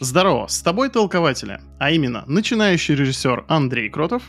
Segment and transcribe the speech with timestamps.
[0.00, 4.24] Здорово, с тобой толкователи, а именно начинающий режиссер Андрей Кротов.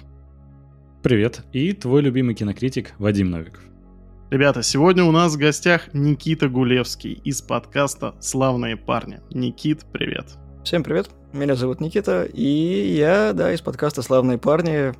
[1.02, 3.64] Привет, и твой любимый кинокритик Вадим Новиков.
[4.30, 9.22] Ребята, сегодня у нас в гостях Никита Гулевский из подкаста «Славные парни».
[9.32, 10.38] Никит, привет.
[10.64, 14.94] Всем привет, меня зовут Никита, и я, да, из подкаста «Славные парни».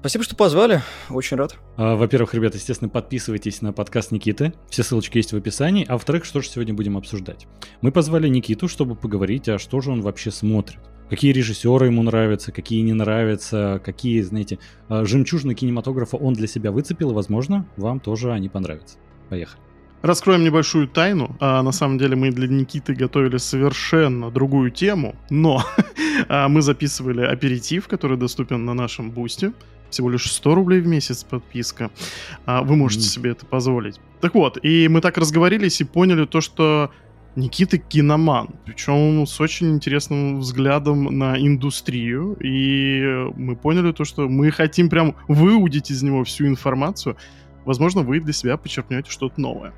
[0.00, 1.56] Спасибо, что позвали, очень рад.
[1.76, 6.24] А, во-первых, ребята, естественно, подписывайтесь на подкаст Никиты, все ссылочки есть в описании, а во-вторых,
[6.24, 7.46] что же сегодня будем обсуждать?
[7.80, 10.78] Мы позвали Никиту, чтобы поговорить, а что же он вообще смотрит.
[11.10, 16.70] Какие режиссеры ему нравятся, какие не нравятся, какие, знаете, а, жемчужины кинематографа он для себя
[16.70, 18.98] выцепил, и, возможно, вам тоже они понравятся.
[19.28, 19.60] Поехали.
[20.02, 21.36] Раскроем небольшую тайну.
[21.40, 25.64] А, на самом деле мы для Никиты готовили совершенно другую тему, но
[26.28, 29.52] а, мы записывали аперитив, который доступен на нашем бусте
[29.90, 31.90] всего лишь 100 рублей в месяц подписка.
[32.44, 33.08] А, вы можете mm.
[33.08, 34.00] себе это позволить.
[34.20, 36.90] Так вот, и мы так разговорились и поняли то, что
[37.36, 44.50] Никита киноман, причем с очень интересным взглядом на индустрию, и мы поняли то, что мы
[44.50, 47.16] хотим прям выудить из него всю информацию.
[47.66, 49.74] Возможно, вы для себя почерпнете что-то новое.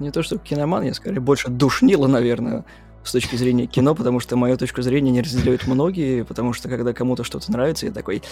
[0.00, 2.64] Не то, что киноман, я скорее больше душнила, наверное
[3.04, 6.92] с точки зрения кино, потому что мою точку зрения не разделяют многие, потому что когда
[6.92, 8.22] кому-то что-то нравится, я такой...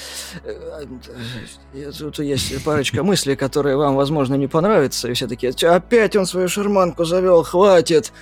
[0.44, 6.26] «Э, тут есть парочка мыслей, которые вам, возможно, не понравятся, и все такие, опять он
[6.26, 8.12] свою шарманку завел, хватит!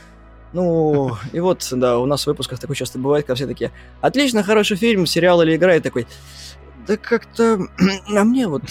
[0.52, 4.44] Ну, и вот, да, у нас в выпусках такое часто бывает, когда все такие, отлично,
[4.44, 6.06] хороший фильм, сериал или игра, и такой,
[6.86, 7.66] да как-то,
[8.16, 8.62] а мне вот,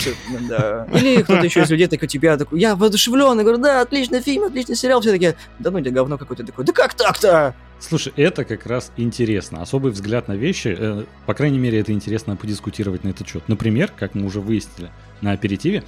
[0.47, 0.87] да.
[0.93, 4.75] Или кто-то еще из людей такой, тебя такой, я воодушевлен, говорю, да, отличный фильм, отличный
[4.75, 7.55] сериал, все такие, да ну, где говно какое-то такое, да как так-то?
[7.79, 9.61] Слушай, это как раз интересно.
[9.61, 13.43] Особый взгляд на вещи, э, по крайней мере, это интересно подискутировать на этот счет.
[13.47, 15.83] Например, как мы уже выяснили на аперитиве,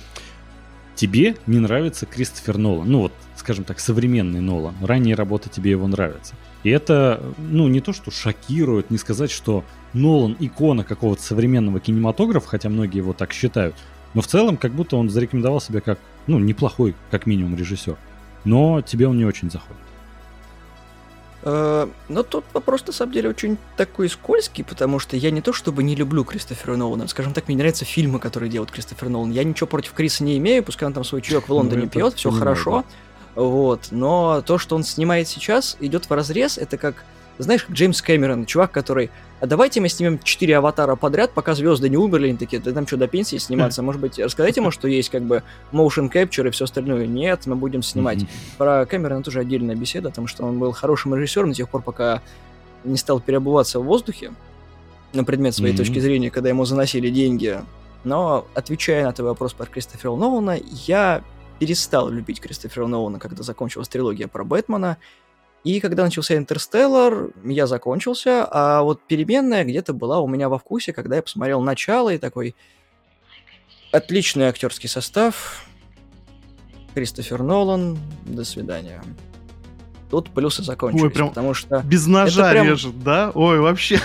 [0.96, 2.90] тебе не нравится Кристофер Нолан.
[2.90, 4.76] Ну вот, скажем так, современный Нолан.
[4.82, 6.36] Ранние работы тебе его нравятся.
[6.64, 9.64] И это, ну, не то, что шокирует, не сказать, что
[9.96, 13.76] Нолан икона какого-то современного кинематографа, хотя многие его так считают,
[14.14, 17.98] но в целом как будто он зарекомендовал себя как, ну, неплохой, как минимум, режиссер.
[18.44, 19.82] Но тебе он не очень заходит.
[21.44, 25.54] Э, но тут вопрос на самом деле очень такой скользкий, потому что я не то
[25.54, 29.32] чтобы не люблю Кристофера Нолана, скажем так, мне нравятся фильмы, которые делает Кристофер Нолан.
[29.32, 32.16] Я ничего против Криса не имею, пускай он там свой чаек в ну, Лондоне пьет,
[32.16, 32.84] все хорошо.
[33.36, 37.04] Вот, но то, что он снимает сейчас, идет в разрез, это как
[37.44, 39.10] знаешь, как Джеймс Кэмерон, чувак, который,
[39.42, 42.88] а давайте мы снимем четыре аватара подряд, пока звезды не умерли, они такие, да там
[42.88, 43.82] что, до пенсии сниматься?
[43.82, 47.08] Может быть, рассказать ему, что есть как бы motion capture и все остальное?
[47.08, 48.26] Нет, мы будем снимать.
[48.58, 52.22] Про Кэмерона тоже отдельная беседа, потому что он был хорошим режиссером до тех пор, пока
[52.84, 54.34] не стал переобуваться в воздухе
[55.14, 55.78] на предмет своей mm-hmm.
[55.78, 57.60] точки зрения, когда ему заносили деньги.
[58.04, 61.24] Но, отвечая на твой вопрос про Кристофера Нолана, я
[61.60, 64.98] перестал любить Кристофера Нолана, когда закончилась трилогия про Бэтмена,
[65.66, 70.94] и когда начался Интерстеллар, я закончился, а вот переменная где-то была у меня во вкусе,
[70.94, 72.56] когда я посмотрел начало и такой
[73.92, 75.66] отличный актерский состав.
[76.94, 79.04] Кристофер Нолан, до свидания.
[80.12, 81.82] Тут плюсы закончились, Ой, прям потому что...
[81.82, 82.68] Без ножа прям...
[82.68, 83.32] режет, да?
[83.34, 84.00] Ой, вообще.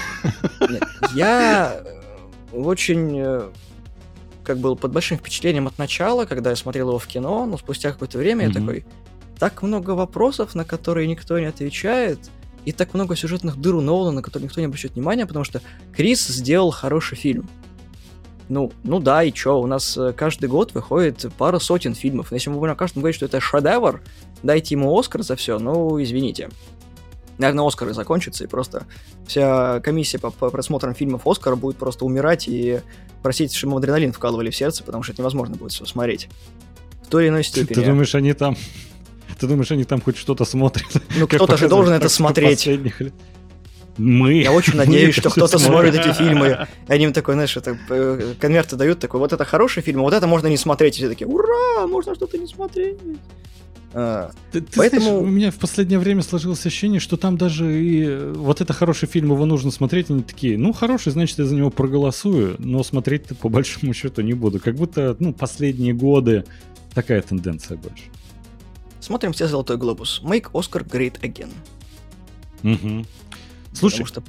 [0.61, 0.83] Нет,
[1.15, 1.83] я
[2.55, 3.51] очень э,
[4.45, 7.93] как был под большим впечатлением от начала, когда я смотрел его в кино, но спустя
[7.93, 8.49] какое-то время mm-hmm.
[8.49, 8.85] я такой,
[9.41, 12.19] так много вопросов, на которые никто не отвечает,
[12.67, 15.63] и так много сюжетных дыр у Нолана, на которые никто не обращает внимания, потому что
[15.97, 17.49] Крис сделал хороший фильм.
[18.51, 22.31] Ну, ну да, и чё, у нас э, каждый год выходит пара сотен фильмов.
[22.31, 24.03] Но если мы будем на каждом говорить, что это шедевр,
[24.43, 26.51] дайте ему Оскар за все, ну, извините.
[27.39, 28.87] Наверное, Оскары закончатся, и просто
[29.27, 32.81] вся комиссия по, по просмотрам фильмов Оскара будет просто умирать и
[33.23, 36.29] просить, чтобы адреналин вкалывали в сердце, потому что это невозможно будет все смотреть.
[37.05, 37.75] В той или иной степени.
[37.75, 38.57] Ты думаешь, они там
[39.41, 40.87] ты думаешь, они там хоть что-то смотрят?
[41.17, 42.69] Ну, кто-то же должен это смотреть.
[43.97, 44.43] Мы.
[44.43, 46.67] Я очень надеюсь, что кто-то смотрит эти фильмы.
[46.89, 50.03] И они им такой, знаешь, это, э, конверты дают, такой, вот это хороший фильм, а
[50.03, 50.97] вот это можно не смотреть.
[50.97, 52.99] И все такие, ура, можно что-то не смотреть.
[53.93, 57.83] А, ты, ты Поэтому знаешь, у меня в последнее время сложилось ощущение, что там даже
[57.83, 61.45] и э, вот это хороший фильм, его нужно смотреть, они такие, ну хороший, значит я
[61.45, 64.61] за него проголосую, но смотреть по большому счету не буду.
[64.61, 66.45] Как будто, ну, последние годы
[66.95, 68.05] такая тенденция больше.
[69.11, 70.21] Смотрим все «Золотой глобус».
[70.23, 71.51] Make Oscar great again.
[72.63, 73.05] Угу.
[73.73, 74.23] Слушай, что...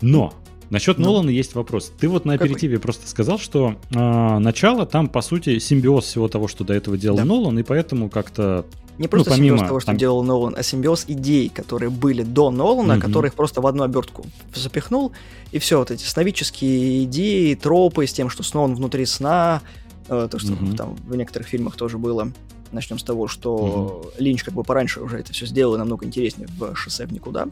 [0.00, 0.32] но
[0.70, 1.90] Насчет ну, Нолана есть вопрос.
[1.98, 2.82] Ты вот на аперитиве какой?
[2.84, 7.16] просто сказал, что э, начало там, по сути, симбиоз всего того, что до этого делал
[7.16, 7.24] да.
[7.24, 8.64] Нолан, и поэтому как-то...
[8.96, 9.96] Не ну, просто ну, помимо, симбиоз того, что там...
[9.96, 13.00] делал Нолан, а симбиоз идей, которые были до Нолана, mm-hmm.
[13.00, 14.24] которых просто в одну обертку
[14.54, 15.10] запихнул,
[15.50, 19.62] и все, вот эти сновидческие идеи, тропы с тем, что снова внутри сна,
[20.06, 20.76] э, то, что mm-hmm.
[20.76, 22.32] там в некоторых фильмах тоже было.
[22.72, 24.22] Начнем с того, что mm-hmm.
[24.22, 27.48] Линч как бы пораньше уже это все сделал и намного интереснее в «Шоссе в никуда».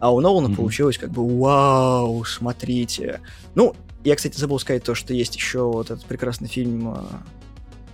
[0.00, 0.56] А у Нолана Мгм.
[0.56, 3.20] получилось как бы вау, смотрите.
[3.56, 3.74] Ну,
[4.04, 6.96] я, кстати, забыл сказать то, что есть еще вот этот прекрасный фильм э,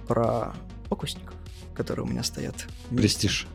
[0.06, 0.52] про
[0.90, 1.34] фокусников,
[1.74, 2.66] которые у меня стоят.
[2.94, 3.46] Престиж.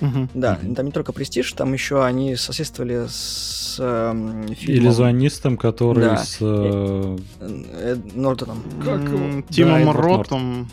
[0.00, 0.28] Мгм.
[0.34, 0.74] Да, Мгм.
[0.74, 6.18] там не только престиж, там еще они соседствовали с эм, фильмом Иллюзионистом, который Да.
[6.18, 6.36] с...
[6.42, 8.62] э, э, Нортоном.
[8.84, 9.40] Как его?
[9.40, 10.70] Да, Тимом Эдвард Ротом.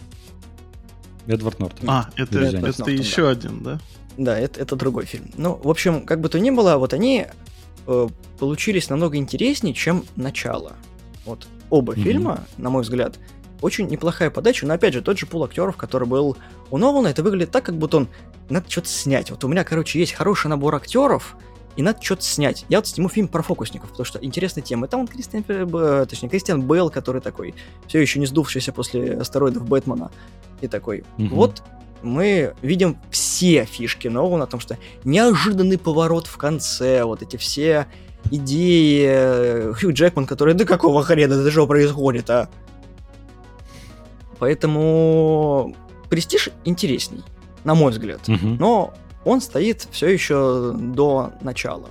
[1.27, 1.89] Эдвард Нортон.
[1.89, 3.79] А, это, это Нортон, еще один, да?
[4.17, 5.31] Да, это, это другой фильм.
[5.37, 7.25] Ну, в общем, как бы то ни было, вот они
[7.87, 8.07] э,
[8.39, 10.73] получились намного интереснее, чем начало.
[11.25, 12.03] Вот оба Мгм.
[12.03, 13.17] фильма, на мой взгляд,
[13.61, 16.37] очень неплохая подача, но опять же, тот же пул актеров, который был
[16.69, 18.07] у Нолана, это выглядит так, как будто он
[18.49, 19.31] надо что-то снять.
[19.31, 21.37] Вот у меня, короче, есть хороший набор актеров,
[21.75, 22.65] и надо что-то снять.
[22.69, 24.85] Я вот сниму фильм про фокусников, потому что интересная тема.
[24.85, 25.43] И там вот Кристиан,
[26.07, 27.55] точнее, Кристиан Бейл, который такой,
[27.87, 30.11] все еще не сдувшийся после астероидов Бэтмена,
[30.61, 31.35] и такой, Мгм.
[31.35, 31.63] вот
[32.01, 37.87] мы видим все фишки Нолана, о том, что неожиданный поворот в конце, вот эти все
[38.31, 42.49] идеи э, Хью Джекман, который, да какого хрена, это что происходит, а?
[44.39, 45.75] Поэтому
[46.09, 47.23] Престиж интересней,
[47.63, 48.27] на мой взгляд.
[48.27, 48.57] Мгм.
[48.57, 48.93] Но
[49.25, 51.89] он стоит все еще до начала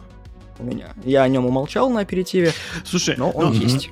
[0.58, 0.93] у меня.
[1.05, 2.53] Я о нем умолчал на аперитиве,
[2.85, 3.91] Слушай, но он ну, есть.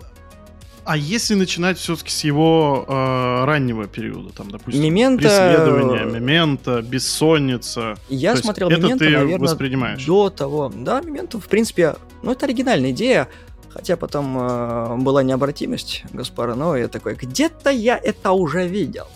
[0.92, 7.96] А если начинать все-таки с его э, раннего периода, там, допустим, Мементо- преследование, мемента, бессонница,
[8.08, 10.04] Я То есть смотрел это Мементо, ты наверное, воспринимаешь?
[10.04, 10.72] до того.
[10.74, 11.94] Да, Мементо, в принципе,
[12.24, 13.28] ну, это оригинальная идея,
[13.68, 19.06] хотя потом э, была необратимость Гаспара, но я такой, где-то я это уже видел.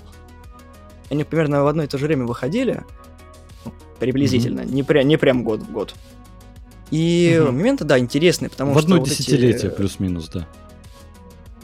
[1.10, 2.84] Они примерно в одно и то же время выходили,
[3.64, 5.92] ну, приблизительно, не, пря- не прям год в год.
[6.92, 7.58] И Мгм.
[7.58, 8.84] Мементо, да, интересный, потому В что...
[8.84, 10.46] одно вот эти- десятилетие плюс-минус, да.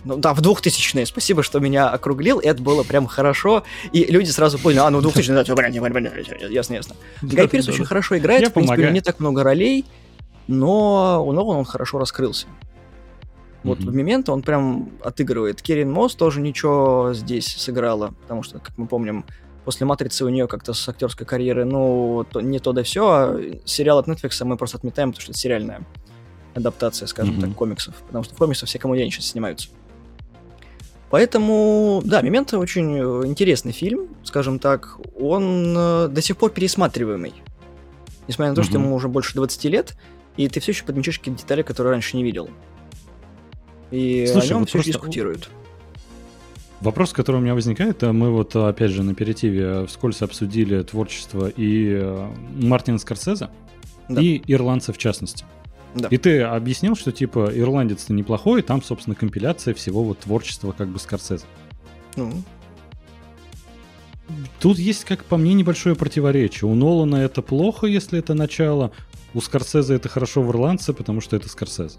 [0.05, 1.05] Ну да, в 2000-е.
[1.07, 2.39] Спасибо, что меня округлил.
[2.41, 3.65] Это было прям хорошо.
[3.93, 6.97] И люди сразу поняли, а, ну 2000-е, да, понятно, понятно, ясно, ясно.
[7.23, 9.85] Гай Пирс очень хорошо играет, в принципе, у него не так много ролей,
[10.49, 12.47] но у Нолана он хорошо раскрылся.
[13.63, 13.91] Вот Мгм.
[13.91, 15.61] в Мементо он прям отыгрывает.
[15.61, 19.27] Керин Мосс тоже ничего здесь сыграла, потому что, как мы помним,
[19.67, 23.41] после «Матрицы» у нее как-то с актерской карьеры, ну, то- не то да все, а
[23.67, 25.83] сериал от Netflix мы просто отметаем, потому что это сериальная
[26.55, 27.49] адаптация, скажем Мгм.
[27.49, 29.69] так, комиксов, потому что в комиксах все сейчас снимаются.
[31.11, 37.33] Поэтому, да, «Мементо» очень э, интересный фильм, скажем так, он э, до сих пор пересматриваемый.
[38.29, 38.85] Несмотря на то, что Мгм.
[38.87, 39.97] ему уже больше 20 лет,
[40.37, 42.49] и ты все еще подмечаешь какие-то детали, которые раньше не видел.
[43.91, 45.51] И Слушай, о нем вот все просто- дискутируют.
[46.81, 51.49] Вопрос, который у меня возникает, а мы вот, опять же, на перетиве вскользь обсудили творчество
[51.49, 53.49] и э, Мартина Скорсезе,
[54.09, 54.21] Да.
[54.23, 55.45] и ирландца в частности.
[55.95, 56.09] Да.
[56.09, 60.99] И ты объяснил, что, типа, ирландец-то неплохой, там, собственно, компиляция всего вот творчества как бы
[60.99, 61.45] Скорсезе.
[62.17, 62.33] Ну,
[64.61, 66.71] Тут есть, как по мне, небольшое противоречие.
[66.71, 68.93] У Нолана это плохо, если это начало,
[69.35, 71.99] у Скорсезе это хорошо в ирландце, потому что это Скорсезе.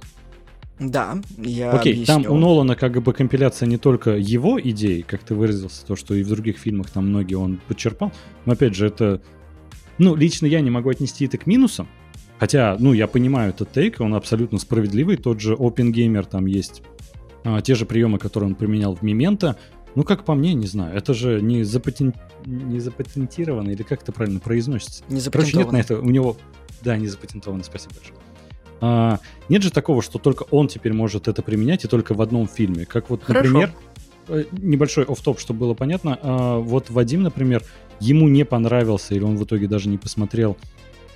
[0.79, 2.35] да, я Окей, там объясню.
[2.35, 6.23] у Нолана как бы компиляция не только его идей, как ты выразился, то, что и
[6.23, 8.11] в других фильмах там многие он подчерпал.
[8.45, 9.21] Но опять же, это...
[9.97, 11.87] Ну, лично я не могу отнести это к минусам.
[12.41, 15.15] Хотя, ну, я понимаю этот тейк, он абсолютно справедливый.
[15.15, 16.81] Тот же Опенгеймер, там есть
[17.43, 19.57] а, те же приемы, которые он применял в Мементо.
[19.93, 20.97] Ну, как по мне, не знаю.
[20.97, 22.15] Это же не, запатен...
[22.47, 25.03] не запатентировано, или как это правильно произносится?
[25.07, 25.99] Не Короче, нет на это.
[25.99, 26.35] У него...
[26.81, 28.19] Да, не запатентовано, спасибо большое.
[28.79, 32.47] А, нет же такого, что только он теперь может это применять и только в одном
[32.47, 32.87] фильме.
[32.87, 33.49] Как вот, Хорошо.
[33.49, 33.73] например,
[34.29, 36.17] э, небольшой офф-топ, чтобы было понятно.
[36.19, 37.63] а, вот Вадим, например,
[37.99, 40.57] ему не понравился, или он в итоге даже не посмотрел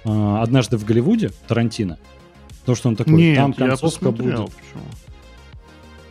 [0.05, 1.97] «Однажды в Голливуде» Тарантино.
[2.61, 4.43] Потому что он такой, Нет, там я концовка посмотрел.
[4.43, 4.55] будет.
[4.55, 4.83] Почему?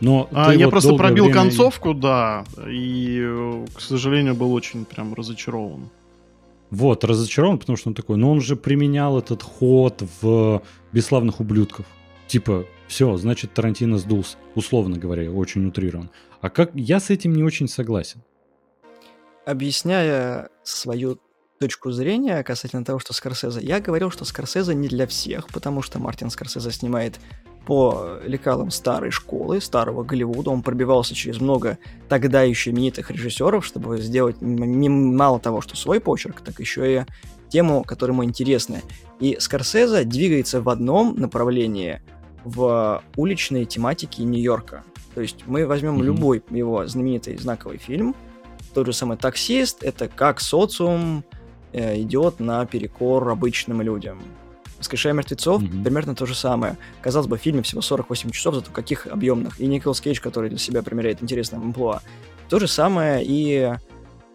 [0.01, 4.53] Но А, ты я вот просто пробил время- концовку, да, и, э, к сожалению, был
[4.53, 5.89] очень прям разочарован.
[6.69, 10.61] Вот, разочарован, потому что он такой, но он же применял этот ход в
[10.91, 11.85] «Бесславных ублюдков».
[12.27, 16.09] Типа, все, значит, Тарантино сдулся, условно говоря, очень утрирован.
[16.41, 18.21] А как я с этим не очень согласен.
[19.45, 21.19] Объясняя свою
[21.59, 25.99] точку зрения касательно того, что Скорсезе, я говорил, что Скорсезе не для всех, потому что
[25.99, 27.19] Мартин Скорсезе снимает
[27.65, 30.51] по лекалам старой школы, старого Голливуда.
[30.51, 35.99] Он пробивался через много тогда еще именитых режиссеров, чтобы сделать м- мало того, что свой
[35.99, 37.05] почерк, так еще и
[37.49, 38.81] тему, которая ему интересна.
[39.19, 42.01] И Скорсезе двигается в одном направлении
[42.43, 44.83] в уличной тематике Нью-Йорка.
[45.15, 46.03] То есть мы возьмем Мгм.
[46.03, 48.15] любой его знаменитый знаковый фильм,
[48.75, 51.23] тот же самый таксист, это как социум
[51.75, 54.21] э, идет на перекор обычным людям.
[54.77, 55.83] Воскрешая мертвецов, Мгм.
[55.83, 56.77] примерно то же самое.
[57.01, 59.59] Казалось бы, в фильме всего 48 часов, зато каких объемных.
[59.59, 62.01] И Николас Кейдж, который для себя примеряет интересное амплуа.
[62.49, 63.73] То же самое и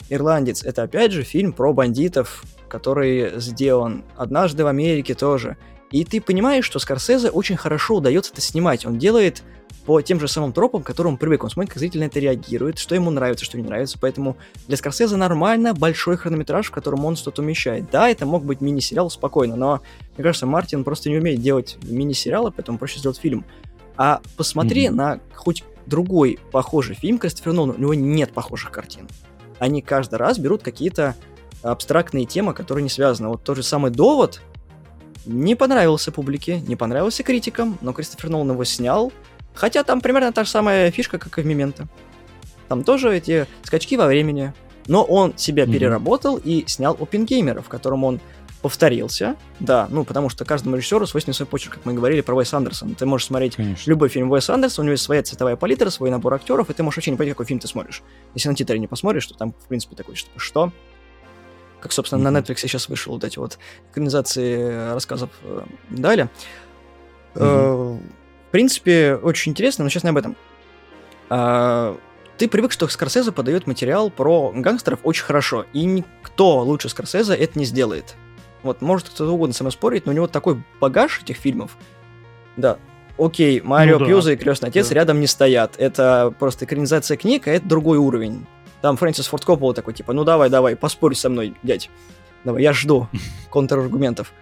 [0.08, 0.64] «Ирландец».
[0.64, 5.56] Это, опять же, фильм про бандитов, который сделан однажды в Америке тоже.
[5.90, 8.86] И ты понимаешь, что Скорсезе очень хорошо удается это снимать.
[8.86, 9.42] Он делает
[9.90, 11.42] по тем же самым тропам, к которым он привык.
[11.42, 13.98] Он смотрит, как зритель на это реагирует, что ему нравится, что не нравится.
[14.00, 14.36] Поэтому
[14.68, 17.90] для Скорсезе нормально большой хронометраж, в котором он что-то умещает.
[17.90, 19.80] Да, это мог быть мини-сериал спокойно, но
[20.16, 23.44] мне кажется, Мартин просто не умеет делать мини-сериалы, поэтому проще сделать фильм.
[23.96, 24.92] А посмотри mm-hmm.
[24.92, 29.08] на хоть другой похожий фильм Кристофера Нолана, у него нет похожих картин.
[29.58, 31.16] Они каждый раз берут какие-то
[31.64, 33.30] абстрактные темы, которые не связаны.
[33.30, 34.40] Вот тот же самый «Довод»
[35.26, 39.12] не понравился публике, не понравился критикам, но Кристофер Нолан его снял,
[39.54, 41.88] хотя там примерно та же самая фишка, как и в «Мементо».
[42.68, 44.52] Там тоже эти скачки во времени,
[44.86, 45.72] но он себя mm-hmm.
[45.72, 48.20] переработал и снял «Опенгеймера», в котором он
[48.62, 52.52] повторился, да, ну, потому что каждому режиссеру свойственен свой почерк, как мы говорили про Уэс
[52.52, 52.94] Андерсона.
[52.94, 53.88] Ты можешь смотреть Конечно.
[53.88, 56.82] любой фильм Уэса Андерсона, у него есть своя цветовая палитра, свой набор актеров, и ты
[56.82, 58.02] можешь вообще не понять, какой фильм ты смотришь.
[58.34, 60.72] Если на титры не посмотришь, то там, в принципе, такой, что, что?
[61.80, 62.30] Как, собственно, mm-hmm.
[62.30, 63.58] на Netflix сейчас вышел вот эти вот
[63.90, 66.28] экранизации рассказов э, Дали.
[67.34, 68.00] Mm-hmm.
[68.50, 70.34] В принципе, очень интересно, но сейчас не об этом.
[71.30, 71.96] Э,
[72.36, 77.56] ты привык, что Скорсезе подает материал про гангстеров очень хорошо, и никто лучше Скорсезе это
[77.56, 78.16] не сделает.
[78.64, 81.76] Вот, может кто-то угодно со мной спорить, но у него такой багаж этих фильмов.
[82.56, 82.78] Да,
[83.16, 84.06] окей, Марио ну, да.
[84.06, 84.96] Пьюза и Крестный Отец да.
[84.96, 85.74] рядом не стоят.
[85.78, 88.46] Это просто экранизация книг, а это другой уровень.
[88.80, 91.88] Там Фрэнсис Форд Коппола такой, типа, ну давай, давай, поспорь со мной, дядь.
[92.42, 93.06] Давай, я жду
[93.50, 94.32] контраргументов.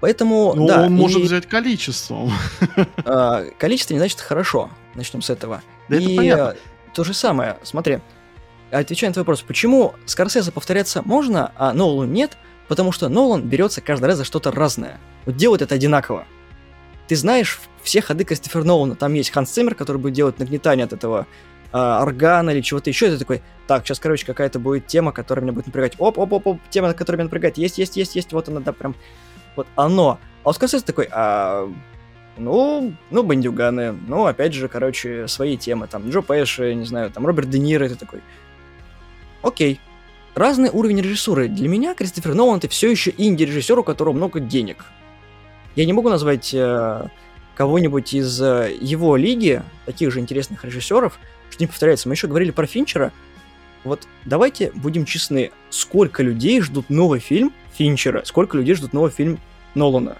[0.00, 0.82] Поэтому, ну, да.
[0.82, 2.32] он и, может взять количеством.
[3.04, 4.70] А, количество не значит хорошо.
[4.94, 5.62] Начнем с этого.
[5.88, 6.56] Да и это понятно.
[6.94, 7.98] то же самое, смотри,
[8.70, 12.36] отвечая на твой вопрос, почему Скорсезе повторяться можно, а Нолу нет–
[12.70, 15.00] Потому что Нолан берется каждый раз за что-то разное.
[15.26, 16.24] Вот делает это одинаково.
[17.08, 18.94] Ты знаешь все ходы Кристофера Нолана.
[18.94, 21.26] Там есть Ханс Циммер, который будет делать нагнетание от этого
[21.72, 23.08] э, органа или чего-то еще.
[23.08, 25.94] И ты такой, так, сейчас, короче, какая-то будет тема, которая меня будет напрягать.
[25.98, 27.58] Оп-оп-оп, тема, которая меня напрягает.
[27.58, 28.32] Есть, есть, есть, есть.
[28.32, 28.94] Вот она, да, прям.
[29.56, 30.18] Вот оно.
[30.44, 31.70] А Скорсезе такой, а,
[32.38, 37.26] ну, ну, бандюганы, ну, опять же, короче, свои темы, там, Джо Пэш, не знаю, там,
[37.26, 38.20] Роберт Де Ниро, ты такой,
[39.42, 39.80] окей,
[40.34, 41.48] разный уровень режиссуры.
[41.48, 44.84] Для меня Кристофер Нолан это все еще инди-режиссер, у которого много денег.
[45.76, 47.08] Я не могу назвать э,
[47.54, 51.18] кого-нибудь из э, его лиги, таких же интересных режиссеров,
[51.50, 52.08] что не повторяется.
[52.08, 53.12] Мы еще говорили про Финчера.
[53.84, 59.38] Вот давайте будем честны, сколько людей ждут новый фильм Финчера, сколько людей ждут новый фильм
[59.74, 60.16] Нолана.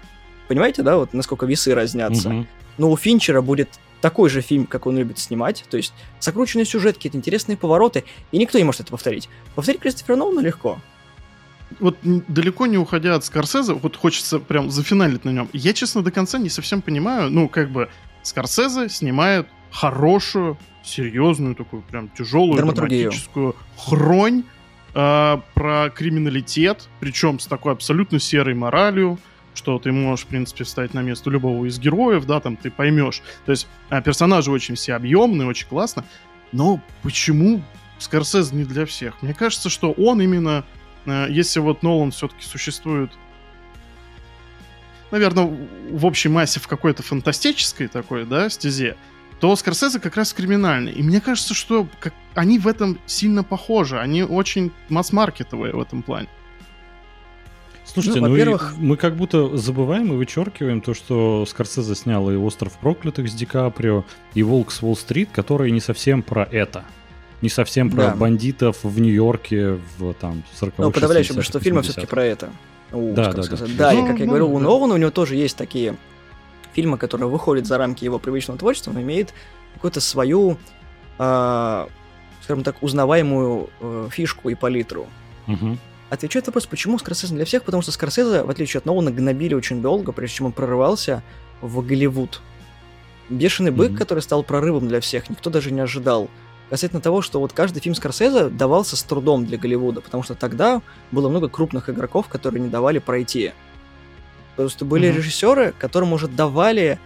[0.47, 2.29] Понимаете, да, вот насколько весы разнятся.
[2.29, 2.45] Угу.
[2.77, 6.95] Но у Финчера будет такой же фильм, как он любит снимать, то есть закрученный сюжет,
[6.95, 9.29] какие-то интересные повороты, и никто не может это повторить.
[9.55, 10.79] Повторить Кристофера Нолана легко.
[11.79, 15.49] Вот далеко не уходя от Скорсезе, вот хочется прям зафиналить на нем.
[15.53, 17.89] Я, честно, до конца не совсем понимаю, ну, как бы,
[18.23, 24.43] Скорсезе снимает хорошую, серьезную, такую прям тяжелую драматическую хронь
[24.93, 29.19] э, про криминалитет, причем с такой абсолютно серой моралью,
[29.53, 33.21] что ты можешь, в принципе, встать на место любого из героев, да, там ты поймешь.
[33.45, 36.05] То есть а, персонажи очень все объемные, очень классно.
[36.51, 37.61] Но почему
[37.99, 39.21] Скорсезе не для всех?
[39.21, 40.65] Мне кажется, что он именно,
[41.05, 43.11] а, если вот Нолан все-таки существует,
[45.11, 45.53] наверное,
[45.91, 48.95] в общей массе в какой-то фантастической такой, да, стезе,
[49.41, 50.91] то Скорсезе как раз криминальный.
[50.91, 53.99] И мне кажется, что как, они в этом сильно похожи.
[53.99, 56.27] Они очень масс-маркетовые в этом плане.
[57.83, 58.75] Слушайте, ну, ну во-первых...
[58.77, 63.47] мы как будто забываем и вычеркиваем то, что Скорсезе снял и «Остров проклятых» с Ди
[63.47, 64.05] Каприо,
[64.35, 66.85] и «Волк с Уолл-стрит», которые не совсем про это.
[67.41, 68.15] Не совсем про да.
[68.15, 72.51] бандитов в Нью-Йорке в там 40 Ну, подавляющее большинство фильмов все-таки про это.
[72.91, 73.57] У, да, да, да.
[73.75, 74.53] Да, ну, и как я ну, говорил, да.
[74.53, 75.95] у Нолана у него тоже есть такие
[76.73, 79.33] фильмы, которые выходят за рамки его привычного творчества, но имеют
[79.73, 80.57] какую-то свою,
[81.19, 81.87] э,
[82.43, 85.07] скажем так, узнаваемую э, фишку и палитру.
[85.47, 85.77] Угу.
[86.09, 87.63] Отвечает вопрос, почему Скорсезе для всех?
[87.63, 91.23] Потому что Скорсезе, в отличие от Нолана, гнобили очень долго, прежде чем он прорывался
[91.61, 92.41] в Голливуд.
[93.29, 93.97] Бешеный бык, mm-hmm.
[93.97, 96.29] который стал прорывом для всех, никто даже не ожидал.
[96.69, 100.81] Касательно того, что вот каждый фильм Скорсезе давался с трудом для Голливуда, потому что тогда
[101.11, 103.53] было много крупных игроков, которые не давали пройти.
[104.61, 105.15] Просто были mm-hmm.
[105.15, 106.99] режиссеры, которым уже давали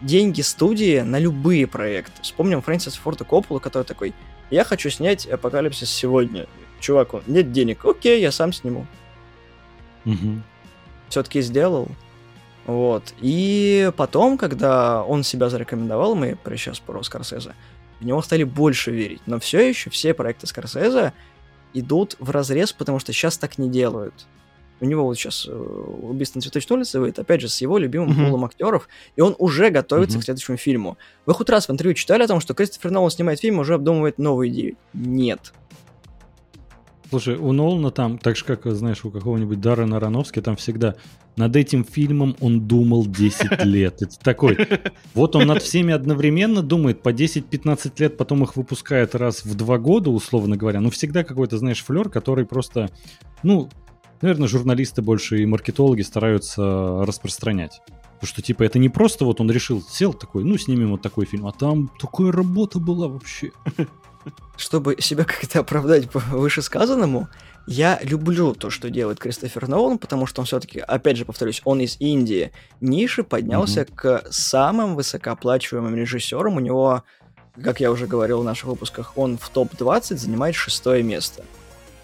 [0.00, 2.22] деньги студии на любые проекты.
[2.22, 4.14] Вспомним Фрэнсиса Форда Коппола, который такой,
[4.50, 6.46] я хочу снять «Апокалипсис сегодня»
[6.80, 8.86] чуваку, нет денег, окей, я сам сниму.
[10.04, 10.42] Угу.
[11.08, 11.88] Все-таки сделал.
[12.66, 13.14] Вот.
[13.20, 17.54] И потом, когда он себя зарекомендовал, мы сейчас про Скорсезе,
[18.00, 19.22] в него стали больше верить.
[19.26, 21.12] Но все еще все проекты Скорсезе
[21.72, 24.26] идут в разрез, потому что сейчас так не делают.
[24.80, 28.10] У него вот сейчас э, «Убийство на цветочной улице» выйдет, опять же, с его любимым
[28.10, 28.26] mm-hmm.
[28.26, 30.20] пулом актеров, и он уже готовится mm-hmm.
[30.20, 30.98] к следующему фильму.
[31.26, 34.18] Вы хоть раз в интервью читали о том, что Кристофер Нолан снимает фильм, уже обдумывает
[34.18, 34.76] новые идеи?
[34.92, 35.52] Нет.
[37.10, 40.96] Слушай, у Нолана там, так же, как, знаешь, у какого-нибудь Даррена Аронофски, там всегда
[41.36, 44.02] над этим фильмом он думал 10 лет.
[44.02, 44.56] Это такой,
[45.14, 49.78] вот он над всеми одновременно думает по 10-15 лет, потом их выпускает раз в два
[49.78, 50.80] года, условно говоря.
[50.80, 52.90] Ну, всегда какой-то, знаешь, флер, который просто,
[53.42, 53.68] ну,
[54.22, 57.80] наверное, журналисты больше и маркетологи стараются распространять.
[58.14, 61.26] Потому что, типа, это не просто вот он решил, сел такой, ну, снимем вот такой
[61.26, 63.50] фильм, а там такая работа была вообще.
[64.56, 67.28] Чтобы себя как-то оправдать по вышесказанному,
[67.66, 71.80] я люблю то, что делает Кристофер Нолан, потому что он все-таки, опять же повторюсь, он
[71.80, 72.52] из Индии.
[72.80, 73.94] Ниши поднялся mm-hmm.
[73.94, 76.56] к самым высокооплачиваемым режиссерам.
[76.56, 77.02] У него,
[77.62, 81.44] как я уже говорил в наших выпусках, он в топ-20 занимает шестое место.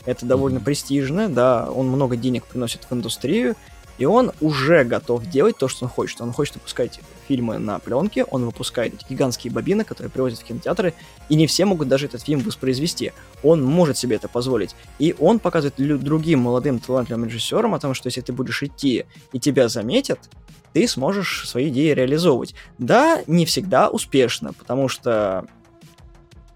[0.07, 3.54] Это довольно престижно, да, он много денег приносит в индустрию,
[4.00, 6.23] и он уже готов делать то, что он хочет.
[6.23, 10.95] Он хочет выпускать фильмы на пленке, он выпускает эти гигантские бобины, которые привозят в кинотеатры,
[11.28, 13.12] и не все могут даже этот фильм воспроизвести.
[13.42, 14.75] Он может себе это позволить.
[14.99, 19.04] И он показывает другим молодым талантливым режиссерам о том, что если ты будешь идти
[19.35, 20.30] и тебя заметят,
[20.73, 22.54] ты сможешь свои идеи реализовывать.
[22.78, 25.45] Да, не всегда успешно, потому что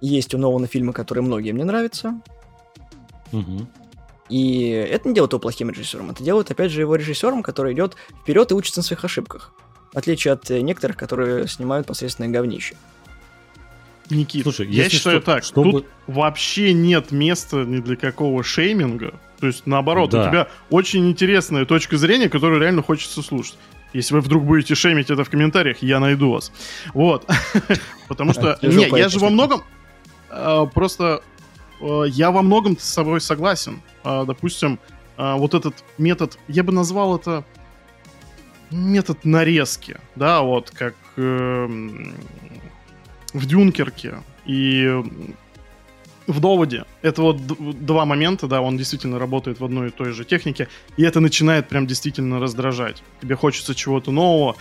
[0.00, 2.20] есть у Нолана фильмы, которые многим не нравятся.
[3.34, 3.66] Угу.
[4.30, 7.96] И это не делает его плохим режиссером, это делает, опять же, его режиссером, который идет
[8.22, 9.52] вперед и учится на своих ошибках.
[9.92, 12.76] В отличие от некоторых, которые снимают посредственное говнище.
[14.10, 15.70] Никит, Слушай, я считаю что, так, чтобы...
[15.72, 19.14] тут вообще нет места ни для какого шейминга.
[19.40, 20.22] То есть, наоборот, да.
[20.22, 23.56] у тебя очень интересная точка зрения, которую реально хочется слушать.
[23.92, 26.52] Если вы вдруг будете шеймить это в комментариях, я найду вас.
[26.92, 27.26] Вот.
[28.08, 28.58] Потому что...
[28.62, 29.62] Не, я же во многом...
[30.28, 31.33] А, просто Э,
[31.80, 33.82] я во многом с собой согласен.
[34.04, 34.78] Э, допустим,
[35.16, 37.44] э, вот этот метод, я бы назвал это
[38.70, 42.14] метод нарезки, да, вот как эм,
[43.32, 44.14] в Дюнкерке
[44.46, 45.02] и
[46.26, 46.84] в доводе.
[47.02, 47.36] Это вот
[47.84, 51.68] два момента, да, он действительно работает в одной и той же технике, и это начинает
[51.68, 53.02] прям действительно раздражать.
[53.20, 54.56] Тебе хочется чего-то нового,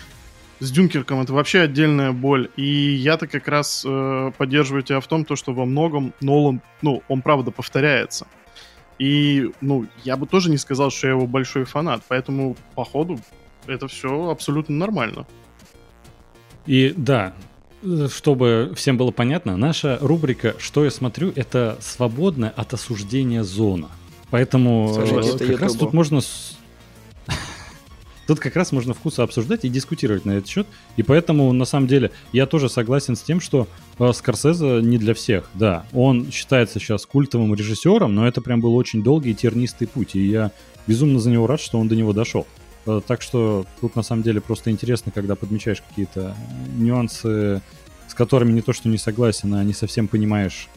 [0.59, 2.49] с Дюнкерком это вообще отдельная боль.
[2.55, 7.03] И я-то как раз э, поддерживаю тебя в том, то, что во многом Нолан, ну,
[7.07, 8.27] он правда повторяется.
[8.99, 13.19] И, ну, я бы тоже не сказал, что я его большой фанат, поэтому, походу,
[13.65, 15.25] это все абсолютно нормально.
[16.65, 17.33] И да,
[18.09, 23.89] чтобы всем было понятно, наша рубрика «Что я смотрю»— это свободная от осуждения зона.
[24.29, 26.21] Поэтому Скажите, как раз тут можно
[28.33, 30.65] Тут как раз можно вкусы обсуждать и дискутировать на этот счет.
[30.97, 33.67] И поэтому, на самом деле, я тоже согласен с тем, что
[33.99, 35.51] э, Скорсезе не для всех.
[35.53, 40.15] Да, он считается сейчас культовым режиссером, но это прям был очень долгий и тернистый путь.
[40.15, 40.49] И я
[40.87, 42.47] безумно за него рад, что он до него дошел.
[42.87, 46.35] Э, так что тут на самом деле просто интересно, когда подмечаешь какие-то
[46.75, 47.61] нюансы,
[48.07, 50.69] с которыми не то что не согласен, а не совсем понимаешь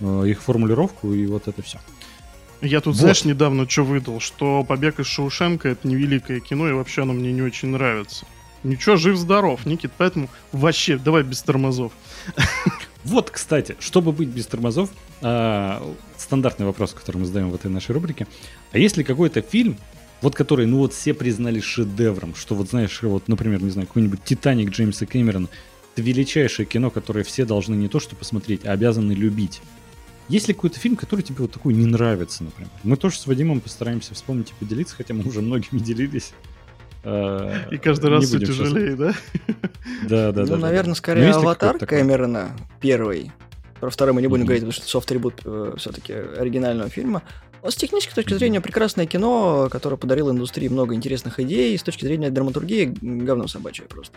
[0.00, 1.78] э, их формулировку, и вот это все.
[2.64, 3.00] Я тут, вот.
[3.00, 7.12] знаешь, недавно что выдал, что «Побег из Шоушенка»— это не великое кино, и вообще оно
[7.12, 8.26] мне не очень нравится.
[8.62, 11.92] Ничего, жив-здоров, Никит, поэтому вообще давай без тормозов.
[13.04, 14.88] Вот, кстати, чтобы быть без тормозов,
[15.20, 18.26] э, стандартный вопрос, который мы задаем в этой нашей рубрике.
[18.72, 19.76] А есть ли какой-то фильм,
[20.22, 24.24] вот который, ну вот все признали шедевром, что вот знаешь, вот, например, не знаю, какой-нибудь
[24.24, 25.48] «Титаник» Джеймса Кэмерона,
[25.92, 29.60] это величайшее кино, которое все должны не то что посмотреть, а обязаны любить.
[30.28, 32.70] Есть ли какой-то фильм, который тебе вот такой не нравится, например?
[32.82, 36.32] Мы тоже с Вадимом постараемся вспомнить и поделиться, хотя мы уже многими делились.
[37.02, 39.14] А, и каждый раз все тяжелее, да?
[40.08, 40.56] Да, да, да.
[40.56, 43.32] Ну, наверное, скорее «Аватар» Кэмерона первый.
[43.80, 47.22] Про второй мы не будем говорить, потому что софт-ребут э, все-таки оригинального фильма.
[47.62, 52.04] С технической точки зрения прекрасное кино, которое подарило индустрии много интересных идей, и с точки
[52.06, 54.16] зрения драматургии говно собачье просто.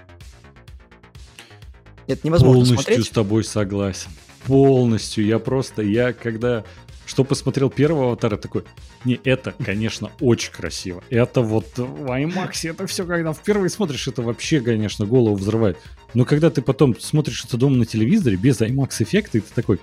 [2.08, 3.06] Это невозможно Полностью смотреть.
[3.06, 4.12] с тобой согласен
[4.46, 5.26] полностью.
[5.26, 6.64] Я просто, я когда
[7.08, 8.66] что посмотрел первого аватара, такой,
[9.06, 11.04] не, это, конечно, очень красиво.
[11.10, 15.78] Это вот в IMAX, это все, когда впервые смотришь, это вообще, конечно, голову взрывает.
[16.14, 19.80] Но когда ты потом смотришь это дома на телевизоре без IMAX эффекта, и ты такой,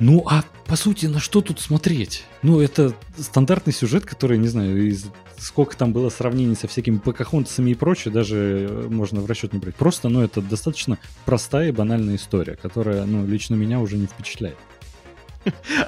[0.00, 2.24] ну, а по сути, на что тут смотреть?
[2.42, 5.06] Ну, это стандартный сюжет, который, не знаю, из
[5.38, 9.58] сколько там было сравнений со всякими покахонтсами и прочее, даже э, можно в расчет не
[9.58, 9.74] брать.
[9.74, 14.56] Просто, ну, это достаточно простая и банальная история, которая, ну, лично меня уже не впечатляет.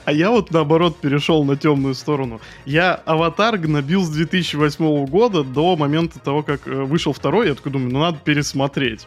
[0.05, 2.43] А я вот наоборот перешел на темную сторону.
[2.67, 7.49] Я аватар гнобил с 2008 года до момента того, как э, вышел второй.
[7.49, 9.07] Я такой думаю, ну надо пересмотреть.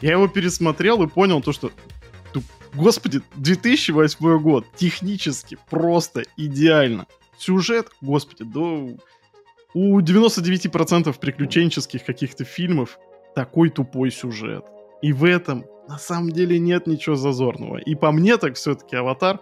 [0.00, 1.70] Я его пересмотрел и понял то, что
[2.74, 7.06] Господи, 2008 год, технически просто идеально.
[7.38, 8.96] Сюжет, господи, да
[9.74, 12.98] у 99% приключенческих каких-то фильмов
[13.34, 14.64] такой тупой сюжет.
[15.02, 17.78] И в этом на самом деле нет ничего зазорного.
[17.78, 19.40] И по мне так все-таки «Аватар»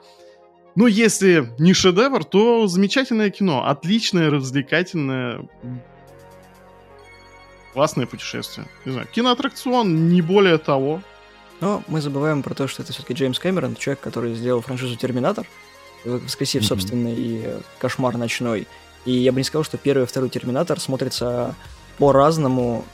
[0.76, 3.66] Ну, если не шедевр, то замечательное кино.
[3.66, 5.48] Отличное, развлекательное,
[7.72, 8.66] классное путешествие.
[8.84, 11.00] Не знаю, киноаттракцион, не более того.
[11.60, 15.46] Но мы забываем про то, что это все-таки Джеймс Кэмерон, человек, который сделал франшизу «Терминатор»,
[16.04, 16.66] воскресив mm-hmm.
[16.66, 17.44] собственный
[17.78, 18.66] кошмар ночной.
[19.04, 21.54] И я бы не сказал, что первый и второй «Терминатор» смотрятся
[21.98, 22.84] по-разному.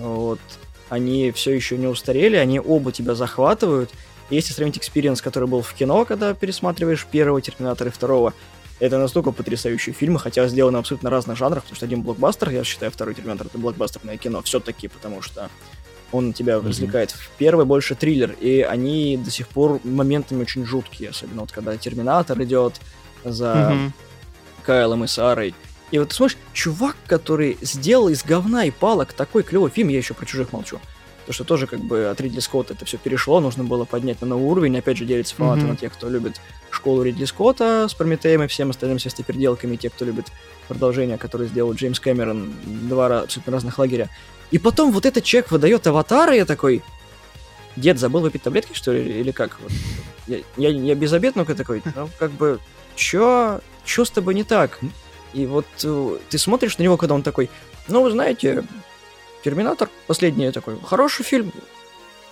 [0.00, 0.40] Вот.
[0.88, 3.90] Они все еще не устарели, они оба тебя захватывают.
[4.30, 8.34] Если сравнить experience, который был в кино, когда пересматриваешь первого «Терминатора» и второго,
[8.80, 12.92] это настолько потрясающие фильмы, хотя сделаны абсолютно разных жанрах, потому что один блокбастер, я считаю,
[12.92, 15.50] второй «Терминатор»— это блокбастерное кино все-таки, потому что
[16.12, 16.68] он тебя mm-hmm.
[16.68, 17.10] развлекает.
[17.12, 21.76] В первый больше триллер, и они до сих пор моментами очень жуткие, особенно вот когда
[21.76, 22.80] Терминатор идет
[23.24, 23.90] за mm-hmm.
[24.64, 25.54] Кайлом и Сарой.
[25.90, 29.98] И вот ты смотришь, чувак, который сделал из говна и палок такой клевый фильм, я
[29.98, 30.80] еще про чужих молчу.
[31.28, 34.26] То, что тоже как бы от Ридли Скотта это все перешло, нужно было поднять на
[34.26, 34.78] новый уровень.
[34.78, 35.68] Опять же, делится фанаты mm-hmm.
[35.68, 39.90] на тех, кто любит школу Ридли Скотта с Прометеем и всем остальным свистоперделками, и те,
[39.90, 40.28] кто любит
[40.68, 42.50] продолжение, которое сделал Джеймс Кэмерон,
[42.88, 44.08] два абсолютно разных лагеря.
[44.50, 46.82] И потом вот этот человек выдает аватар, и я такой,
[47.76, 49.58] дед, забыл выпить таблетки, что ли, или как?
[49.60, 49.72] Вот.
[50.28, 52.58] Я, я, я без обед, ну такой, ну, как бы,
[52.96, 54.80] чё, чё с тобой не так?
[55.34, 57.50] И вот э, ты смотришь на него, когда он такой,
[57.86, 58.64] ну, вы знаете,
[59.42, 61.52] Терминатор последний такой, хороший фильм,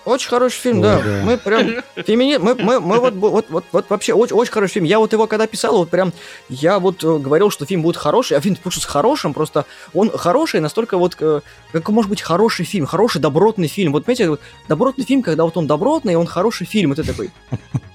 [0.06, 1.02] очень хороший фильм, Ой, да.
[1.02, 1.22] да.
[1.24, 2.36] Мы прям фемини...
[2.36, 4.84] мы, мы, мы вот, вот, вот, вот вообще очень, очень хороший фильм.
[4.86, 6.12] Я вот его когда писал, вот прям
[6.48, 10.60] я вот э, говорил, что фильм будет хороший, а фильм с хорошим, просто он хороший
[10.60, 11.40] настолько вот э,
[11.72, 13.92] как может быть хороший фильм, хороший добротный фильм.
[13.92, 17.32] Вот понимаете, вот, добротный фильм, когда вот он добротный, он хороший фильм, это такой.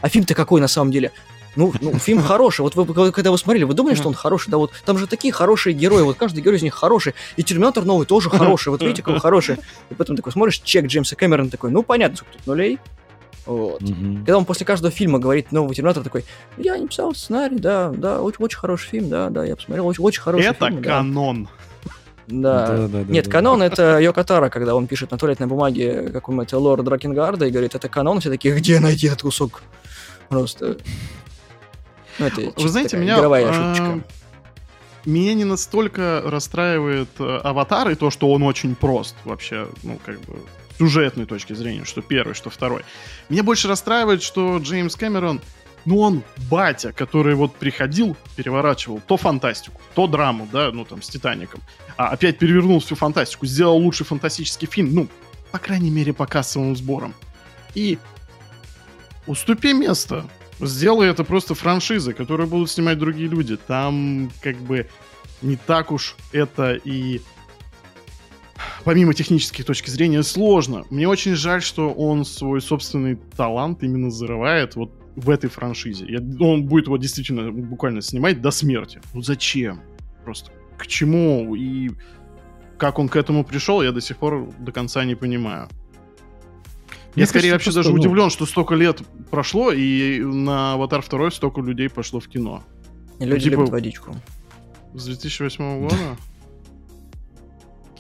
[0.02, 1.14] А фильм-то какой на самом деле?
[1.56, 2.62] Ну, ну, фильм хороший.
[2.62, 4.50] Вот вы, когда вы смотрели, вы думали, что он хороший?
[4.50, 6.02] Да вот там же такие хорошие герои.
[6.02, 7.14] Вот каждый герой из них хороший.
[7.36, 8.70] И Терминатор новый тоже хороший.
[8.70, 9.58] Вот видите, какой хороший.
[9.90, 12.80] И потом такой смотришь, чек Джеймса Кэмерона такой, ну, понятно, сколько тут нулей.
[13.46, 13.82] Вот.
[13.82, 14.18] Угу.
[14.18, 16.26] Когда он после каждого фильма говорит новый Терминатор такой,
[16.58, 20.04] я не писал сценарий, да, да, очень, очень хороший фильм, да, да, я посмотрел, очень,
[20.04, 20.80] очень хороший Это фильм.
[20.80, 21.50] Это канон.
[22.28, 22.68] Да.
[22.68, 23.12] Да, да, да.
[23.12, 23.66] Нет, да, канон да.
[23.66, 28.20] это Йокатара, когда он пишет на туалетной бумаге какому-то лорд Дракенгарда и говорит, это канон,
[28.20, 29.64] все такие, где найти этот кусок?
[30.30, 30.78] Просто
[32.22, 33.18] ну, это Вы знаете, меня...
[33.20, 34.00] А,
[35.06, 40.20] меня не настолько расстраивает э, аватар и то, что он очень прост вообще, ну, как
[40.22, 40.36] бы,
[40.78, 42.84] сюжетной точки зрения, что первый, что второй.
[43.30, 45.42] Меня больше расстраивает, что Джеймс Кэмерон,
[45.86, 51.10] ну, он батя, который вот приходил, переворачивал то фантастику, то драму, да, ну, там, с
[51.10, 51.62] Титаником,
[51.98, 55.08] а опять перевернул всю фантастику, сделал лучший фантастический фильм, ну,
[55.52, 57.14] по крайней мере, по кассовым сборам.
[57.74, 57.98] И
[59.26, 60.26] уступи место
[60.62, 63.58] Сделай это просто франшизой, которую будут снимать другие люди.
[63.58, 64.88] Там как бы
[65.42, 67.22] не так уж это и
[68.84, 70.86] помимо технических точки зрения сложно.
[70.90, 76.06] Мне очень жаль, что он свой собственный талант именно зарывает вот в этой франшизе.
[76.08, 79.02] Я, он будет его действительно буквально снимать до смерти.
[79.14, 79.82] Ну зачем?
[80.24, 81.92] Просто к чему и
[82.78, 85.70] как он к этому пришел, я до сих пор до конца не понимаю.
[87.16, 87.96] Я скорее вообще даже ну...
[87.96, 92.64] удивлен, что столько лет прошло, и на «Аватар 2» столько людей пошло в кино.
[93.20, 94.16] И люди ну, типа, любят водичку.
[94.94, 95.96] С 2008 года?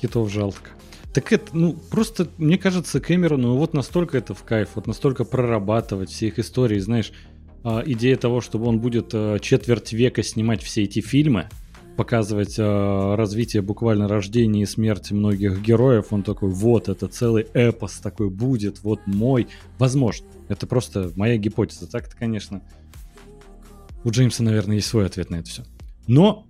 [0.02, 0.72] Китов жалко.
[1.14, 6.10] Так это, ну, просто, мне кажется, Кэмерону вот настолько это в кайф, вот настолько прорабатывать
[6.10, 7.12] все их истории, знаешь,
[7.64, 11.50] а, идея того, чтобы он будет а, четверть века снимать все эти фильмы,
[12.02, 18.00] показывать э, развитие буквально рождения и смерти многих героев, он такой, вот, это целый эпос
[18.00, 19.48] такой будет, вот мой.
[19.78, 21.86] Возможно, это просто моя гипотеза.
[21.86, 22.64] Так-то, конечно,
[24.04, 25.64] у Джеймса, наверное, есть свой ответ на это все.
[26.08, 26.48] Но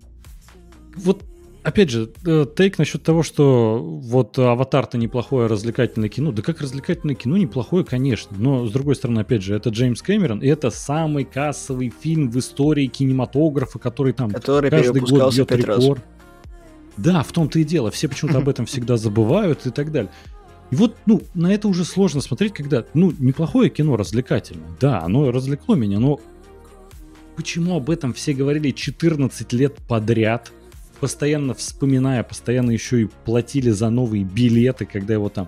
[0.95, 1.25] вот
[1.63, 6.31] опять же, э, тейк насчет того, что вот «Аватар»-то неплохое развлекательное кино.
[6.31, 8.35] Да как развлекательное кино неплохое, конечно.
[8.37, 12.39] Но, с другой стороны, опять же, это Джеймс Кэмерон, и это самый кассовый фильм в
[12.39, 15.99] истории кинематографа, который там который каждый год бьет рекорд.
[15.99, 16.03] Раз.
[16.97, 17.91] Да, в том-то и дело.
[17.91, 20.11] Все почему-то об этом всегда забывают и так далее.
[20.71, 24.69] И вот, ну, на это уже сложно смотреть, когда, ну, неплохое кино развлекательное.
[24.79, 26.19] Да, оно развлекло меня, но
[27.35, 30.51] почему об этом все говорили 14 лет подряд–
[31.01, 35.47] постоянно вспоминая, постоянно еще и платили за новые билеты, когда его там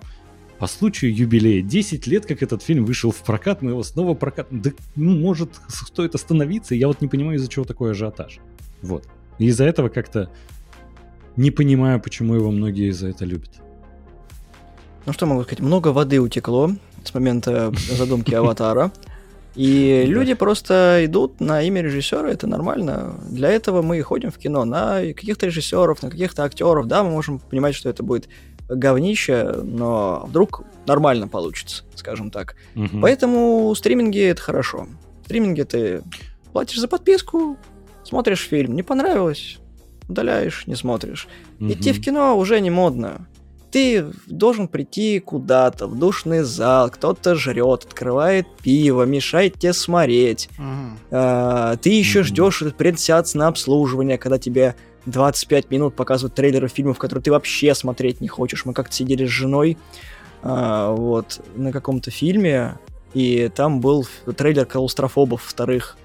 [0.58, 4.48] по случаю юбилея 10 лет, как этот фильм вышел в прокат, мы его снова прокат...
[4.50, 8.40] Да, ну, может, стоит остановиться, я вот не понимаю, из-за чего такой ажиотаж.
[8.82, 9.08] Вот.
[9.38, 10.28] И из-за этого как-то
[11.36, 13.50] не понимаю, почему его многие за это любят.
[15.06, 16.70] Ну что могу сказать, много воды утекло
[17.04, 18.90] с момента задумки Аватара.
[19.54, 23.14] И люди просто идут на имя режиссера, это нормально.
[23.28, 26.86] Для этого мы ходим в кино на каких-то режиссеров, на каких-то актеров.
[26.86, 28.28] Да, мы можем понимать, что это будет
[28.68, 32.56] говнище, но вдруг нормально получится, скажем так.
[32.74, 33.00] Угу.
[33.00, 34.88] Поэтому стриминги это хорошо.
[35.24, 36.02] Стриминги это
[36.52, 37.56] платишь за подписку,
[38.02, 39.58] смотришь фильм, не понравилось,
[40.08, 41.28] удаляешь, не смотришь.
[41.60, 41.72] Угу.
[41.72, 43.28] Идти в кино уже не модно.
[43.74, 50.48] Ты должен прийти куда-то, в душный зал, кто-то жрет, открывает пиво, мешает тебе смотреть.
[50.56, 50.98] Угу.
[51.10, 52.26] А, ты еще угу.
[52.26, 57.74] ждешь этот предсеанс на обслуживание, когда тебе 25 минут показывают трейлеры фильмов, которые ты вообще
[57.74, 58.64] смотреть не хочешь.
[58.64, 59.76] Мы как-то сидели с женой
[60.44, 62.78] а, вот, на каком-то фильме,
[63.12, 64.06] и там был
[64.36, 65.96] трейлер клаустрофобов вторых.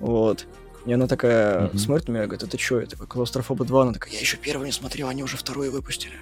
[0.00, 0.46] Вот.
[0.86, 1.76] И она такая mm-hmm.
[1.76, 2.80] смотрит на меня и говорит, это что?
[2.80, 3.82] Я такой, клаустрофоба 2.
[3.82, 6.14] Она такая, я еще первый не смотрел, они уже вторую выпустили.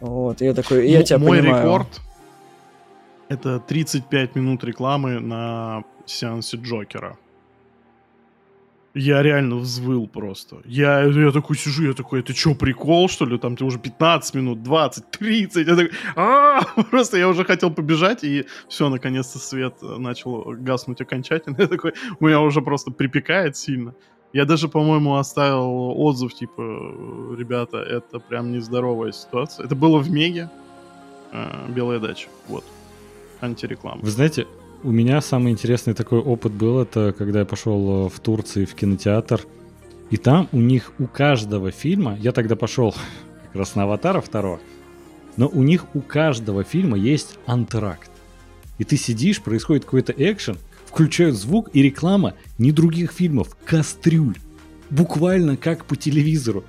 [0.00, 1.62] Вот, я такой, я тебя Мой понимаю.
[1.62, 2.00] рекорд
[3.30, 7.16] это 35 минут рекламы на сеансе Джокера.
[8.92, 10.56] Я реально взвыл просто.
[10.64, 13.38] Я, я такой сижу, я такой, это что, прикол, что ли?
[13.38, 15.68] Там тебе уже 15 минут, 20, 30.
[15.68, 21.54] Я такой, а Просто я уже хотел побежать, и все, наконец-то свет начал гаснуть окончательно.
[21.60, 23.94] Я такой, у меня уже просто припекает сильно.
[24.32, 26.62] Я даже, по-моему, оставил отзыв, типа,
[27.36, 29.66] ребята, это прям нездоровая ситуация.
[29.66, 30.48] Это было в Меге,
[31.32, 32.64] э, Белая дача, вот,
[33.40, 34.00] антиреклама.
[34.02, 34.46] Вы знаете,
[34.84, 38.74] у меня самый интересный такой опыт был, это когда я пошел э, в Турции в
[38.74, 39.40] кинотеатр,
[40.10, 42.94] и там у них у каждого фильма, я тогда пошел
[43.46, 44.60] как раз на «Аватара» второго,
[45.36, 48.10] но у них у каждого фильма есть антракт.
[48.78, 50.56] И ты сидишь, происходит какой-то экшен,
[50.90, 54.36] включают звук и реклама не других фильмов, кастрюль.
[54.90, 56.64] Буквально как по телевизору.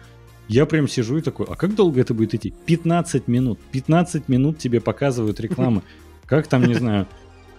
[0.47, 2.53] Я прям сижу и такой, а как долго это будет идти?
[2.65, 3.59] 15 минут.
[3.71, 5.81] 15 минут тебе показывают рекламы.
[6.25, 7.07] Как там, не знаю,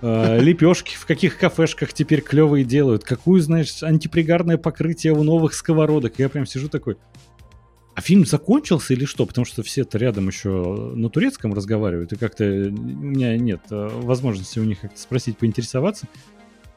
[0.05, 6.19] Э, лепешки в каких кафешках теперь клевые делают, какую, знаешь, антипригарное покрытие у новых сковородок.
[6.19, 6.97] Я прям сижу такой,
[7.95, 9.27] а фильм закончился или что?
[9.27, 14.59] Потому что все-то рядом еще на турецком разговаривают, и как-то у меня нет э, возможности
[14.59, 16.09] у них как-то спросить, поинтересоваться.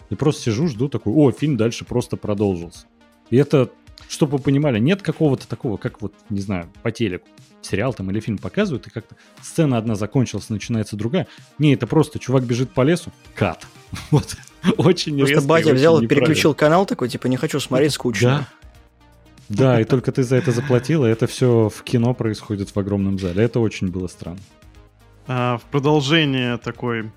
[0.10, 2.86] И просто сижу, жду такой, о, фильм дальше просто продолжился.
[3.30, 3.72] И это,
[4.08, 7.28] чтобы вы понимали, нет какого-то такого, как вот, не знаю, по телеку
[7.66, 11.28] сериал там или фильм показывают, и как-то сцена одна закончилась, начинается другая.
[11.58, 13.66] Не, это просто чувак бежит по лесу, кат.
[14.12, 14.36] Вот.
[14.78, 18.30] Очень Просто батя взял и переключил канал такой, типа, не хочу смотреть, скучно.
[18.30, 18.48] Да.
[19.48, 23.20] Да, и только ты за это заплатил, и это все в кино происходит в огромном
[23.20, 23.44] зале.
[23.44, 24.40] Это очень было странно.
[25.28, 27.12] А, в продолжение такой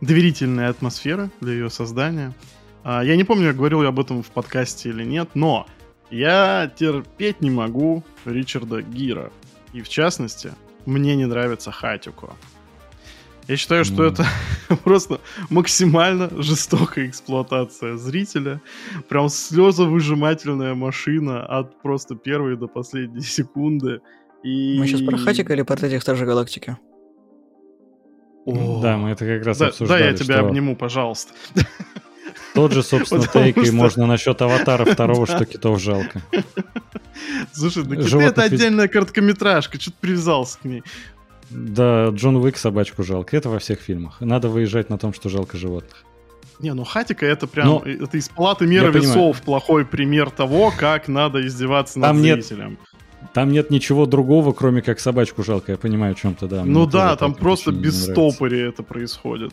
[0.00, 2.34] доверительной атмосферы для ее создания.
[2.82, 5.66] А, я не помню, говорил я об этом в подкасте или нет, но
[6.10, 9.30] я терпеть не могу Ричарда Гира.
[9.72, 10.52] И в частности,
[10.86, 12.30] мне не нравится Хатюко.
[13.48, 14.12] Я считаю, что mm.
[14.12, 18.60] это просто максимально жестокая эксплуатация зрителя.
[19.08, 24.00] Прям слезовыжимательная машина от просто первой до последней секунды.
[24.42, 24.78] И...
[24.78, 26.76] Мы сейчас про Хатика или про этих Стражей Галактики?
[28.46, 30.02] О, да, мы это как раз да, обсуждали.
[30.02, 30.46] Да, я тебя что...
[30.46, 31.32] обниму, пожалуйста.
[32.54, 36.22] Тот же, собственно, тейк и можно насчет аватара второго, что китов жалко.
[37.52, 40.82] Слушай, ну киты это отдельная короткометражка, что ты привязался к ней?
[41.50, 43.36] Да, Джон Уик собачку жалко.
[43.36, 44.20] Это во всех фильмах.
[44.20, 46.04] Надо выезжать на том, что жалко животных.
[46.60, 47.82] Не, ну Хатика это прям, Но...
[47.84, 49.34] это из палаты меры весов понимаю.
[49.44, 52.70] плохой пример того, как надо издеваться над там зрителем.
[52.70, 52.78] Нет,
[53.32, 56.64] там нет ничего другого, кроме как собачку жалко, я понимаю, о чем-то, да.
[56.64, 59.52] Ну да, там просто без стопори это происходит.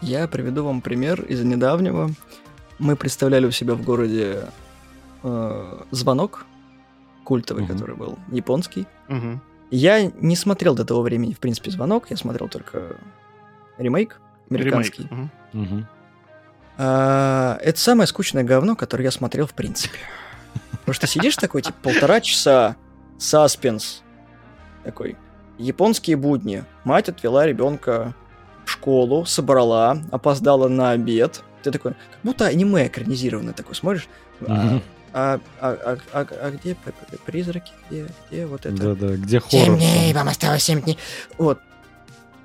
[0.00, 2.10] Я приведу вам пример из недавнего.
[2.78, 4.44] Мы представляли у себя в городе
[5.24, 6.46] э, звонок
[7.24, 7.72] культовый, угу.
[7.72, 8.86] который был японский.
[9.08, 9.40] Угу.
[9.70, 12.10] Я не смотрел до того времени, в принципе, звонок.
[12.10, 12.96] Я смотрел только
[13.76, 15.08] ремейк американский.
[15.10, 15.30] Ремейк.
[15.52, 15.86] Угу.
[16.78, 19.98] А, это самое скучное говно, которое я смотрел в принципе.
[20.88, 22.74] Потому что сидишь такой, типа, полтора часа,
[23.18, 24.00] саспенс.
[24.84, 25.18] Такой,
[25.58, 26.64] японские будни.
[26.84, 28.14] Мать отвела ребенка
[28.64, 31.42] в школу, собрала, опоздала на обед.
[31.62, 34.08] Ты такой, как будто аниме экранизированное такой, смотришь.
[34.46, 34.80] А,
[35.12, 36.74] а, а, а, а где
[37.26, 37.72] призраки?
[37.90, 38.94] Где, где вот это?
[38.94, 39.66] Да-да, где хоррор?
[39.66, 40.96] 7 дней, вам осталось 7 дней.
[41.36, 41.60] Вот.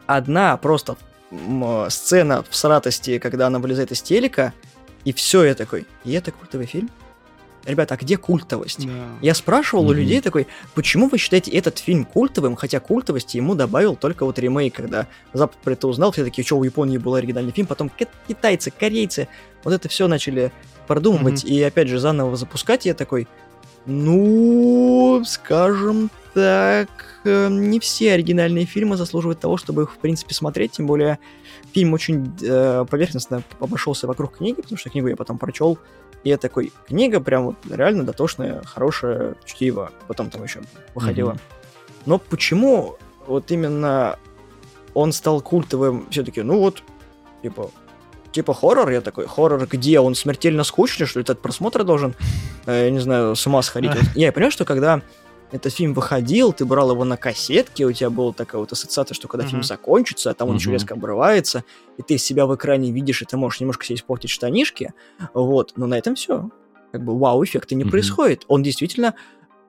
[0.06, 0.97] Одна просто
[1.88, 4.51] сцена в сратости, когда она вылезает из телека,
[5.06, 6.89] и все, я такой, и это культовый фильм?
[7.65, 8.86] Ребята, а где культовость?
[8.86, 8.91] Да.
[9.21, 9.89] Я спрашивал mm-hmm.
[9.89, 14.39] у людей такой, почему вы считаете этот фильм культовым, хотя культовости ему добавил только вот
[14.39, 17.91] ремейк, когда Запад про это узнал, все такие, что у Японии был оригинальный фильм, потом
[18.28, 19.28] китайцы, корейцы,
[19.63, 20.52] вот это все начали
[20.88, 21.49] продумывать mm-hmm.
[21.49, 23.28] и опять же заново запускать, я такой,
[23.86, 26.89] ну, скажем так,
[27.26, 31.19] э, не все оригинальные фильмы заслуживают того, чтобы их, в принципе, смотреть, тем более
[31.73, 35.78] фильм очень э, поверхностно обошелся вокруг книги, потому что книгу я потом прочел,
[36.23, 39.91] и я такой, книга прям вот реально дотошная, хорошая, чтиво.
[40.07, 40.62] Потом там еще
[40.95, 41.31] выходила.
[41.31, 41.63] Mm-hmm.
[42.05, 44.17] Но почему вот именно
[44.93, 46.83] он стал культовым все-таки, ну вот,
[47.41, 47.71] типа,
[48.31, 48.89] типа хоррор?
[48.89, 49.99] Я такой, хоррор где?
[49.99, 51.25] Он смертельно скучный, что ли?
[51.25, 52.15] Ты от просмотра должен,
[52.65, 53.91] э, я не знаю, с ума сходить?
[53.93, 55.01] Вот, я понимаю, что когда
[55.53, 59.27] этот фильм выходил, ты брал его на кассетке, у тебя была такая вот ассоциация, что
[59.27, 59.49] когда uh-huh.
[59.49, 61.63] фильм закончится, а там он еще резко обрывается,
[61.97, 64.93] и ты себя в экране видишь, и ты можешь немножко себе испортить штанишки,
[65.33, 66.49] вот, но на этом все.
[66.91, 67.89] Как бы вау-эффекта не uh-huh.
[67.89, 68.45] происходит.
[68.47, 69.13] Он действительно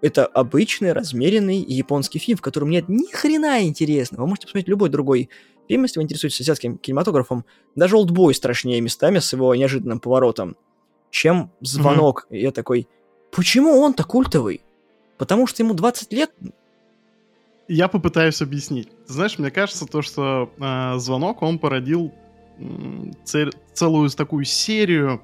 [0.00, 4.22] это обычный, размеренный японский фильм, в котором нет ни хрена интересного.
[4.22, 5.28] Вы можете посмотреть любой другой
[5.68, 7.44] фильм, если вы интересуетесь азиатским кинематографом.
[7.74, 10.56] Даже «Олдбой» страшнее местами с его неожиданным поворотом,
[11.10, 12.26] чем «Звонок».
[12.30, 12.36] Mm-hmm.
[12.36, 12.88] И я такой,
[13.30, 14.62] почему он-то культовый?
[15.18, 16.32] Потому что ему 20 лет?
[17.66, 18.88] Я попытаюсь объяснить.
[19.06, 22.12] знаешь, мне кажется, то, что э, «Звонок», он породил
[22.58, 25.22] э, цель, целую такую серию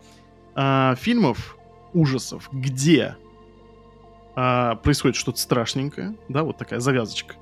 [0.56, 1.58] э, фильмов
[1.92, 3.16] ужасов, где
[4.42, 7.34] а, происходит что-то страшненькое, да, вот такая завязочка.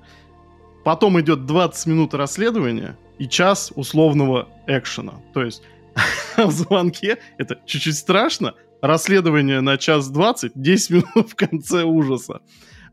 [0.84, 5.20] Потом идет 20 минут расследования и час условного экшена.
[5.34, 5.62] То есть
[6.36, 12.40] в звонке это чуть-чуть страшно, расследование на час 20, 10 минут в конце ужаса.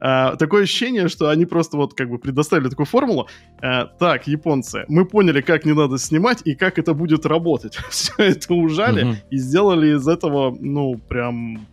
[0.01, 3.27] Uh, такое ощущение, что они просто вот как бы предоставили такую формулу.
[3.61, 7.75] Uh, так, японцы, мы поняли, как не надо снимать и как это будет работать.
[7.89, 9.15] Все это ужали uh-huh.
[9.31, 11.65] и сделали из этого, ну, прям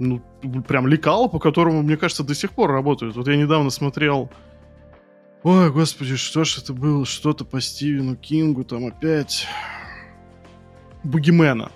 [0.00, 0.22] ну,
[0.66, 3.16] прям лекало, по которому, мне кажется, до сих пор работают.
[3.16, 4.30] Вот я недавно смотрел...
[5.42, 7.04] Ой, господи, что ж это было?
[7.04, 9.46] Что-то по Стивену Кингу там опять...
[11.02, 11.70] Бугимена.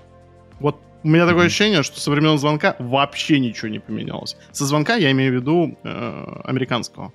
[0.61, 4.37] Вот у меня такое ощущение, что со времен звонка вообще ничего не поменялось.
[4.53, 7.13] Со звонка я имею в виду э, американского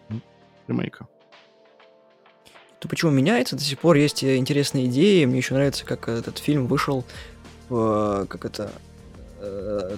[0.68, 1.08] ремейка.
[2.80, 3.56] То почему меняется?
[3.56, 5.26] До сих пор есть интересные идеи.
[5.26, 7.04] Мне еще нравится, как этот фильм вышел
[7.68, 8.72] в, как это,
[9.40, 9.98] э,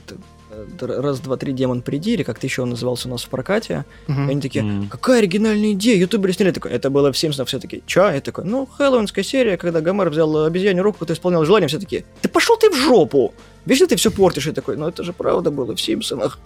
[0.80, 3.86] раз, два, три, демон приди, или как-то еще он назывался у нас в прокате.
[4.08, 4.28] Uh-huh.
[4.28, 6.72] И они такие, какая оригинальная идея, ютуберы сняли такой.
[6.72, 8.10] Это было в Симпсонах все таки чё?
[8.10, 12.06] Я такой, ну, хэллоуинская серия, когда Гомер взял обезьянью руку, ты исполнял желание, все таки
[12.22, 13.34] да пошел ты в жопу!
[13.66, 14.48] Вечно ты все портишь.
[14.48, 16.40] Я такой, ну это же правда было в Симпсонах.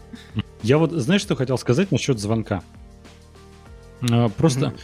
[0.63, 2.63] Я вот, знаешь, что хотел сказать насчет звонка?
[4.09, 4.67] А, просто...
[4.67, 4.79] Uh-huh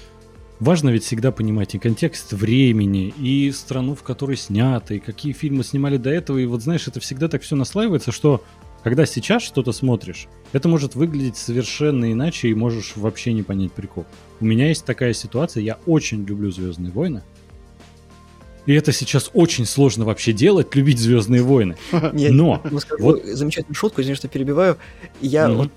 [0.61, 5.63] важно ведь всегда понимать и контекст времени, и страну, в которой снято, и какие фильмы
[5.63, 6.37] снимали до этого.
[6.37, 8.43] И вот знаешь, это всегда так все наслаивается, что
[8.83, 14.05] когда сейчас что-то смотришь, это может выглядеть совершенно иначе и можешь вообще не понять прикол.
[14.39, 17.23] У меня есть такая ситуация, я очень люблю Звездные войны.
[18.65, 21.77] И это сейчас очень сложно вообще делать, любить Звездные войны.
[21.91, 22.61] Но
[22.99, 24.77] вот замечательную шутку, извини, что перебиваю.
[25.19, 25.69] Я вот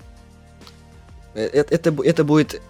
[1.35, 2.61] э, э, это, это будет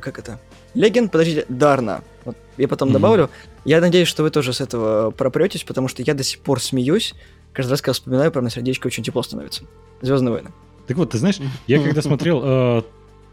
[0.00, 0.40] как это?
[0.74, 2.02] Легенд, подождите, Дарна.
[2.24, 3.30] Вот я потом добавлю.
[3.64, 7.14] Я надеюсь, что вы тоже с этого пропретесь, потому что я до сих пор смеюсь
[7.52, 9.64] каждый раз, когда вспоминаю, прям на сердечко очень тепло становится.
[10.00, 10.50] Звездные войны.
[10.86, 12.82] Так вот, ты знаешь, я когда смотрел э,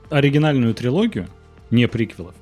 [0.10, 1.28] оригинальную трилогию,
[1.71, 2.36] не приквелов,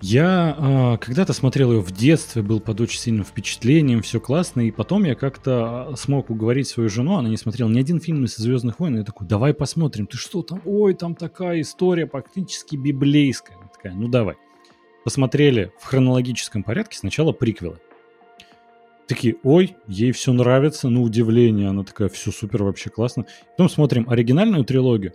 [0.00, 4.70] я э, когда-то смотрел ее в детстве, был под очень сильным впечатлением, все классно, и
[4.70, 8.78] потом я как-то смог уговорить свою жену, она не смотрела ни один фильм из «Звездных
[8.78, 13.56] войн», и я такой, давай посмотрим, ты что там, ой, там такая история практически библейская.
[13.56, 14.36] Она такая, ну давай.
[15.02, 17.78] Посмотрели в хронологическом порядке сначала приквелы
[19.08, 23.26] такие, ой, ей все нравится, на удивление, она такая, все супер, вообще классно.
[23.50, 25.14] Потом смотрим оригинальную трилогию,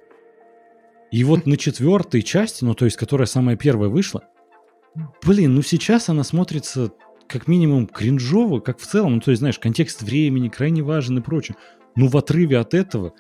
[1.14, 4.24] и вот на четвертой части, ну то есть, которая самая первая вышла,
[5.24, 6.92] блин, ну сейчас она смотрится
[7.28, 11.22] как минимум кринжово, как в целом, ну то есть, знаешь, контекст времени крайне важен и
[11.22, 11.56] прочее.
[11.96, 13.14] Ну в отрыве от этого,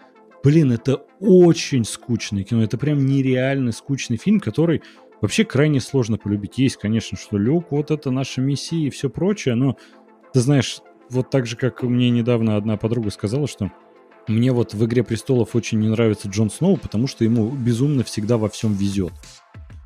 [0.43, 4.81] блин, это очень скучное кино, это прям нереально скучный фильм, который
[5.21, 6.57] вообще крайне сложно полюбить.
[6.57, 9.77] Есть, конечно, что Люк, вот это наша миссия и все прочее, но
[10.33, 13.71] ты знаешь, вот так же, как мне недавно одна подруга сказала, что
[14.27, 18.37] мне вот в «Игре престолов» очень не нравится Джон Сноу, потому что ему безумно всегда
[18.37, 19.13] во всем везет.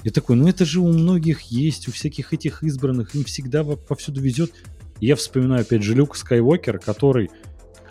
[0.04, 4.22] Я такой, ну это же у многих есть, у всяких этих избранных, им всегда повсюду
[4.22, 4.54] везет.
[5.00, 7.30] И я вспоминаю опять же Люк Скайуокер, который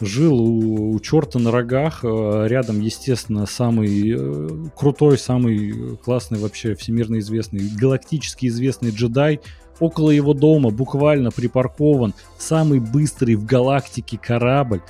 [0.00, 6.74] жил у, у черта на рогах, э, рядом, естественно, самый э, крутой, самый классный вообще
[6.74, 9.40] всемирно известный, галактически известный джедай,
[9.78, 14.80] Около его дома буквально припаркован самый быстрый в галактике корабль.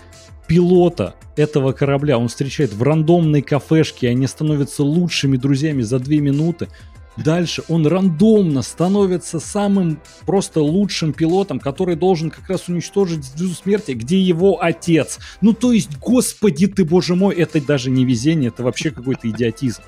[0.46, 6.68] Пилота этого корабля он встречает в рандомной кафешке, они становятся лучшими друзьями за две минуты.
[7.16, 13.92] Дальше он рандомно становится самым просто лучшим пилотом, который должен как раз уничтожить звезду смерти,
[13.92, 15.18] где его отец.
[15.40, 19.82] Ну то есть, господи ты, боже мой, это даже не везение, это вообще какой-то идиотизм.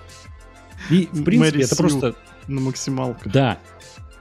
[0.91, 2.15] И в принципе Мэри это Сью просто...
[2.47, 3.31] На максималках.
[3.31, 3.59] Да,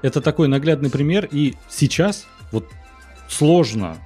[0.02, 2.70] это такой наглядный пример, и сейчас вот
[3.28, 3.98] сложно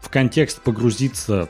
[0.00, 1.48] в контекст погрузиться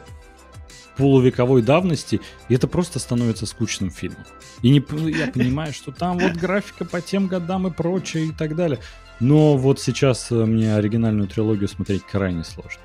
[0.97, 4.25] полувековой давности, и это просто становится скучным фильмом.
[4.63, 8.55] И не, я понимаю, что там вот графика по тем годам и прочее и так
[8.55, 8.79] далее.
[9.19, 12.81] Но вот сейчас э, мне оригинальную трилогию смотреть крайне сложно.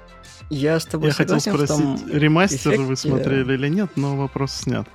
[0.49, 2.85] Я с тобой Я хотел спросить, ремастер эффекте...
[2.85, 4.87] вы смотрели или нет, но вопрос снят.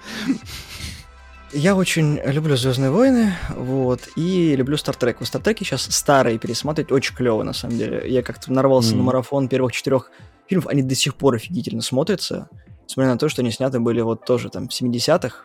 [1.55, 5.21] Я очень люблю Звездные войны, вот, и люблю Стартрек.
[5.21, 8.03] В Стартреке сейчас старые пересматривать очень клево, на самом деле.
[8.09, 8.97] Я как-то нарвался mm.
[8.97, 10.11] на марафон первых четырех
[10.49, 12.49] фильмов, они до сих пор офигительно смотрятся,
[12.89, 15.45] несмотря на то, что они сняты были вот тоже там в 70-х,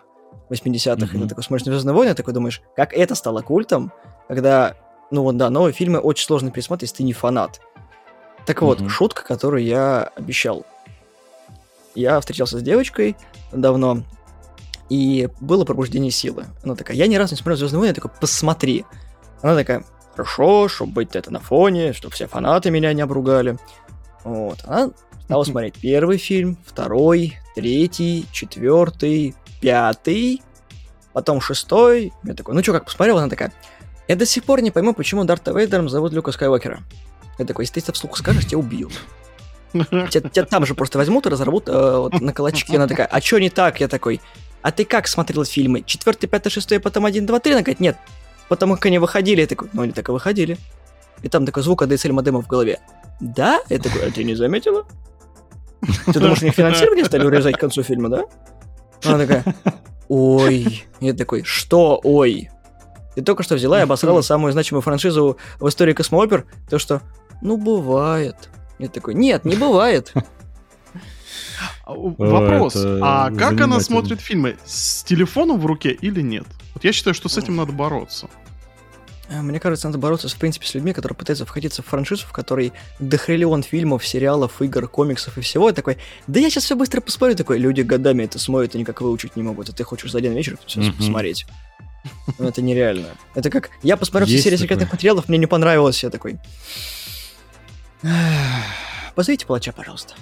[0.50, 1.18] 80-х, mm-hmm.
[1.18, 3.92] и ты такой смотришь на Звездные войны, такой думаешь, как это стало культом,
[4.30, 4.76] когда,
[5.12, 7.60] ну вот да, новые фильмы очень сложно пересмотреть, если ты не фанат.
[8.46, 8.90] Так вот, mm-hmm.
[8.90, 10.66] шутка, которую я обещал.
[11.96, 13.18] Я встречался с девочкой
[13.52, 14.04] давно,
[14.90, 16.46] и было пробуждение силы.
[16.64, 18.86] Она такая, я ни разу не смотрел Звездные войны, я такой, посмотри.
[19.42, 23.58] Она такая, хорошо, чтобы быть это на фоне, чтобы все фанаты меня не обругали.
[24.24, 24.92] Вот, она
[25.24, 30.42] стала смотреть первый фильм, второй, третий, четвертый, пятый,
[31.14, 32.14] потом шестой.
[32.24, 33.18] Я такой, ну что, как посмотрел?
[33.18, 33.54] Она такая,
[34.08, 36.80] я до сих пор не пойму, почему Дарта Вейдером зовут Люка Скайуокера.
[37.38, 38.94] Я такой, если ты это вслух скажешь, тебя убьют.
[39.74, 42.74] Тебя, тебя там же просто возьмут и разорвут э, вот, на колочки.
[42.74, 43.80] Она такая, а что не так?
[43.82, 44.22] Я такой,
[44.62, 45.84] а ты как смотрел фильмы?
[45.86, 47.54] Четвертый, пятый, шестой, потом один, два, три?
[47.54, 47.98] Она говорит, нет.
[48.50, 49.42] Потому как они выходили.
[49.42, 50.58] Я такой, ну они так и выходили.
[51.24, 52.80] И там такой звук ADSL модема в голове.
[53.20, 53.62] Да?
[53.70, 54.86] Я такой, а ты не заметила?
[56.06, 58.26] Ты думаешь, мне финансирование стали урезать к концу фильма, да?
[59.04, 59.44] Она такая,
[60.08, 60.86] ой.
[61.00, 62.50] Я такой, что ой?
[63.16, 67.02] Ты только что взяла и обосрала самую значимую франшизу в истории космоопер, то что,
[67.42, 68.50] ну, бывает.
[68.80, 70.14] Я такой, нет, не бывает.
[71.88, 74.58] А, вопрос, это а как она смотрит фильмы?
[74.66, 76.46] С телефоном в руке или нет?
[76.74, 78.28] Вот я считаю, что с этим надо бороться.
[79.30, 82.34] Э, мне кажется, надо бороться, в принципе, с людьми, которые пытаются входиться в франшизу, в
[82.34, 85.70] которой дохриллион фильмов, сериалов, игр, комиксов и всего.
[85.70, 87.38] И такой, да я сейчас все быстро посмотрю.
[87.38, 89.70] Такой, люди годами это смотрят и никак выучить не могут.
[89.70, 90.98] А ты хочешь за один вечер все mm-hmm.
[90.98, 91.46] посмотреть.
[92.38, 93.08] Ну, это нереально.
[93.34, 96.04] Это как, я посмотрел все серии секретных материалов, мне не понравилось.
[96.04, 96.38] Я такой,
[99.16, 100.16] позовите палача, пожалуйста.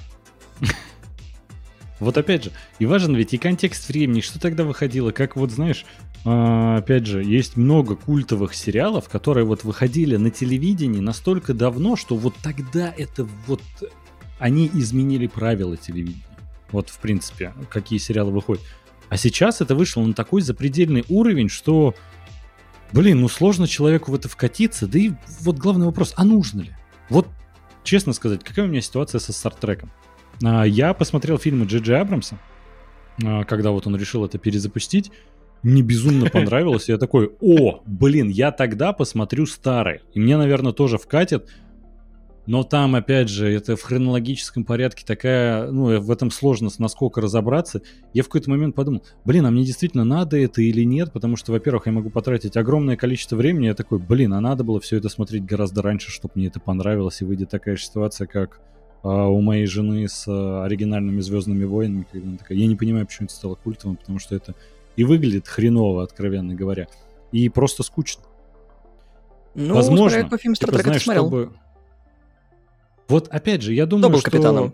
[1.99, 5.85] Вот опять же, и важен ведь и контекст времени, что тогда выходило, как вот, знаешь,
[6.25, 12.17] а, опять же, есть много культовых сериалов, которые вот выходили на телевидении настолько давно, что
[12.17, 13.61] вот тогда это вот
[14.39, 16.25] они изменили правила телевидения.
[16.71, 18.63] Вот, в принципе, какие сериалы выходят.
[19.07, 21.95] А сейчас это вышло на такой запредельный уровень, что,
[22.91, 24.87] блин, ну сложно человеку в это вкатиться.
[24.87, 26.71] Да и вот главный вопрос, а нужно ли?
[27.09, 27.27] Вот,
[27.83, 29.91] честно сказать, какая у меня ситуация со Стартреком?
[30.43, 32.39] А, я посмотрел фильмы Джиджи Абрамса,
[33.23, 35.11] а, когда вот он решил это перезапустить.
[35.63, 36.89] Мне безумно понравилось.
[36.89, 40.01] Я такой, о, блин, я тогда посмотрю старый.
[40.13, 41.49] И мне, наверное, тоже вкатит.
[42.47, 47.81] Но там, опять же, это в хронологическом порядке такая, ну, в этом сложно насколько разобраться.
[48.13, 51.11] Я в какой-то момент подумал, блин, а мне действительно надо это или нет?
[51.11, 53.65] Потому что, во-первых, я могу потратить огромное количество времени.
[53.65, 57.21] Я такой, блин, а надо было все это смотреть гораздо раньше, чтобы мне это понравилось.
[57.21, 58.61] И выйдет такая ситуация, как
[59.05, 63.05] а у моей жены с э, оригинальными Звездными войнами, когда она такая, я не понимаю,
[63.05, 64.55] почему это стало культовым, потому что это
[64.95, 66.87] и выглядит хреново, откровенно говоря,
[67.31, 68.23] и просто скучно.
[69.53, 71.27] Ну, Возможно, смотря, фильм типа, знаешь, смотрел.
[71.27, 71.53] чтобы...
[73.07, 74.31] Вот опять же, я думаю, Кто был что...
[74.31, 74.73] капитаном?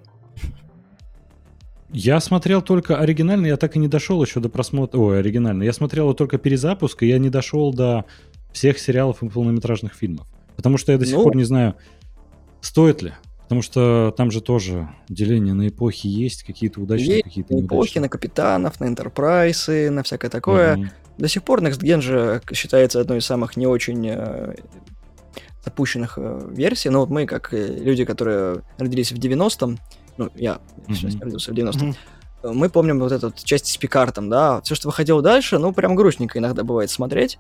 [1.92, 4.98] Я смотрел только оригинальный, я так и не дошел еще до просмотра...
[4.98, 5.66] Ой, оригинальный.
[5.66, 8.06] Я смотрел только перезапуск, и я не дошел до
[8.54, 10.26] всех сериалов и полнометражных фильмов.
[10.56, 11.24] Потому что я до сих ну...
[11.24, 11.76] пор не знаю,
[12.62, 13.12] стоит ли.
[13.52, 17.80] Потому что там же тоже деление на эпохи есть, какие-то удачные, есть какие-то неудачные.
[17.80, 20.78] эпохи, на капитанов, на энтерпрайсы, на всякое такое.
[20.78, 20.86] Угу.
[21.18, 24.56] До сих пор Next Gen же считается одной из самых не очень э,
[25.66, 26.88] запущенных э, версий.
[26.88, 29.80] Но вот мы, как э, люди, которые родились в 90-м,
[30.16, 31.22] ну, я mm-hmm.
[31.22, 31.90] родился в 90-м,
[32.44, 32.54] mm-hmm.
[32.54, 34.62] мы помним вот эту часть с Пикартом, да.
[34.62, 37.38] Все, что выходило дальше, ну, прям грустненько иногда бывает смотреть.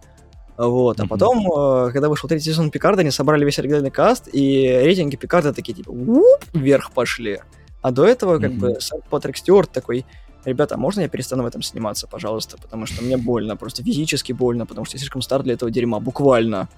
[0.67, 4.67] Вот, а потом, э, когда вышел третий сезон Пикарда, они собрали весь оригинальный каст, и
[4.83, 7.39] рейтинги Пикарда такие, типа, уп, вверх пошли.
[7.81, 10.05] А до этого, как бы, сам Патрик Стюарт такой,
[10.45, 14.33] ребята, а можно я перестану в этом сниматься, пожалуйста, потому что мне больно, просто физически
[14.33, 16.69] больно, потому что я слишком стар для этого дерьма, буквально.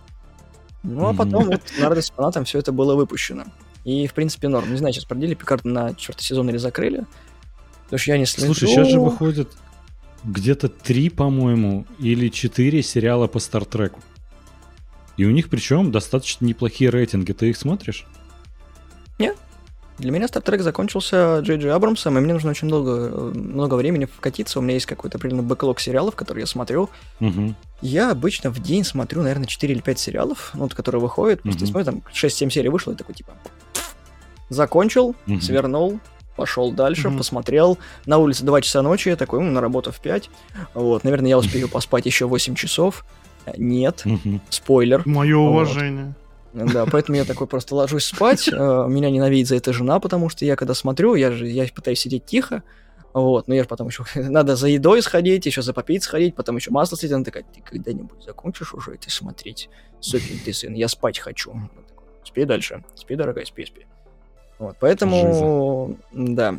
[0.84, 3.46] Ну, а потом вот на радость фанатам все это было выпущено.
[3.84, 4.72] И, в принципе, норм.
[4.72, 7.06] Не знаю, сейчас продлили Пикард на четвертый сезон или закрыли.
[7.86, 8.54] Потому что я не слежу.
[8.54, 9.50] Слушай, сейчас же выходит
[10.24, 14.00] где-то три, по-моему, или четыре сериала по Стартреку.
[15.18, 17.34] И у них причем достаточно неплохие рейтинги.
[17.34, 18.06] Ты их смотришь?
[19.20, 19.38] Нет.
[20.00, 24.58] Для меня Стартрек закончился Джей Джей Абрамсом, и мне нужно очень долго, много времени вкатиться.
[24.58, 26.90] У меня есть какой-то определенный бэклог сериалов, которые я смотрю.
[27.20, 27.54] Угу.
[27.82, 31.44] Я обычно в день смотрю, наверное, 4 или 5 сериалов, ну, вот, которые выходят.
[31.44, 31.72] Просто угу.
[31.72, 33.34] смотрю, там 6-7 серий вышло, и такой, типа,
[34.50, 35.42] закончил, угу.
[35.42, 36.00] свернул,
[36.36, 37.18] Пошел дальше, Мгм.
[37.20, 37.78] посмотрел.
[38.06, 40.30] На улице 2 часа ночи, я такой, ну, на работу в 5.
[40.74, 43.06] Вот, наверное, я успею поспать еще 8 часов.
[43.58, 44.42] Нет, Мгм.
[44.50, 45.04] спойлер.
[45.06, 45.50] Мое Вот.
[45.50, 46.14] уважение.
[46.54, 48.48] Да, поэтому я такой просто ложусь спать.
[48.52, 52.00] э, Меня ненавидит за это жена, потому что я когда смотрю, я же я пытаюсь
[52.00, 52.64] сидеть тихо.
[53.14, 56.56] Вот, но я же потом еще надо за едой сходить, еще за попить сходить, потом
[56.56, 57.12] еще масло слить.
[57.12, 59.70] Она такая, ты когда-нибудь закончишь уже это смотреть?
[60.00, 61.52] Сукин ты сын, я спать хочу.
[61.52, 62.84] Такой, Спи дальше.
[62.96, 63.86] Спи, дорогая, спи, спи.
[64.64, 66.56] Вот, поэтому, да.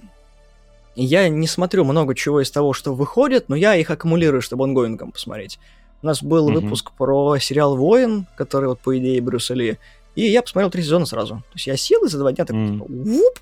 [0.97, 5.11] Я не смотрю много чего из того, что выходит, но я их аккумулирую, чтобы онгоингом
[5.11, 5.59] посмотреть.
[6.03, 6.61] У нас был Мгм.
[6.61, 9.79] выпуск про сериал «Воин», который вот по идее Брюса Ли,
[10.15, 11.37] и я посмотрел три сезона сразу.
[11.37, 13.41] То есть я сел и за два дня так типа, вуп,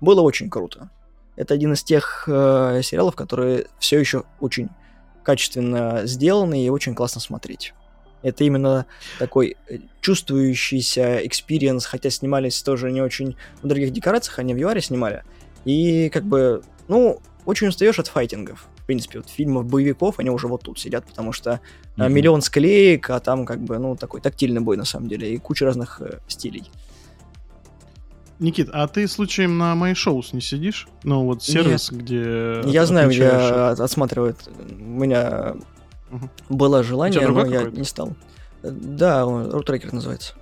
[0.00, 0.88] было очень круто.
[1.36, 4.68] Это один из тех э, сериалов, которые все еще очень
[5.24, 7.74] качественно сделаны и очень классно смотреть.
[8.24, 8.86] Это именно
[9.18, 14.80] такой э, чувствующийся experience, хотя снимались тоже не очень в других декорациях, они в ЮАРе
[14.80, 15.22] снимали.
[15.64, 18.66] И как бы, ну, очень устаешь от файтингов.
[18.78, 21.60] В принципе, вот фильмов боевиков, они уже вот тут сидят, потому что
[21.96, 22.12] Мгм.
[22.12, 25.64] миллион склеек, а там как бы, ну, такой тактильный бой на самом деле, и куча
[25.64, 26.64] разных э, стилей.
[28.40, 30.88] Никит, а ты случаем на MyShows не сидишь?
[31.04, 32.62] Ну, вот сервис, где...
[32.64, 34.48] Я знаю, где отсматривают.
[34.48, 35.54] У меня
[36.14, 36.30] Мгм.
[36.48, 38.14] было желание, но я не стал.
[38.62, 40.34] Да, он- рутрекер называется.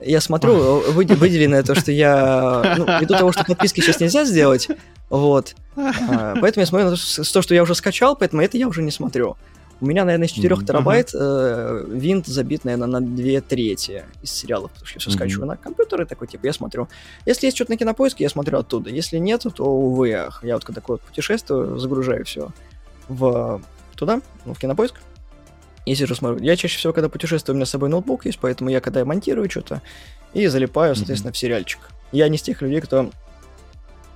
[0.00, 2.74] Я смотрю, выде- выделено то, что я...
[2.78, 4.68] Ну, ввиду того, что подписки сейчас нельзя сделать,
[5.08, 5.54] вот.
[5.76, 8.68] а, Поэтому я смотрю на то, что- то, что я уже скачал, поэтому это я
[8.68, 9.36] уже не смотрю.
[9.80, 10.64] У меня, наверное, из 4 Мгм.
[10.66, 15.46] терабайт э, винт забит, наверное, на 2 трети из сериалов, потому что я все скачиваю
[15.46, 16.88] на компьютер и такой, типа, я смотрю.
[17.26, 18.88] Если есть что-то на кинопоиске, я смотрю оттуда.
[18.90, 20.08] Если нет, то, увы.
[20.08, 22.48] Я вот когда такое вот путешествую, загружаю все
[23.08, 23.60] в
[23.96, 24.94] туда, ну, в кинопоиск,
[25.84, 26.42] и сижу смотрю.
[26.44, 29.48] Я чаще всего, когда путешествую, у меня с собой ноутбук есть, поэтому я когда монтирую
[29.50, 29.82] что-то
[30.34, 31.80] и залипаю, соответственно, в сериальчик.
[32.12, 33.10] Я не из тех людей, кто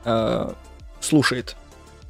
[0.04, 0.52] э,
[1.00, 1.56] слушает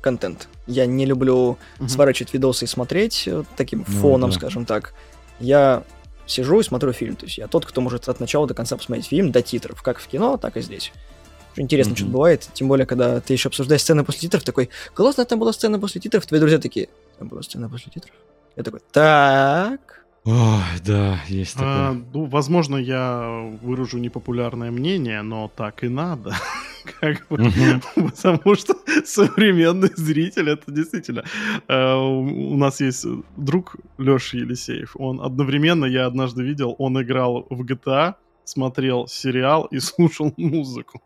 [0.01, 0.49] контент.
[0.67, 1.89] Я не люблю Мгм.
[1.89, 4.37] сворачивать видосы и смотреть э, таким Ну фоном, да.
[4.37, 4.95] скажем так.
[5.41, 5.85] Я
[6.27, 7.17] сижу и смотрю фильм.
[7.17, 9.99] То есть я тот, кто может от начала до конца посмотреть фильм до титров, как
[9.99, 10.93] в кино, так и здесь.
[11.53, 11.97] Очень интересно, Мгм.
[11.99, 12.49] что бывает.
[12.55, 16.01] Тем более, когда ты еще обсуждаешь сцены после титров, такой, классно, там была сцена после
[16.01, 16.89] титров, твои друзья такие,
[17.21, 18.15] там была сцена после титров.
[18.57, 21.59] Я такой, так, Ой, да, есть А,
[21.93, 22.05] такое.
[22.13, 26.35] ну, возможно, я выражу непопулярное мнение, но так и надо.
[27.01, 27.83] Как бы, Мгм.
[27.95, 31.25] Потому что современный зритель это действительно.
[31.69, 33.07] э, У у нас есть
[33.37, 34.97] друг Леша Елисеев.
[34.97, 38.15] Он одновременно, я однажды видел, он играл в GTA,
[38.51, 41.03] смотрел сериал и слушал музыку.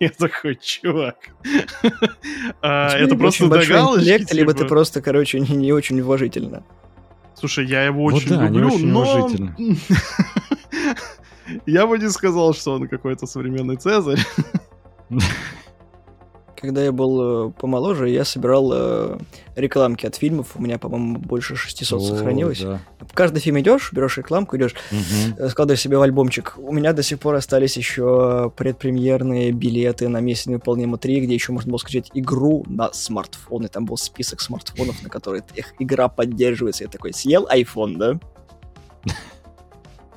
[0.00, 1.16] Я такой, чувак.
[2.62, 4.68] а, Это просто догалочки, либо ты типа.
[4.68, 6.64] просто, короче, не, не очень уважительно.
[7.34, 9.30] Слушай, я его очень не люблю, но...
[11.64, 14.20] Я бы не сказал, что он какой-то современный Цезарь.
[16.60, 19.18] Когда я был э, помоложе, я собирал э,
[19.54, 20.56] рекламки от фильмов.
[20.56, 22.60] У меня, по-моему, больше 600 О, сохранилось.
[22.60, 22.80] да.
[23.00, 24.74] В каждый фильм идешь, берешь рекламку, идешь,
[25.38, 26.54] э, складываешь себе в альбомчик.
[26.58, 31.52] У меня до сих пор остались еще предпремьерные билеты на месяц невыполнимо 3, где еще
[31.52, 33.66] можно было скачать игру на смартфон.
[33.66, 36.82] И там был список смартфонов, на которые их игра поддерживается.
[36.84, 38.20] Я такой, съел iPhone, да?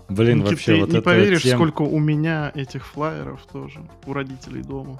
[0.09, 3.79] Блин, Никит, вообще ты вот не это поверишь, тем- сколько у меня этих флаеров тоже
[4.05, 4.99] у родителей дома.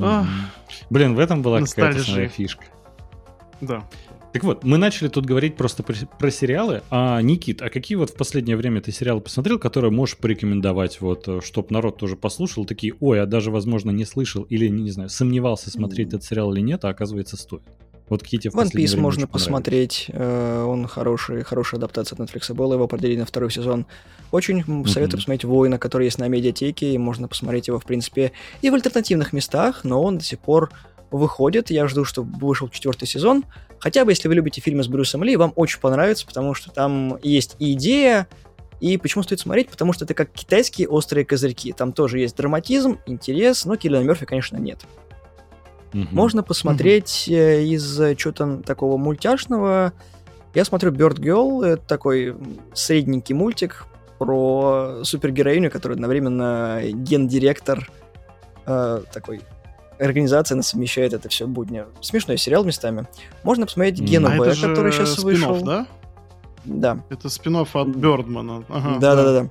[0.00, 0.26] Ах.
[0.90, 2.64] Блин, в этом была какая-то своя фишка.
[3.60, 3.88] Да.
[4.32, 6.82] Так вот, мы начали тут говорить просто про, про сериалы.
[6.90, 11.42] А, Никит, а какие вот в последнее время ты сериалы посмотрел, которые можешь порекомендовать, вот,
[11.42, 15.70] чтоб народ тоже послушал, такие, ой, а даже, возможно, не слышал или, не знаю, сомневался,
[15.70, 17.62] смотреть этот сериал или нет, а оказывается стоит.
[18.08, 20.06] Вот какие тебе One Piece можно посмотреть.
[20.08, 22.74] э, Он хороший, хорошая адаптация от Netflix была.
[22.74, 23.86] Его продлили на второй сезон.
[24.30, 26.92] Очень м, советую посмотреть Воина, который есть на медиатеке.
[26.92, 28.32] И можно посмотреть его, в принципе,
[28.62, 30.70] и в альтернативных местах, но он до сих пор
[31.10, 31.70] выходит.
[31.70, 33.44] Я жду, что вышел четвертый сезон.
[33.78, 37.18] Хотя бы, если вы любите фильмы с Брюсом Ли, вам очень понравится, потому что там
[37.22, 38.26] есть и идея,
[38.80, 39.68] и почему стоит смотреть?
[39.70, 41.72] Потому что это как китайские острые козырьки.
[41.72, 44.80] Там тоже есть драматизм, интерес, но Киллиана Мерфи, конечно, нет.
[45.92, 46.08] Мгм.
[46.12, 49.92] Можно посмотреть э, из э, чего-то такого мультяшного.
[50.54, 52.36] Я смотрю Bird Girl, это такой
[52.74, 53.86] средненький мультик
[54.18, 57.90] про супергероиню, которая одновременно гендиректор
[58.66, 59.40] э, такой
[59.98, 61.86] организации, она совмещает это все будня.
[62.00, 63.06] Смешной сериал местами.
[63.42, 64.00] Можно посмотреть.
[64.00, 65.60] Гену А Б, который сейчас вышел.
[65.62, 65.86] да?
[66.64, 66.98] Да.
[67.08, 68.64] Это спин от Бердмана.
[68.68, 69.50] Ага, да, да, да, да.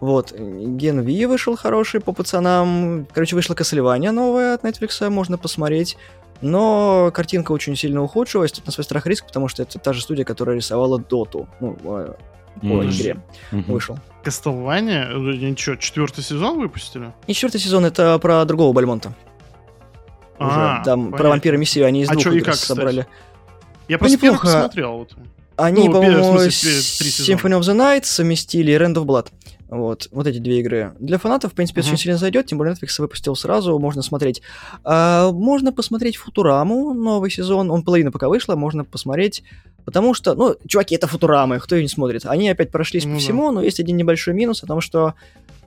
[0.00, 3.06] Вот, Ген Ви вышел хороший по пацанам.
[3.12, 5.96] Короче, вышла Castlevania новая от Netflix, можно посмотреть.
[6.40, 9.92] Но картинка очень сильно ухудшилась, тут на свой страх и риск, потому что это та
[9.92, 11.48] же студия, которая рисовала Доту.
[11.60, 12.12] Ну, э,
[12.60, 12.90] по Мгм.
[12.90, 13.16] игре
[13.50, 13.72] Мгм.
[13.72, 13.98] вышел.
[14.22, 15.08] Кастелвания?
[15.16, 17.12] Ничего, четвертый сезон выпустили?
[17.26, 19.12] И четвертый сезон это про другого Бальмонта.
[20.38, 20.82] А.
[20.84, 21.30] Там про понятно.
[21.30, 22.68] вампира Мессию они из А двух чё и как, кстати?
[22.68, 23.06] собрали.
[23.88, 24.54] Я просто первый неплохо.
[24.58, 24.92] посмотрел.
[24.98, 25.16] Вот.
[25.56, 26.36] Они, Ну, по-моему.
[26.36, 29.26] Symphony of the Night совместили и Rand of Blood.
[29.68, 30.94] Вот, вот эти две игры.
[30.98, 31.94] Для фанатов, в принципе, это Мгм.
[31.94, 34.40] очень сильно зайдет, тем более Netflix выпустил сразу, можно смотреть.
[34.82, 39.42] А, можно посмотреть Футураму, новый сезон, он половина пока вышла, можно посмотреть,
[39.84, 42.24] потому что, ну, чуваки, это Футурамы, кто ее не смотрит?
[42.24, 45.14] Они опять прошлись Ну по всему, но есть один небольшой минус о том, что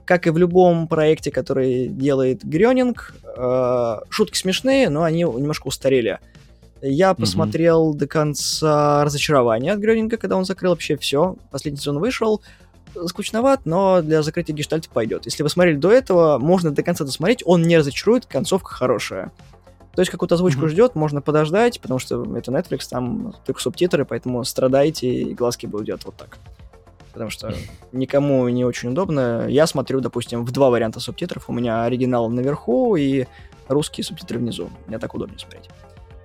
[0.04, 6.18] как и в любом проекте, который делает Грёнинг, э, шутки смешные, но они немножко устарели.
[6.80, 11.36] Я посмотрел до конца разочарования от Грёнинга, когда он закрыл вообще все.
[11.52, 12.42] Последний сезон вышел.
[13.06, 15.24] Скучноват, но для закрытия гештальта пойдет.
[15.24, 19.32] Если вы смотрели до этого, можно до конца досмотреть, он не разочарует, концовка хорошая.
[19.94, 20.68] То есть какую-то озвучку Мгм.
[20.70, 25.86] ждет, можно подождать, потому что это Netflix, там только субтитры, поэтому страдайте, и глазки будут
[25.86, 26.38] делать вот так.
[27.12, 27.54] Потому что
[27.92, 29.46] никому не очень удобно.
[29.48, 31.44] Я смотрю, допустим, в два варианта субтитров.
[31.48, 33.26] У меня оригинал наверху и
[33.68, 34.70] русские субтитры внизу.
[34.86, 35.68] Мне так удобнее смотреть.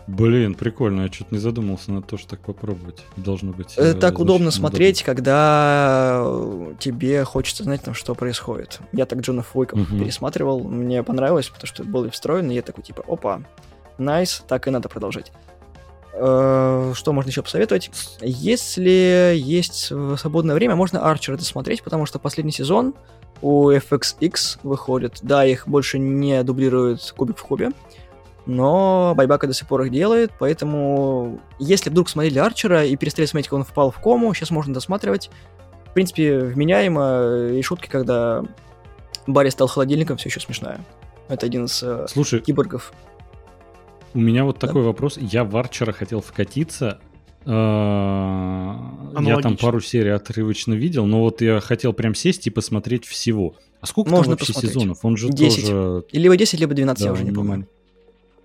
[0.08, 3.04] Блин, прикольно, я что-то не задумался на то, что так попробовать.
[3.18, 3.74] Должно быть.
[3.78, 8.80] Э, Так удобно смотреть, когда э, тебе хочется знать, там, что происходит.
[8.94, 10.00] Я так Джона Фойков Мгм.
[10.00, 13.42] пересматривал, мне понравилось, потому что был встроен, и я такой, типа, опа,
[13.98, 15.32] найс, так и надо продолжать.
[16.14, 17.92] Э, Что можно еще посоветовать?
[18.22, 22.94] Если есть свободное время, можно Арчера досмотреть, потому что последний сезон
[23.42, 25.20] у FXX выходит.
[25.22, 27.72] Да, их больше не дублирует Кубик в Кубе,
[28.48, 33.50] но Байбака до сих пор их делает, поэтому если вдруг смотрели Арчера и перестали смотреть,
[33.50, 35.30] как он впал в кому, сейчас можно досматривать.
[35.86, 38.44] В принципе, вменяемо, и шутки, когда
[39.26, 40.80] Барри стал холодильником, все еще смешная.
[41.28, 42.94] Это один из э, Слушай, киборгов.
[44.14, 45.18] у меня вот такой вопрос.
[45.20, 47.00] Я в Арчера хотел вкатиться.
[47.46, 48.74] Э,
[49.22, 53.56] Я там пару серий отрывочно видел, но вот я хотел прям сесть и посмотреть всего.
[53.82, 54.74] А сколько Можно там вообще посмотреть.
[54.74, 55.00] сезонов?
[55.04, 55.62] Он же 10.
[55.68, 56.04] тоже...
[56.12, 57.68] Либо 10, либо 12, я да, уже не он помню.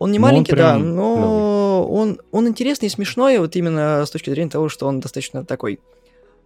[0.02, 4.04] Он не Но он маленький, да, прям но он, он интересный и смешной, вот именно
[4.04, 5.78] с точки зрения того, что он достаточно такой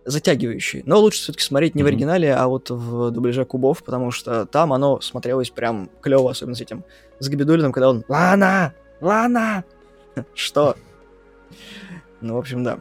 [0.05, 0.83] затягивающий.
[0.85, 1.95] Но лучше все-таки смотреть не в Мгм.
[1.95, 6.61] оригинале, а вот в дубляже кубов, потому что там оно смотрелось прям клево, особенно с
[6.61, 6.85] этим
[7.19, 8.75] с Габидулиным, когда он «Лана!
[9.01, 9.65] Лана!»
[10.35, 10.77] Что?
[12.21, 12.81] Ну, в общем, да.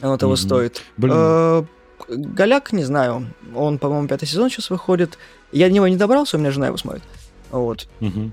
[0.00, 0.36] Оно того Мгм.
[0.36, 0.82] стоит.
[0.96, 1.14] Блин.
[1.16, 1.62] Э,
[2.08, 3.28] Голяк, не знаю.
[3.54, 5.16] Он, по-моему, пятый сезон сейчас выходит.
[5.52, 7.04] Я до него не добрался, у меня жена его смотрит.
[7.52, 7.86] Вот.
[8.00, 8.32] Мгм.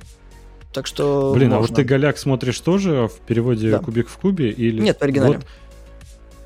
[0.74, 1.76] Так что Блин, а вот можно.
[1.78, 3.80] ты Голяк смотришь тоже в переводе Да.
[3.80, 5.36] Кубик в кубе или Нет, в оригинале.
[5.38, 5.46] Вот.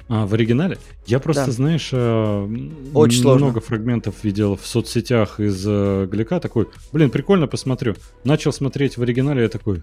[0.09, 0.77] А, в оригинале?
[1.05, 1.51] Я просто, Да.
[1.51, 2.47] знаешь, э,
[2.93, 3.45] Очень сложно.
[3.47, 7.95] много фрагментов видел в соцсетях из э, Голяка, такой, блин, прикольно, посмотрю.
[8.23, 9.81] Начал смотреть в оригинале, я такой,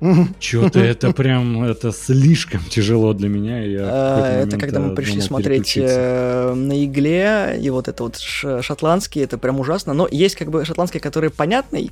[0.40, 3.62] что-то это прям, это слишком тяжело для меня.
[3.62, 9.22] я А, Это когда мы пришли смотреть э, на игле, и вот это вот шотландский,
[9.22, 9.92] это прям ужасно.
[9.92, 11.90] Но есть как бы шотландский, который понятный,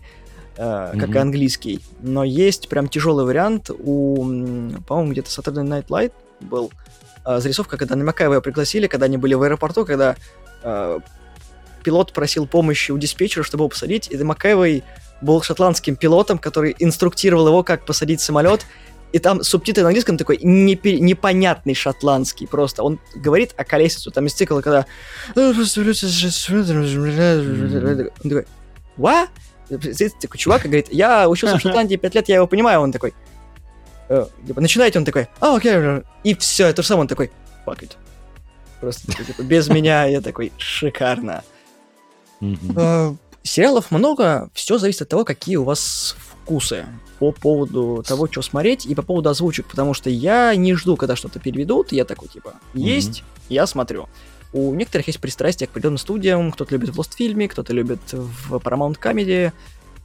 [0.59, 1.19] э, как и Мгм.
[1.19, 4.17] английский, но есть прям тяжелый вариант у,
[4.87, 6.71] по-моему, где-то Saturday Night Light был
[7.25, 10.17] э, зарисовка, когда на Макаева пригласили, когда они были в аэропорту, когда
[10.63, 10.99] э,
[11.85, 14.83] пилот просил помощи у диспетчера, чтобы его посадить, и Макаевой
[15.21, 18.67] был шотландским пилотом, который инструктировал его, как посадить самолет,
[19.13, 22.83] и там субтитры на английском такой непе- непонятный шотландский просто.
[22.83, 24.87] Он говорит о колесицу, там из цикла, когда...
[28.23, 28.47] Он такой,
[28.99, 29.29] what?
[29.69, 32.81] Сидит такой чувак и говорит, я учился в Шотландии пять лет, я его понимаю.
[32.81, 33.15] Он такой,
[34.09, 35.73] э, типа, начинаете, он такой, а, окей,
[36.25, 37.31] и все, это же сам он такой,
[37.67, 37.93] fuck it.
[38.81, 41.43] Просто такой, типа, без меня я такой, шикарно.
[42.41, 46.87] Э, Сериалов много, все зависит от того, какие у вас вкусы
[47.19, 51.17] по поводу того, что смотреть, и по поводу озвучек, потому что я не жду, когда
[51.17, 54.09] что-то переведут, я такой, типа, есть, я смотрю.
[54.53, 58.55] У некоторых есть пристрастие к определенным студиям, кто-то любит в Lost фильме, кто-то любит в
[58.55, 59.53] Paramount Comedy,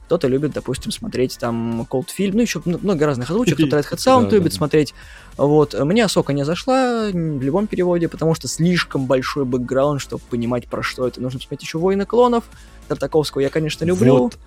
[0.06, 3.96] кто-то любит, допустим, смотреть там Cold фильм, ну еще много разных озвучек, кто-то Red Hat
[3.96, 4.56] Sound Да, любит да.
[4.56, 4.94] смотреть.
[5.38, 10.68] Вот, мне Сока не зашла в любом переводе, потому что слишком большой бэкграунд, чтобы понимать,
[10.68, 11.22] про что это.
[11.22, 12.44] Нужно посмотреть еще Войны клонов.
[12.88, 14.18] Тартаковского я, конечно, люблю.
[14.18, 14.38] Вот.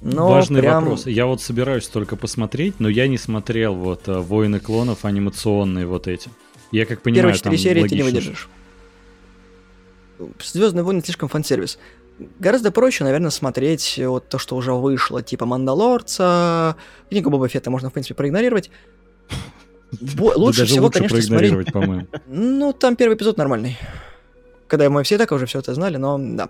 [0.00, 0.84] Но Важный прям...
[0.84, 1.06] вопрос.
[1.06, 6.06] Я вот собираюсь только посмотреть, но я не смотрел вот э, «Войны клонов» анимационные вот
[6.06, 6.30] эти.
[6.70, 8.48] Я как понимаю, Первые четыре серии ты не логично, выдержишь.
[10.42, 11.78] Звездные войны слишком фан-сервис.
[12.38, 16.76] Гораздо проще, наверное, смотреть вот то, что уже вышло, типа Мандалорца,
[17.10, 18.70] книгу Боба Фетта можно, в принципе, проигнорировать.
[20.16, 21.72] Бо- Лучше даже всего, лучше конечно, смотреть...
[21.72, 22.06] по-моему.
[22.26, 23.78] Ну, там первый эпизод нормальный.
[24.66, 26.48] Когда мы все так уже все это знали, но да.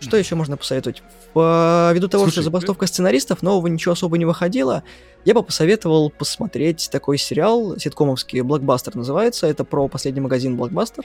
[0.00, 1.02] Что еще можно посоветовать?
[1.32, 4.82] По- Ввиду того, что забастовка сценаристов, нового ничего особо не выходило,
[5.24, 11.04] я бы посоветовал посмотреть такой сериал, ситкомовский, «Блокбастер» называется, это про последний магазин «Блокбастер».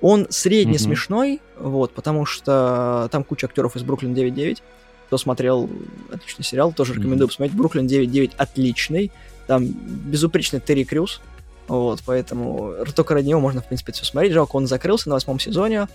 [0.00, 0.80] Он средне Мгм.
[0.80, 4.62] смешной, вот, потому что там куча актеров из «Бруклин 9.9»,
[5.06, 5.68] Кто смотрел
[6.12, 7.56] отличный сериал, тоже рекомендую посмотреть.
[7.56, 9.10] Бруклин 9.9 отличный.
[9.48, 11.20] Там безупречный Терри Крюс.
[11.66, 14.32] Вот, поэтому только ради него можно, в принципе, все смотреть.
[14.32, 15.88] Жалко, он закрылся на восьмом сезоне.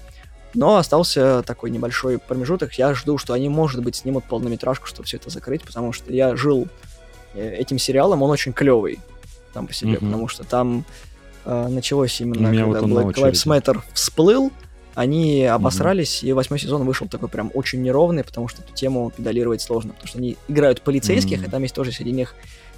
[0.53, 2.73] Но остался такой небольшой промежуток.
[2.73, 6.35] Я жду, что они, может быть, снимут полнометражку, чтобы все это закрыть, потому что я
[6.35, 6.67] жил
[7.33, 8.99] э, этим сериалом, он очень клевый
[9.53, 10.05] там по себе, mm-hmm.
[10.05, 10.85] потому что там
[11.45, 14.51] э, началось именно, когда вот Black Lives Matter всплыл,
[14.95, 16.29] они обосрались, mm-hmm.
[16.29, 20.07] и восьмой сезон вышел такой прям очень неровный, потому что эту тему педалировать сложно, потому
[20.07, 21.47] что они играют полицейских, mm-hmm.
[21.47, 22.33] и там есть тоже среди них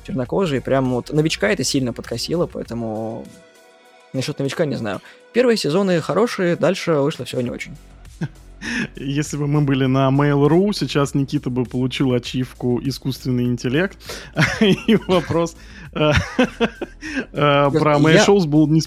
[0.05, 3.25] чернокожие, прям вот новичка это сильно подкосило, поэтому
[4.13, 5.01] насчет новичка не знаю.
[5.33, 7.75] Первые сезоны хорошие, дальше вышло все не очень.
[8.95, 13.97] Если бы мы были на Mail.ru, сейчас Никита бы получил ачивку «Искусственный интеллект».
[14.61, 15.55] И вопрос,
[17.31, 18.81] про мои шоу был, не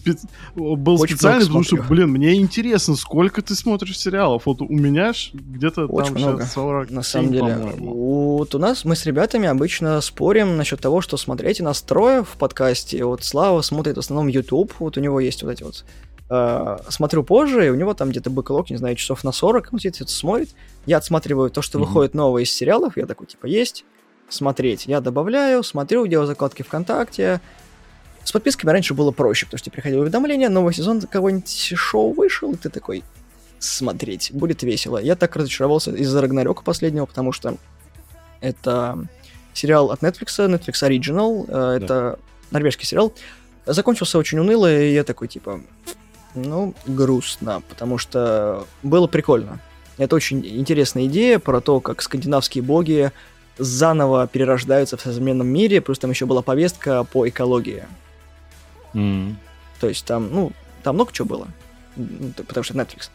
[0.54, 4.46] был специально, потому что, блин, мне интересно, сколько ты смотришь сериалов.
[4.46, 6.44] Вот у меня где-то там много.
[6.44, 11.16] 40 На самом деле, вот у нас мы с ребятами обычно спорим насчет того, что
[11.16, 11.60] смотреть.
[11.60, 13.04] нас трое в подкасте.
[13.04, 14.72] Вот Слава смотрит в основном YouTube.
[14.78, 15.84] Вот у него есть вот эти вот
[16.30, 19.80] Uh, смотрю позже, и у него там где-то бэклог, не знаю, часов на 40, он
[19.80, 20.50] сидит, это смотрит.
[20.86, 21.80] Я отсматриваю то, что mm-hmm.
[21.80, 23.84] выходит новое из сериалов, я такой, типа, есть
[24.30, 24.86] смотреть.
[24.86, 27.40] Я добавляю, смотрю, делаю закладки ВКонтакте.
[28.24, 32.52] С подписками раньше было проще, потому что тебе приходило уведомление, новый сезон какого-нибудь шоу вышел,
[32.52, 33.02] и ты такой,
[33.58, 34.98] смотреть, будет весело.
[34.98, 37.56] Я так разочаровался из-за Рагнарёка последнего, потому что
[38.40, 38.98] это
[39.54, 41.76] сериал от Netflix, Netflix Original, э, да.
[41.76, 42.18] это
[42.50, 43.12] норвежский сериал.
[43.66, 45.60] Закончился очень уныло, и я такой, типа,
[46.34, 49.60] ну, грустно, потому что было прикольно.
[49.98, 53.12] Это очень интересная идея про то, как скандинавские боги
[53.60, 57.84] заново перерождаются в современном мире, плюс там еще была повестка по экологии.
[58.94, 59.34] Mm.
[59.78, 60.52] То есть там, ну,
[60.82, 61.48] там много чего было,
[62.46, 63.10] потому что Netflix.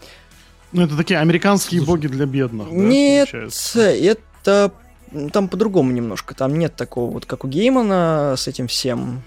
[0.72, 4.72] Ну, это такие американские Слушай, боги для бедных, да, Нет, это
[5.32, 6.36] там по-другому немножко.
[6.36, 9.24] Там нет такого вот, как у Геймана с этим всем.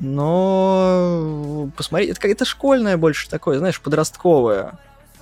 [0.00, 4.78] Но посмотри, это какая-то школьная больше такое, знаешь, подростковое.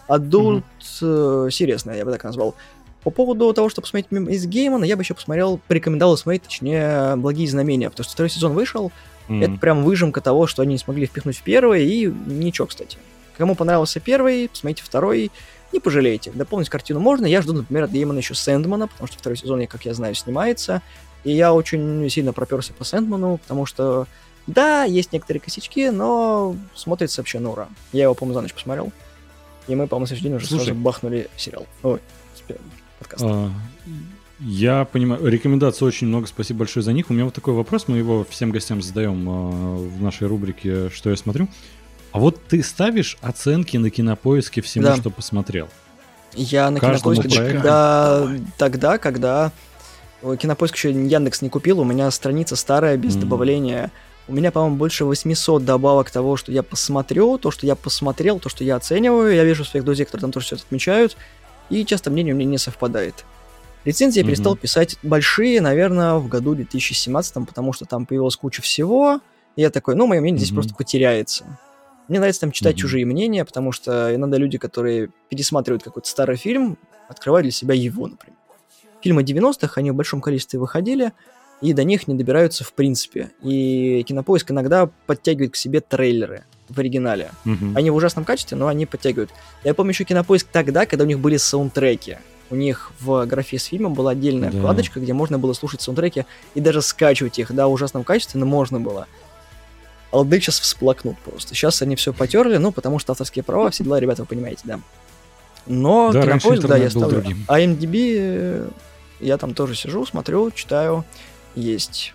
[0.08, 1.50] Адульт, mm-hmm.
[1.50, 2.54] серьезное, я бы так назвал.
[3.02, 7.48] По поводу того, что посмотреть из Геймана, я бы еще посмотрел, порекомендовал смотреть, точнее, «Благие
[7.48, 8.92] знамения», потому что второй сезон вышел,
[9.28, 9.44] mm-hmm.
[9.44, 12.98] это прям выжимка того, что они не смогли впихнуть в первый, и ничего, кстати.
[13.36, 15.32] Кому понравился первый, посмотрите второй,
[15.72, 16.30] не пожалеете.
[16.32, 17.26] Дополнить картину можно.
[17.26, 20.82] Я жду, например, от Геймана еще Сэндмана, потому что второй сезон, как я знаю, снимается.
[21.24, 24.06] И я очень сильно проперся по Сэндману, потому что,
[24.46, 27.68] да, есть некоторые косячки, но смотрится вообще на ура.
[27.92, 28.92] Я его, по-моему, за ночь посмотрел.
[29.66, 30.64] И мы, по-моему, с уже Слушай.
[30.64, 31.66] сразу бахнули сериал.
[31.82, 32.00] Ой,
[33.02, 33.26] подкаста.
[33.28, 33.50] А,
[34.40, 37.10] я понимаю, рекомендаций очень много, спасибо большое за них.
[37.10, 41.10] У меня вот такой вопрос, мы его всем гостям задаем а, в нашей рубрике «Что
[41.10, 41.48] я смотрю?».
[42.12, 44.96] А вот ты ставишь оценки на кинопоиске всему, да.
[44.96, 45.68] что посмотрел?
[46.34, 48.28] Я на Каждому кинопоиске когда,
[48.58, 49.52] тогда, когда
[50.38, 53.20] кинопоиск еще Яндекс не купил, у меня страница старая, без mm.
[53.20, 53.90] добавления.
[54.28, 58.48] У меня, по-моему, больше 800 добавок того, что я посмотрю, то, что я посмотрел, то,
[58.48, 59.34] что я оцениваю.
[59.34, 61.16] Я вижу своих друзей, которые там тоже все это отмечают
[61.72, 63.24] и часто мнение у меня не совпадает.
[63.84, 64.28] Рецензии я mm-hmm.
[64.28, 69.20] перестал писать большие, наверное, в году 2017, потому что там появилась куча всего,
[69.56, 70.44] и я такой, ну, мое мнение mm-hmm.
[70.44, 71.44] здесь просто потеряется.
[72.08, 72.78] Мне нравится там читать mm-hmm.
[72.78, 76.76] чужие мнения, потому что иногда люди, которые пересматривают какой-то старый фильм,
[77.08, 78.36] открывают для себя его, например.
[79.00, 81.12] Фильмы 90-х, они в большом количестве выходили,
[81.60, 83.30] и до них не добираются в принципе.
[83.42, 87.32] И Кинопоиск иногда подтягивает к себе трейлеры в оригинале.
[87.44, 87.72] Угу.
[87.74, 89.30] Они в ужасном качестве, но они подтягивают.
[89.64, 92.18] Я помню еще Кинопоиск тогда, когда у них были саундтреки.
[92.50, 94.58] У них в графе с фильмом была отдельная да.
[94.58, 98.46] вкладочка, где можно было слушать саундтреки и даже скачивать их, да, в ужасном качестве, но
[98.46, 99.06] можно было.
[100.10, 101.54] Алды сейчас всплакнут просто.
[101.54, 104.80] Сейчас они все потерли, ну, потому что авторские права, все дела, ребята, вы понимаете, да.
[105.66, 107.22] Но да, Кинопоиск, да, я ставлю.
[107.22, 107.44] Другим.
[107.48, 108.68] А MDB, э,
[109.20, 111.04] я там тоже сижу, смотрю, читаю
[111.54, 112.14] есть.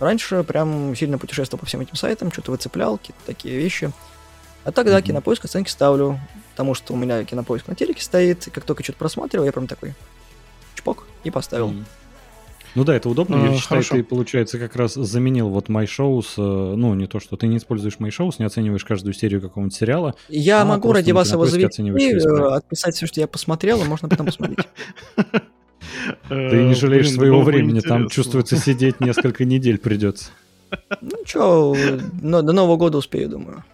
[0.00, 3.92] Раньше прям сильно путешествовал по всем этим сайтам, что-то выцеплял, какие-то такие вещи.
[4.64, 5.02] А тогда mm-hmm.
[5.02, 6.18] кинопоиск оценки ставлю,
[6.52, 9.66] потому что у меня кинопоиск на телеке стоит, и как только что-то просматривал, я прям
[9.66, 9.94] такой
[10.74, 11.70] чпок и поставил.
[11.70, 11.84] Mm-hmm.
[12.76, 13.36] Ну да, это удобно.
[13.36, 16.26] Я а, считаю, ты, получается, как раз заменил вот MyShows.
[16.36, 20.14] Э, ну, не то, что ты не используешь MyShows, не оцениваешь каждую серию какого-нибудь сериала.
[20.28, 24.08] Я а могу ради вас его завести, э, отписать все, что я посмотрел, и можно
[24.08, 24.66] потом посмотреть.
[26.28, 30.30] Ты не жалеешь Блин, своего времени, там чувствуется сидеть несколько недель придется.
[31.00, 31.76] Ну что,
[32.22, 33.64] но до Нового года успею, думаю.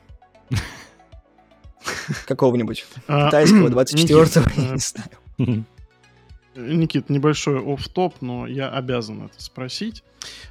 [2.27, 5.65] Какого-нибудь а, китайского 24-го, я не знаю.
[6.57, 10.03] Никит, небольшой оф топ но я обязан это спросить.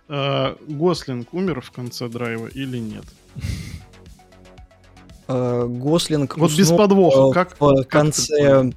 [0.08, 3.06] А, Гослинг умер в конце драйва или нет?
[5.28, 8.72] А, Гослинг Вот без подвоха, как в конце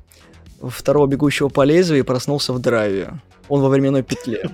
[0.62, 3.20] второго бегущего по лезвию и проснулся в драйве.
[3.48, 4.50] Он во временной петле.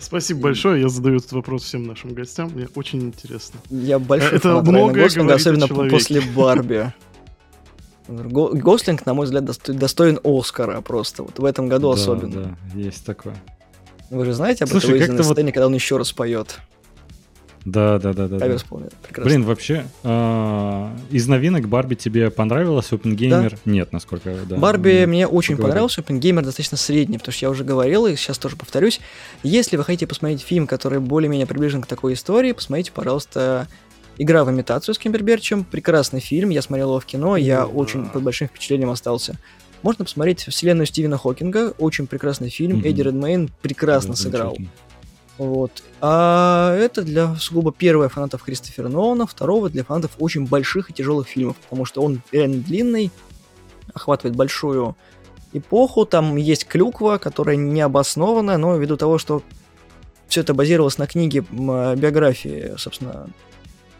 [0.00, 3.58] Спасибо большое, я задаю этот вопрос всем нашим гостям, мне очень интересно.
[3.68, 6.92] Я большой Это фанат многое Райана Гослинга, особенно после Барби.
[8.06, 11.24] Го- Гослинг, на мой взгляд, досто- достоин Оскара просто.
[11.24, 12.56] Вот в этом году Да, особенно.
[12.74, 13.34] Да, есть такое.
[14.10, 16.60] Вы же знаете об Слушай, этой как-то выездной вот- сцене, когда он еще раз поет?
[17.64, 18.38] Да, да, да, да.
[18.38, 18.58] Кавер да.
[18.58, 18.88] вспомнил.
[19.02, 19.30] Прекрасно.
[19.30, 22.92] Блин, вообще, а, из новинок Барби тебе понравилось?
[22.92, 23.56] Опенгеймер?
[23.64, 24.56] Нет, насколько, да.
[24.56, 25.70] Барби мне очень поговорим.
[25.70, 29.00] понравился, Опенгеймер достаточно средний, потому что я уже говорил, и сейчас тоже повторюсь.
[29.42, 33.68] Если вы хотите посмотреть фильм, который более-менее приближен к такой истории, посмотрите, пожалуйста,
[34.18, 35.64] «Игра в имитацию» с Кимберберчем.
[35.64, 37.66] Прекрасный фильм, я смотрел его в кино, я Да.
[37.66, 39.36] очень под большим впечатлением остался.
[39.82, 42.86] Можно посмотреть «Вселенную Стивена Хокинга», очень прекрасный фильм, Мгм.
[42.86, 44.56] Эдди Редмейн прекрасно Да, сыграл.
[45.42, 45.82] Вот.
[46.00, 51.26] А это для сугубо первого фанатов Кристофера Нолана, второго для фанатов очень больших и тяжелых
[51.26, 53.10] фильмов, потому что он реально длинный,
[53.92, 54.94] охватывает большую
[55.52, 59.42] эпоху, там есть клюква, которая не обоснованная, но ввиду того, что
[60.28, 63.28] все это базировалось на книге э, биографии, собственно,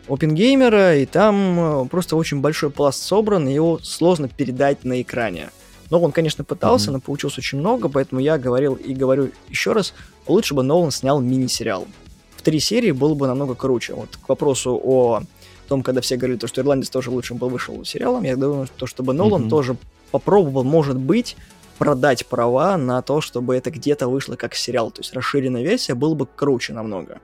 [0.09, 5.51] Опенгеймера, и там э, просто очень большой пласт собран, и его сложно передать на экране.
[5.93, 6.95] Но он, конечно, пытался, Мгм.
[6.95, 9.93] но получилось очень много, поэтому я говорил и говорю еще раз,
[10.27, 11.87] лучше бы Нолан снял мини-сериал.
[12.35, 13.93] В три серии было бы намного круче.
[13.93, 15.21] Вот к вопросу о
[15.69, 18.87] том, когда все говорили, то, что Ирландец тоже лучше бы вышел сериалом, я думаю, то,
[18.87, 19.51] чтобы Нолан Мгм.
[19.51, 19.77] тоже
[20.13, 21.37] попробовал, может быть,
[21.77, 24.91] продать права на то, чтобы это где-то вышло как сериал.
[24.93, 27.19] То есть расширенная версия было бы круче намного.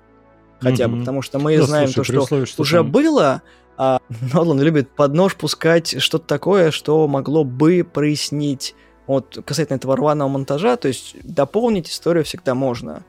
[0.60, 1.00] Хотя бы, Мгм.
[1.04, 3.40] потому что мы Да, знаем слушай, то, что условии, что уже там- было,
[3.79, 4.01] а
[4.35, 8.74] Нолан любит под нож пускать что-то такое, что могло бы прояснить
[9.07, 13.05] вот касательно этого рваного монтажа, то есть дополнить историю всегда можно.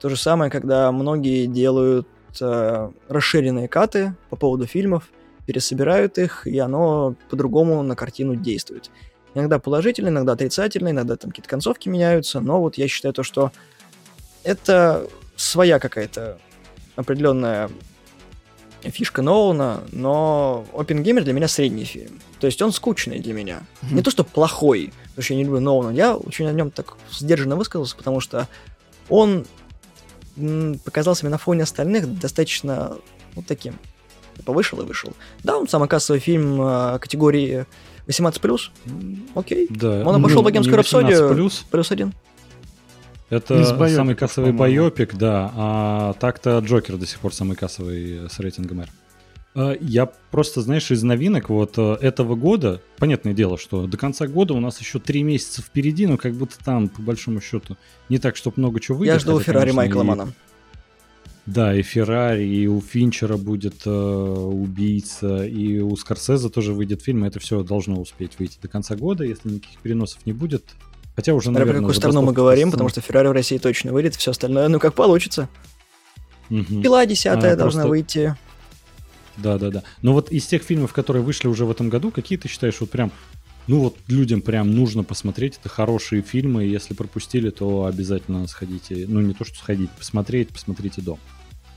[0.00, 2.06] То же самое, когда многие делают
[2.40, 5.08] э, расширенные каты по поводу фильмов,
[5.46, 8.90] пересобирают их, и оно по-другому на картину действует.
[9.34, 13.50] Иногда положительно, иногда отрицательно, иногда там какие-то концовки меняются, но вот я считаю то, что
[14.44, 15.06] это
[15.36, 16.38] своя какая-то
[16.94, 17.68] определенная
[18.90, 22.20] фишка Нолана, но Опенгеймер для меня средний фильм.
[22.40, 23.62] То есть он скучный для меня.
[23.90, 25.94] Не то, что плохой, потому что я не люблю Нолана.
[25.94, 28.48] Я очень о нем так сдержанно высказался, потому что
[29.08, 29.46] он
[30.84, 32.96] показался мне на фоне остальных достаточно
[33.34, 33.78] вот таким.
[34.36, 35.12] Типа вышел и вышел.
[35.44, 37.66] Да, он самый кассовый фильм э, категории
[38.08, 38.60] 18+.
[38.86, 39.68] М, Окей.
[39.70, 40.02] Да.
[40.04, 41.30] Он обошел ну, «Богемскую рапсодию».
[41.30, 42.12] 18+, Плюс один.
[43.30, 44.82] Это Из самый кассовый по-моему.
[44.82, 45.50] байопик, да.
[45.56, 48.88] А так-то Джокер до сих пор самый кассовый с рейтингом R.
[49.56, 54.26] А, Я просто, знаешь, из новинок вот э, этого года, понятное дело, что до конца
[54.26, 57.76] года у нас еще три месяца впереди, но как будто там, по большому счету,
[58.08, 59.14] не так, чтобы много чего выйдет.
[59.14, 60.32] Я жду хотя, Феррари конечно, Майкла и- Мана.
[61.46, 67.24] Да, и Феррари, и у Финчера будет э, убийца, и у Скорсезе тоже выйдет фильм,
[67.24, 70.64] и это все должно успеть выйти до конца года, если никаких переносов не будет.
[71.16, 73.92] Хотя уже, Смотря про наверное, какую сторону мы говорим, потому что Феррари в России точно
[73.92, 75.48] выйдет, все остальное, ну как получится.
[76.48, 76.82] Мгм.
[76.82, 78.36] Пила десятая А, должна просто- выйти.
[79.36, 79.82] Да, да, да.
[80.02, 82.90] Но вот из тех фильмов, которые вышли уже в этом году, какие ты считаешь вот
[82.90, 83.10] прям,
[83.66, 89.06] ну вот людям прям нужно посмотреть, это хорошие фильмы, и если пропустили, то обязательно сходите,
[89.08, 91.18] ну не то что сходить, посмотреть, посмотрите дом.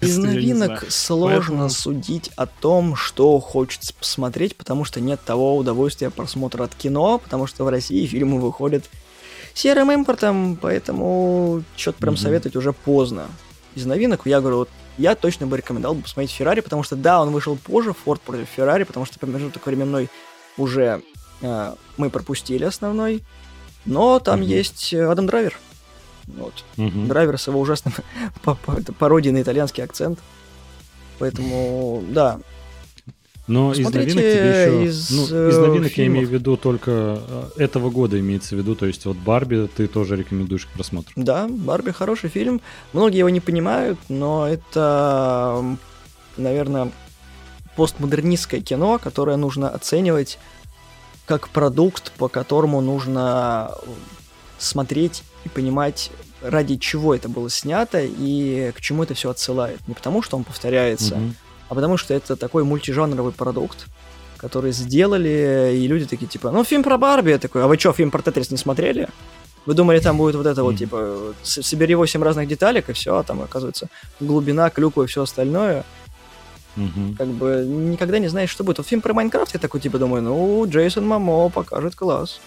[0.02, 6.12] Из новинок сложно Поэтому- судить о том, что хочется посмотреть, потому что нет того удовольствия
[6.12, 8.88] просмотра от кино, потому что в России фильмы выходят
[9.58, 12.22] серым импортом, поэтому что-то прям Мгм.
[12.22, 13.28] советовать уже поздно.
[13.76, 17.22] Из новинок я говорю, вот я точно бы рекомендовал бы посмотреть Феррари, потому что да,
[17.22, 20.10] он вышел позже, Форд против Феррари, потому что промежуток временной
[20.58, 21.01] уже
[21.41, 23.24] э, мы пропустили основной,
[23.86, 24.47] но там Мгм.
[24.49, 25.58] есть э, Адам Драйвер.
[26.28, 26.64] Вот.
[26.76, 27.08] Мгм.
[27.08, 27.93] Драйвер с его ужасным
[28.99, 30.20] пародией на итальянский акцент.
[31.20, 32.39] Поэтому, да.
[33.48, 34.86] Но из новинок тебе еще...
[34.86, 36.16] из, ну, из э, новинок я фильмов.
[36.16, 39.88] имею в виду только э, этого года имеется в виду, то есть вот Барби ты
[39.88, 41.14] тоже рекомендуешь к просмотру.
[41.16, 42.60] Да, Барби хороший фильм.
[42.91, 45.64] Многие его не понимают, но это,
[46.36, 46.91] наверное,
[47.78, 50.39] постмодернистское кино, которое нужно оценивать
[51.26, 53.72] как продукт, по которому нужно
[54.58, 59.80] смотреть и понимать, ради чего это было снято и к чему это все отсылает.
[59.88, 61.36] Не потому, что он повторяется, Мгм.
[61.70, 63.88] А потому что это такой мультижанровый продукт,
[64.38, 67.93] который сделали, и люди такие, типа, ну, фильм про Барби, я такой, а вы что,
[67.93, 69.09] фильм про Тетрис не смотрели?
[69.65, 73.24] Вы думали, там будет вот это вот, типа, собери 8 разных деталек, и все, а
[73.24, 73.89] там, оказывается,
[74.20, 75.84] глубина, клюква и все остальное.
[76.78, 77.15] Мгм.
[77.18, 78.78] Как бы никогда не знаешь, что будет.
[78.78, 82.39] Вот фильм про Майнкрафт, я такой, типа, думаю, ну, Джейсон Мамо покажет класс.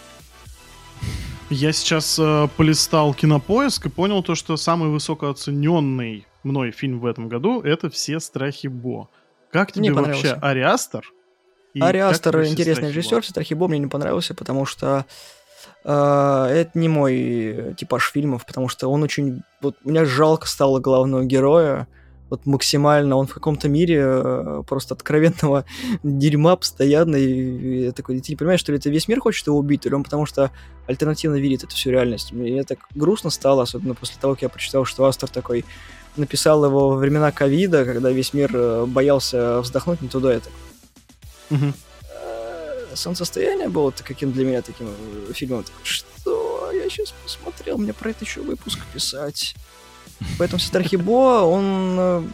[1.51, 7.29] Я сейчас э, полистал кинопоиск и понял то, что самый высокооцененный мной фильм в этом
[7.29, 9.09] году это «Все страхи Бо».
[9.51, 10.39] Как тебе вообще понравился.
[10.41, 11.13] Ариастер?
[11.75, 14.67] И Ари как Астер тебе все интересный режиссер, все страхи Бо мне не понравился, потому
[14.67, 15.07] что
[15.85, 19.43] э, это не мой типаж фильмов, потому что он очень...
[19.61, 21.87] Вот мне жалко стало главного героя,
[22.29, 25.65] вот максимально он в каком-то мире э, просто откровенного
[26.03, 29.59] дерьма постоянно, и, и такой, ты не понимаешь, что ли это весь мир хочет его
[29.59, 30.51] убить, или он потому что
[30.87, 32.33] альтернативно видит эту всю реальность.
[32.33, 35.65] Мне так грустно стало, особенно после того, как я прочитал, что Астер такой
[36.17, 40.49] написал его во времена ковида, когда весь мир э, боялся вздохнуть не туда, это
[41.51, 41.75] Мгм.
[42.15, 45.65] Э, солнцестояние было каким для меня таким э, фильмом.
[45.65, 49.55] Такой, что я сейчас посмотрел, мне про это еще выпуск писать.
[50.39, 52.31] Поэтому Хибо, он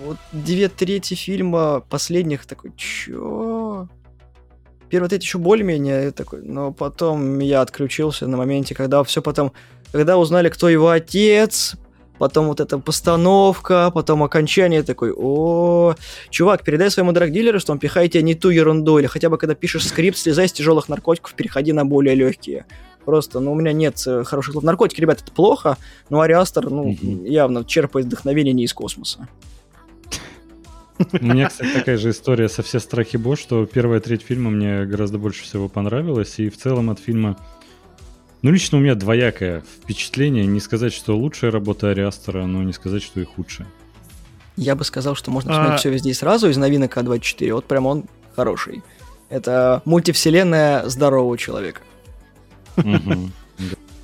[0.00, 3.88] вот две трети фильма последних такой, чё?
[4.88, 9.52] Первая треть еще более-менее такой, но потом я отключился на моменте, когда все потом,
[9.92, 11.74] когда узнали, кто его отец,
[12.18, 15.94] потом вот эта постановка, потом окончание такой, о,
[16.30, 19.54] чувак, передай своему драгдилеру, что он пихает тебя не ту ерунду, или хотя бы когда
[19.54, 22.66] пишешь скрипт, слезай с тяжелых наркотиков, переходи на более легкие.
[23.04, 24.64] Просто, ну, у меня нет э, хороших слов.
[24.64, 25.78] Наркотики, ребят, это плохо,
[26.10, 29.28] но Ариастер, ну, явно черпает вдохновение не из космоса.
[31.12, 34.84] У меня, кстати, такая же история со все страхи Бо, что первая треть фильма мне
[34.84, 37.38] гораздо больше всего понравилась, и в целом от фильма
[38.42, 40.46] ну, лично у меня двоякое впечатление.
[40.46, 43.66] Не сказать, что лучшая работа Ариастера, но не сказать, что и худшая.
[44.56, 47.52] Я бы сказал, что можно А- посмотреть все везде и сразу из новинок А24.
[47.54, 48.82] Вот прям он хороший.
[49.28, 51.82] Это мультивселенная здорового человека.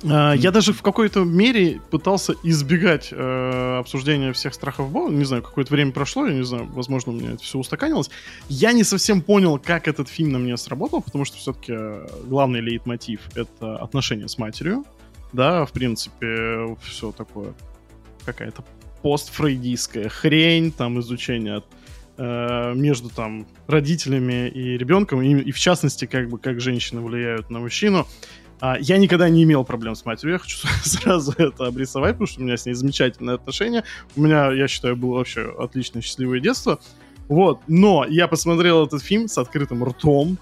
[0.09, 5.09] А, Я даже в какой-то мере пытался избегать э, обсуждения всех страхов Бо.
[5.09, 8.09] Не знаю, какое-то время прошло, я не знаю, возможно, у меня это все устаканилось.
[8.49, 11.73] Я не совсем понял, как этот фильм на меня сработал, потому что все-таки
[12.25, 14.85] главный лейтмотив— это отношения с матерью.
[15.33, 17.53] Да, в принципе, все такое,
[18.25, 18.63] какая-то
[19.01, 21.65] постфрейдистская хрень, там изучение от
[22.17, 27.49] э, между там родителями и ребенком, и, и в частности, как бы как женщины влияют
[27.49, 28.07] на мужчину.
[28.61, 32.41] А, я никогда не имел проблем с матерью, я хочу сразу это обрисовать, потому что
[32.41, 33.83] у меня с ней замечательные отношения.
[34.15, 36.79] У меня, я считаю, было вообще отличное счастливое детство.
[37.27, 40.37] Вот, но я посмотрел этот фильм с открытым ртом.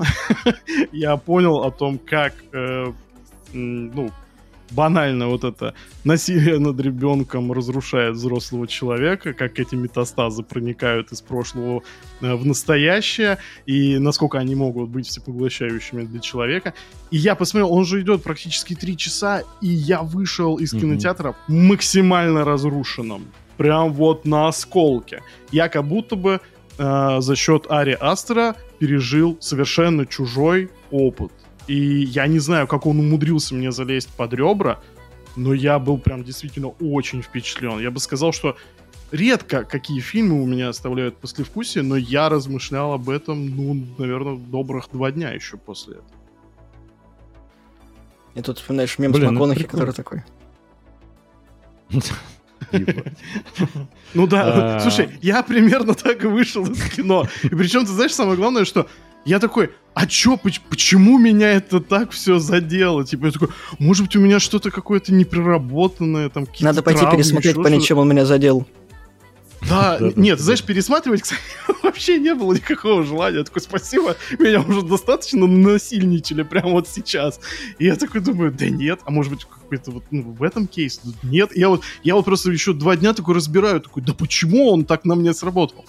[0.92, 2.92] я понял о том, как, э,
[3.54, 4.12] ну,
[4.74, 11.84] банально вот это насилие над ребенком разрушает взрослого человека, как эти метастазы проникают из прошлого
[12.22, 16.74] э, в настоящее, и насколько они могут быть всепоглощающими для человека.
[17.12, 22.44] И я посмотрел, он же идет практически три часа, и я вышел из кинотеатра максимально
[22.44, 23.26] разрушенным.
[23.58, 25.22] Прям вот на осколке.
[25.52, 26.42] Я как будто бы
[26.78, 31.32] э, за счет Ари Астера пережил совершенно чужой опыт.
[31.68, 34.80] И я не знаю, как он умудрился мне залезть под ребра,
[35.36, 37.80] но я был прям действительно очень впечатлен.
[37.80, 38.58] Я бы сказал, что
[39.12, 44.90] редко какие фильмы у меня оставляют послевкусие, но я размышлял об этом, ну, наверное, добрых
[44.92, 46.08] два дня еще после этого.
[48.36, 50.24] И тут вспоминаешь мем Блин, с ну МакКонахи, который такой.
[54.14, 57.28] Ну да, слушай, я примерно так и вышел из кино.
[57.44, 58.88] И причем, ты знаешь, самое главное, что
[59.26, 63.06] я такой, а чё, поч- почему меня это так все задело?
[63.06, 63.50] Типа, я такой,
[63.80, 68.00] может быть, у меня что-то какое-то непроработанное, там какие-то Надо пойти травмы, пересмотреть, понять, чем
[68.00, 68.68] он меня задел.
[69.70, 71.42] Да, нет, знаешь, пересматривать, кстати,
[71.84, 73.38] вообще не было никакого желания.
[73.38, 77.40] Я такой, спасибо, меня уже достаточно насильничали прямо вот сейчас.
[77.80, 81.00] И я такой думаю, да нет, а может быть, какой-то вот ну, в этом кейсе?
[81.24, 84.86] Нет, я вот, я вот просто еще два дня такой разбираю, такой, да почему он
[84.86, 85.86] так на мне сработал?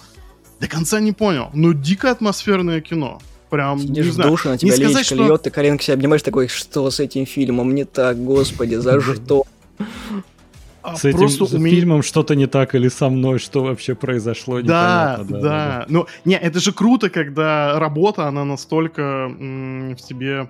[0.59, 1.49] До конца не понял.
[1.53, 3.19] Ну, дико атмосферное кино.
[3.49, 4.31] Прям, не Сидишь в знаю.
[4.31, 7.25] душе, на тебя сказать, леечка что- льет, ты коленка себя обнимаешь, такой, что с этим
[7.25, 9.43] фильмом не так, господи, за что?
[10.81, 14.61] А С этим у меня- фильмом что-то не так или со мной, что вообще произошло,
[14.61, 15.41] Да, непонятно.
[15.41, 20.47] да, Ну, не, это же круто, когда работа, она настолько м, в тебе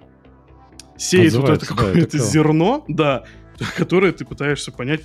[0.98, 3.24] сеет вот это да, какое-то это зерно, да,
[3.78, 5.02] которое ты пытаешься понять,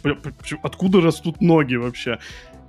[0.65, 2.19] откуда растут ноги вообще.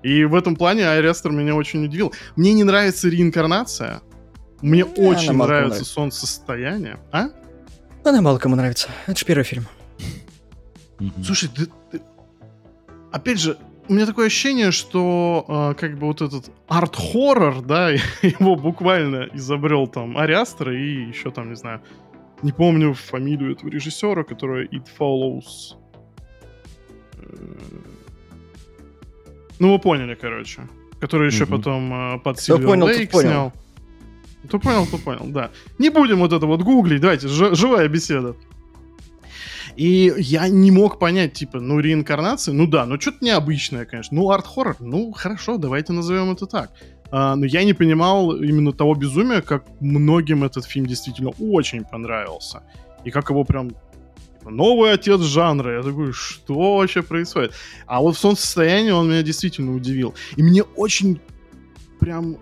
[0.03, 2.13] И в этом плане Айрестер меня очень удивил.
[2.35, 4.01] Мне не нравится реинкарнация.
[4.61, 5.85] Мне Не, очень нравится нравится.
[5.85, 6.97] солнцестояние.
[7.11, 7.29] А?
[8.03, 8.89] Она мало кому нравится.
[9.07, 9.65] Это же первый фильм.
[11.23, 12.01] Слушай, ты- ты-
[13.11, 15.45] опять же, у меня такое ощущение, что
[15.75, 17.89] э, как бы вот этот арт-хоррор, да,
[18.21, 21.81] его буквально изобрел там Ариастер и еще там, не знаю,
[22.43, 25.75] не помню фамилию этого режиссера, который It Follows.
[29.61, 30.61] Ну, вы поняли, короче.
[30.99, 31.57] Который еще Мгм.
[31.57, 33.29] потом э, под Кто Silver понял, Lake понял.
[33.29, 33.53] снял.
[34.45, 35.51] Кто понял, кто понял, да.
[35.77, 38.35] Не будем вот это вот гуглить, давайте, жи- живая беседа.
[39.75, 44.17] И я не мог понять, типа, ну, реинкарнация, ну да, ну что-то необычное, конечно.
[44.17, 46.71] Ну, арт-хоррор, ну, хорошо, давайте назовем это так.
[47.11, 52.63] А, но я не понимал именно того безумия, как многим этот фильм действительно очень понравился.
[53.05, 53.69] И как его прям
[54.49, 55.77] новый отец жанра.
[55.77, 57.53] Я такой, что вообще происходит?
[57.85, 60.13] А вот в солнцестоянии он меня действительно удивил.
[60.35, 61.19] И мне очень
[61.99, 62.37] прям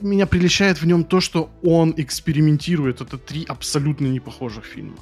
[0.00, 3.00] меня приличает в нем то, что он экспериментирует.
[3.00, 4.96] Это три абсолютно непохожих фильма.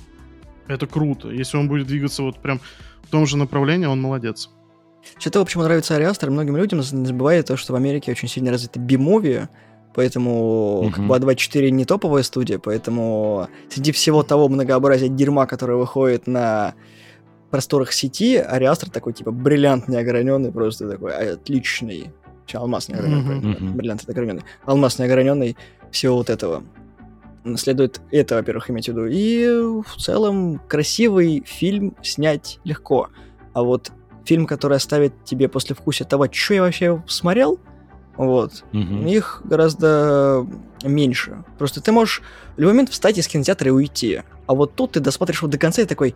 [0.69, 1.31] Это круто.
[1.31, 2.61] Если он будет двигаться вот прям
[3.03, 4.51] в том же направлении, он молодец.
[5.19, 8.51] Что того, почему нравится Ариастер, многим людям не забывает то, что в Америке очень сильно
[8.51, 9.49] развиты би-муви,
[9.97, 10.93] поэтому uh-huh.
[10.93, 16.75] как бы А24 не топовая студия, поэтому среди всего того многообразия дерьма, которое выходит на
[17.51, 22.13] просторах сети, Ариастер такой, типа, бриллиант неограненный, просто такой отличный.
[22.45, 23.71] Че, алмаз неограненный, uh-huh.
[23.73, 24.43] бриллиант неограненный.
[24.67, 25.57] Алмаз неограненный
[25.91, 26.63] всего вот этого.
[27.57, 29.07] Следует это, во-первых, иметь в виду.
[29.07, 29.47] И
[29.83, 33.09] в целом красивый фильм снять легко.
[33.55, 33.93] А вот
[34.27, 37.59] фильм, который оставит тебе после вкуса того, что я вообще смотрел,
[38.17, 39.07] вот, угу.
[39.07, 40.47] их гораздо
[40.83, 41.45] меньше.
[41.59, 42.23] Просто ты можешь
[42.57, 44.23] в любой момент встать из кинотеатра и уйти.
[44.47, 46.15] А вот тут ты досмотришь его до конца и такой,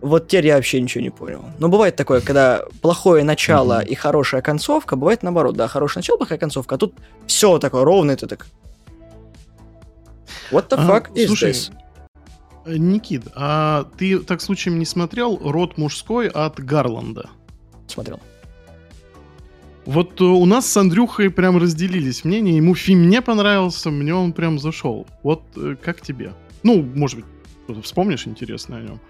[0.00, 1.44] вот теперь я вообще ничего не понял.
[1.58, 3.88] Но бывает такое, когда плохое начало mm-hmm.
[3.88, 6.94] и хорошая концовка, бывает наоборот, да, хорошее начало, плохая концовка, а тут
[7.26, 8.46] все такое ровное, ты так...
[10.50, 11.72] What the а, fuck is слушай, this?
[12.66, 17.30] Э, Никит, а ты так случаем не смотрел «Род мужской» от Гарланда?
[17.86, 18.20] Смотрел.
[19.84, 22.56] Вот э, у нас с Андрюхой прям разделились мнения.
[22.56, 25.06] Ему фильм не понравился, мне он прям зашел.
[25.22, 26.32] Вот э, как тебе?
[26.62, 27.26] Ну, может быть,
[27.64, 29.00] что-то вспомнишь интересное о нем?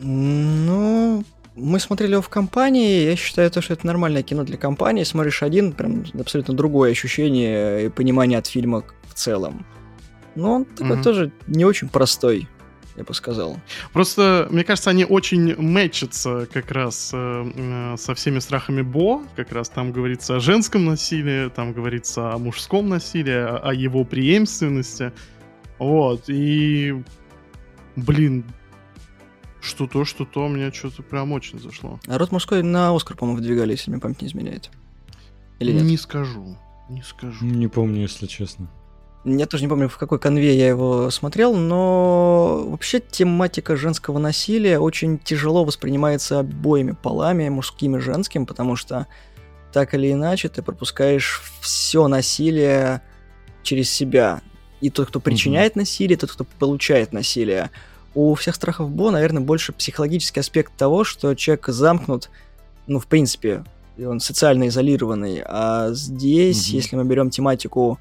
[0.00, 1.24] Ну,
[1.54, 3.04] мы смотрели его в компании.
[3.04, 5.04] Я считаю, то, что это нормальное кино для компании.
[5.04, 9.64] Смотришь один, прям абсолютно другое ощущение и понимание от фильма в целом.
[10.34, 11.02] Но он такой угу.
[11.02, 12.48] тоже не очень простой
[12.96, 13.58] я бы сказал.
[13.92, 19.22] Просто, мне кажется, они очень мэчатся как раз э, э, со всеми страхами Бо.
[19.36, 24.04] Как раз там говорится о женском насилии, там говорится о мужском насилии, о, о его
[24.04, 25.12] преемственности.
[25.78, 27.02] Вот, и...
[27.94, 28.44] Блин,
[29.60, 32.00] что то, что то, мне что-то прям очень зашло.
[32.06, 34.70] А род мужской на Оскар, по-моему, выдвигали, если мне память не изменяет.
[35.58, 35.82] Или нет?
[35.84, 36.56] Не скажу,
[36.88, 37.44] не скажу.
[37.44, 38.70] Не помню, если честно.
[39.24, 44.80] Я тоже не помню, в какой конве я его смотрел, но вообще тематика женского насилия
[44.80, 49.06] очень тяжело воспринимается обоими полами, мужским и женским, потому что
[49.72, 53.00] так или иначе ты пропускаешь все насилие
[53.62, 54.42] через себя.
[54.80, 55.80] И тот, кто причиняет mm-hmm.
[55.80, 57.70] насилие, тот, кто получает насилие.
[58.14, 62.28] У всех страхов Бо, наверное, больше психологический аспект того, что человек замкнут,
[62.88, 63.64] ну, в принципе,
[63.98, 65.42] он социально изолированный.
[65.46, 66.74] А здесь, mm-hmm.
[66.74, 68.00] если мы берем тематику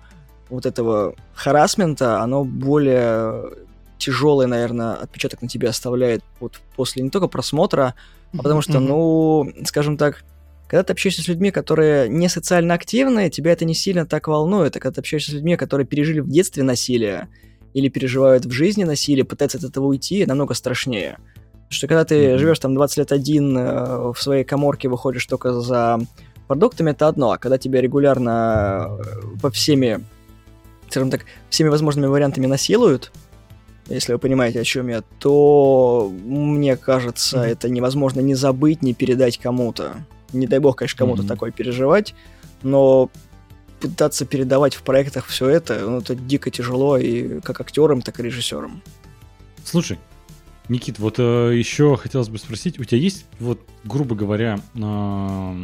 [0.51, 3.51] вот этого харасмента, оно более
[3.97, 7.95] тяжелый, наверное, отпечаток на тебе оставляет вот после не только просмотра,
[8.33, 10.23] а потому что, ну, скажем так,
[10.67, 14.75] когда ты общаешься с людьми, которые не социально активные, тебя это не сильно так волнует,
[14.75, 17.27] а когда ты общаешься с людьми, которые пережили в детстве насилие
[17.73, 21.17] или переживают в жизни насилие, пытаются от этого уйти, намного страшнее.
[21.53, 22.37] Потому что когда ты mm-hmm.
[22.37, 25.99] живешь там 20 лет один э, в своей коморке, выходишь только за
[26.47, 30.03] продуктами, это одно, а когда тебя регулярно э, по всеми
[30.91, 33.11] скажем так, всеми возможными вариантами насилуют,
[33.87, 37.51] если вы понимаете, о чем я, то мне кажется, mm-hmm.
[37.51, 40.05] это невозможно не забыть, не передать кому-то.
[40.33, 41.27] Не дай бог, конечно, кому-то mm-hmm.
[41.27, 42.13] такое переживать,
[42.63, 43.09] но
[43.79, 48.23] пытаться передавать в проектах все это, ну, это дико тяжело и как актерам, так и
[48.23, 48.81] режиссерам.
[49.65, 49.97] Слушай,
[50.69, 55.63] Никит, вот э, еще хотелось бы спросить, у тебя есть, вот, грубо говоря, э,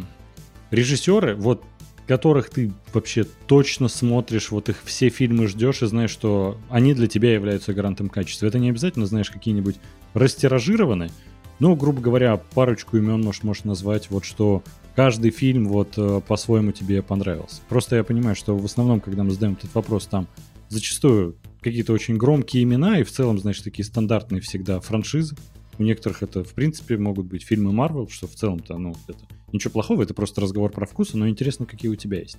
[0.70, 1.62] режиссеры, вот
[2.08, 7.06] которых ты вообще точно смотришь, вот их все фильмы ждешь и знаешь, что они для
[7.06, 8.46] тебя являются гарантом качества.
[8.46, 9.76] Это не обязательно, знаешь, какие-нибудь
[10.14, 11.10] растиражированные,
[11.58, 14.62] но, грубо говоря, парочку имен можешь, можешь назвать, вот что
[14.96, 17.60] каждый фильм вот э, по-своему тебе понравился.
[17.68, 20.26] Просто я понимаю, что в основном, когда мы задаем этот вопрос, там
[20.70, 25.36] зачастую какие-то очень громкие имена и в целом, значит, такие стандартные всегда франшизы.
[25.76, 29.18] У некоторых это, в принципе, могут быть фильмы Marvel, что в целом-то, ну, это
[29.52, 32.38] Ничего плохого, это просто разговор про вкусы, но интересно, какие у тебя есть.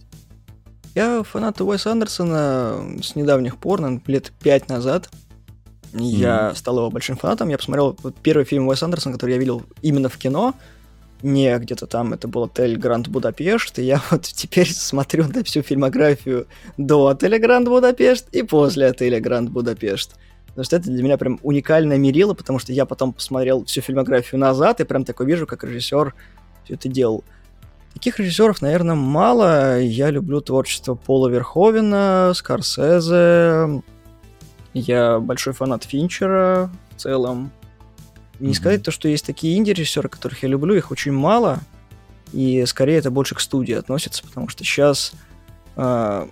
[0.95, 5.09] Я фанат Уэса Андерсона с недавних пор, наверное, лет пять назад.
[5.93, 6.55] Я mm-hmm.
[6.55, 7.49] стал его большим фанатом.
[7.49, 10.55] Я посмотрел первый фильм Уэса Андерсона, который я видел именно в кино.
[11.21, 13.77] Не где-то там, это был отель Гранд Будапешт.
[13.79, 19.19] И я вот теперь смотрю на всю фильмографию до отеля Гранд Будапешт и после отеля
[19.19, 20.15] Гранд Будапешт.
[20.47, 24.39] Потому что это для меня прям уникальное мерило, потому что я потом посмотрел всю фильмографию
[24.39, 26.13] назад и прям такой вижу, как режиссер
[26.69, 27.23] это делал.
[27.93, 29.79] Таких режиссеров, наверное, мало.
[29.79, 33.81] Я люблю творчество Пола Верховена, Скорсезе.
[34.73, 37.51] Я большой фанат Финчера в целом.
[38.39, 38.53] Не mm-hmm.
[38.53, 41.59] сказать то, что есть такие инди-режиссеры, которых я люблю, их очень мало.
[42.31, 45.13] И скорее это больше к студии относится, потому что сейчас
[45.75, 46.27] э,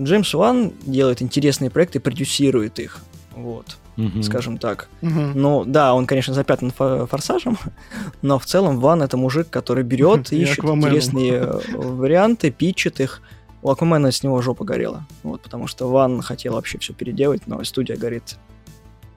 [0.00, 2.98] Джеймс Ван делает интересные проекты, продюсирует их.
[3.36, 4.22] Вот угу.
[4.22, 4.88] скажем так.
[5.02, 5.20] Угу.
[5.34, 7.58] Ну, да, он, конечно, запятнан форсажем,
[8.22, 13.22] но в целом Ван это мужик, который берет, и ищет интересные э, варианты, питчит их.
[13.62, 15.06] У Аквамена с него жопа горела.
[15.22, 18.36] Вот, потому что Ван хотел вообще все переделать, но студия говорит,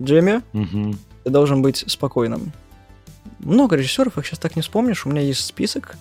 [0.01, 0.95] Джемми, угу.
[1.23, 2.51] ты должен быть спокойным.
[3.39, 5.05] Много режиссеров, их сейчас так не вспомнишь.
[5.05, 5.97] У меня есть список.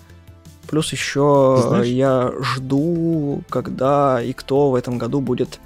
[0.68, 5.60] Плюс еще я жду, когда и кто в этом году будет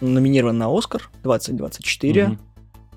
[0.00, 2.22] номинирован на Оскар 2024.
[2.22, 2.38] Mm-hmm.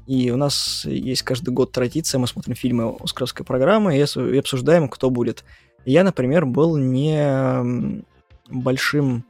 [0.07, 5.09] И у нас есть каждый год традиция, мы смотрим фильмы Оскаровской программы и обсуждаем, кто
[5.09, 5.43] будет.
[5.85, 8.03] Я, например, был не
[8.49, 9.23] большим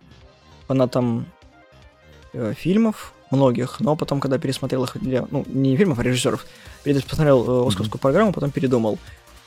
[0.67, 1.27] фанатом
[2.33, 6.45] э, фильмов, многих, но потом, когда пересмотрел их для, ну, не фильмов, а режиссеров,
[6.83, 8.01] пересмотрел э, Оскаровскую mm-hmm.
[8.01, 8.97] программу, потом передумал.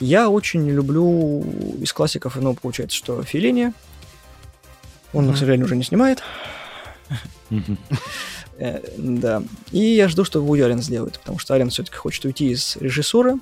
[0.01, 1.43] Я очень люблю
[1.81, 3.73] из классиков, ну, получается, что Филини.
[5.13, 5.33] Он, mm-hmm.
[5.33, 6.23] к сожалению, уже не снимает.
[8.57, 9.43] Э, да.
[9.73, 13.37] И я жду, что Вуди Аллен сделает, потому что Аллен все-таки хочет уйти из режиссуры.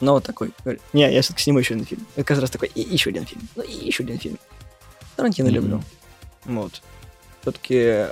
[0.00, 0.52] Но вот такой,
[0.92, 2.06] не, я все-таки сниму еще один фильм.
[2.14, 4.38] Это каждый раз такой, и еще один фильм, ну и еще один фильм.
[5.16, 5.82] Тарантино люблю.
[6.44, 6.82] Вот.
[7.42, 8.06] Все-таки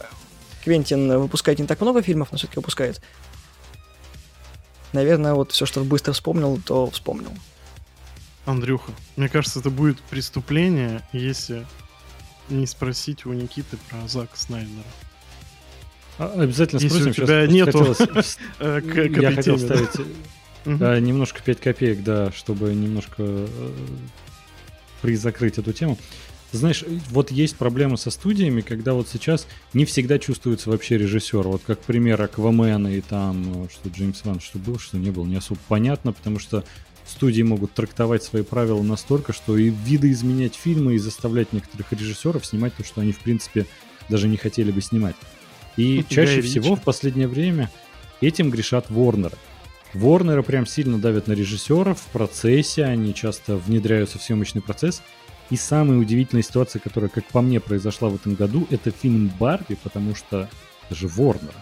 [0.65, 3.01] Квентин выпускает не так много фильмов, но все-таки выпускает.
[4.93, 7.33] Наверное, вот все, что быстро вспомнил, то вспомнил.
[8.47, 11.67] Андрюха, мне кажется, это будет преступление, если
[12.51, 14.85] не спросить у Никиты про Зака Снайдера.
[16.19, 17.23] А, обязательно Если спросим.
[17.23, 17.97] у тебя нету
[18.61, 18.81] э,
[19.21, 20.07] Я хотел ставить
[20.67, 23.49] э, немножко 5 копеек, да, чтобы немножко э,
[25.01, 25.99] призакрыть эту тему.
[26.53, 31.43] Знаешь, вот есть проблемы со студиями, когда вот сейчас не всегда чувствуется вообще режиссер.
[31.47, 35.37] Вот как пример Аквамена и там, что Джеймс Ван, что был, что не был, не
[35.37, 36.65] особо понятно, потому что
[37.11, 42.75] студии могут трактовать свои правила настолько, что и видоизменять фильмы и заставлять некоторых режиссеров снимать
[42.75, 43.67] то, что они, в принципе,
[44.09, 45.17] даже не хотели бы снимать.
[45.77, 47.71] И чаще всего в последнее время
[48.21, 49.37] этим грешат Ворнеры.
[49.95, 55.03] Ворнеры прям сильно давят на режиссеров в процессе, они часто внедряются в съемочный процесс.
[55.51, 59.77] И самая удивительная ситуация, которая, как по мне, произошла в этом году, это фильм «Барби»,
[59.83, 60.49] потому что
[60.87, 61.55] это же Ворнер.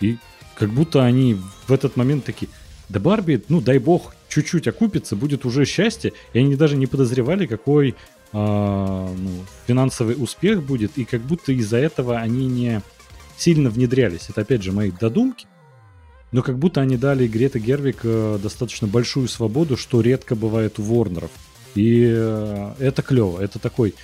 [0.00, 0.18] И
[0.56, 1.34] как будто они
[1.66, 2.50] в этот момент такие,
[2.88, 6.12] да Барби, ну дай бог, чуть-чуть окупится, будет уже счастье.
[6.32, 7.94] И они даже не подозревали, какой
[8.32, 9.30] а, ну,
[9.66, 12.82] финансовый успех будет, и как будто из-за этого они не
[13.38, 14.26] сильно внедрялись.
[14.28, 15.46] Это опять же мои додумки,
[16.32, 20.82] но как будто они дали Грета Гервик э, достаточно большую свободу, что редко бывает у
[20.82, 21.30] Ворнеров.
[21.74, 23.94] И э, это клево, это такой...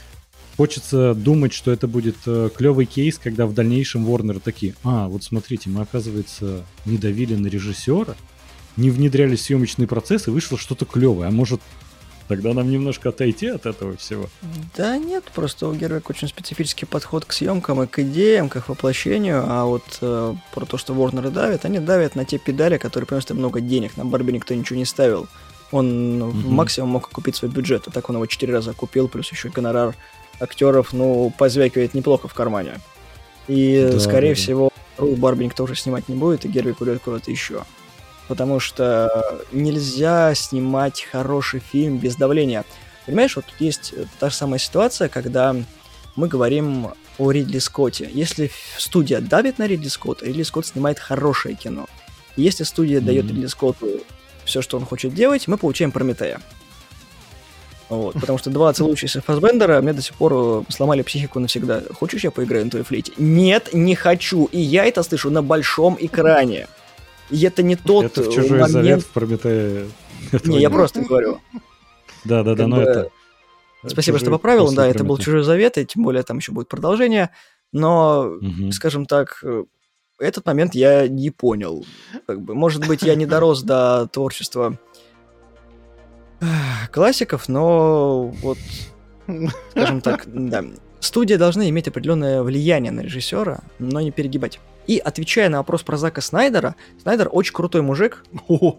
[0.57, 5.25] Хочется думать, что это будет э, клевый кейс, когда в дальнейшем Ворнеры такие, а, вот
[5.25, 8.15] смотрите, мы, оказывается, не давили на режиссера,
[8.77, 11.29] не внедряли съемочный процесс, и вышло что-то клевое.
[11.29, 11.61] А может,
[12.29, 14.29] тогда нам немножко отойти от этого всего?
[14.77, 18.69] Да нет, просто у Гервик очень специфический подход к съемкам и к идеям, к их
[18.69, 23.07] воплощению, а вот э, про то, что Ворнеры давят, они давят на те педали, которые
[23.07, 23.97] приносят много денег.
[23.97, 25.29] На Барби никто ничего не ставил.
[25.71, 26.51] Он угу.
[26.51, 29.95] максимум мог купить свой бюджет, а так он его четыре раза купил, плюс еще гонорар
[30.41, 32.81] актеров, ну, позвякивает неплохо в кармане.
[33.47, 37.31] И, да, скорее да, всего, Барби никто уже снимать не будет, и Гервик уйдет куда-то
[37.31, 37.65] еще
[38.29, 42.65] потому что нельзя снимать хороший фильм без давления.
[43.07, 45.55] Понимаешь, вот тут есть та же самая ситуация, когда
[46.17, 46.89] мы говорим
[47.19, 48.09] о Ридли Скотте.
[48.13, 51.87] Если студия давит на Ридли Скотта, Ридли Скотт снимает хорошее кино.
[52.37, 53.05] Если студия mm-hmm.
[53.05, 53.89] дает Ридли Скотту
[54.45, 56.41] все, что он хочет делать, мы получаем Прометея.
[57.91, 61.83] Вот, потому что два целующихся Фасбендера мне до сих пор сломали психику навсегда.
[61.93, 63.13] Хочешь, я поиграю на твоей флейте?
[63.19, 64.47] Нет, не хочу.
[64.47, 66.67] И я это слышу на большом экране.
[67.31, 68.71] И это не тот Это в чужой момент...
[68.71, 69.87] завет в Прометее.
[70.45, 71.41] Не, я просто говорю.
[72.25, 73.11] Да, да, да, но это...
[73.87, 74.73] Спасибо, что поправил.
[74.73, 77.31] Да, это был чужой завет, и тем более там еще будет продолжение.
[77.73, 78.35] Но,
[78.71, 79.43] скажем так,
[80.19, 81.85] этот момент я не понял.
[82.27, 84.79] Как бы, может быть, я не дорос до творчества
[86.93, 88.59] классиков, но вот,
[89.71, 90.65] скажем так, да,
[91.01, 94.61] студия должна иметь определенное влияние на режиссера, но не перегибать.
[94.87, 98.25] И отвечая на вопрос про Зака Снайдера, Снайдер очень крутой мужик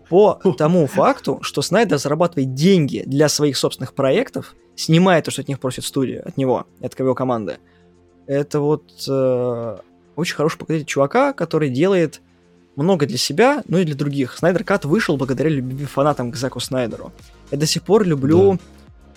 [0.10, 5.48] по тому факту, что Снайдер зарабатывает деньги для своих собственных проектов, снимает то, что от
[5.48, 7.57] них просит студия, от него, от его команды.
[8.27, 9.77] Это вот э,
[10.15, 12.22] очень хороший показатель чувака, который делает
[12.76, 14.38] много для себя, но и для других.
[14.38, 17.11] Снайдер Кат вышел благодаря любви фанатам к Заку Снайдеру.
[17.52, 18.60] Я до сих пор люблю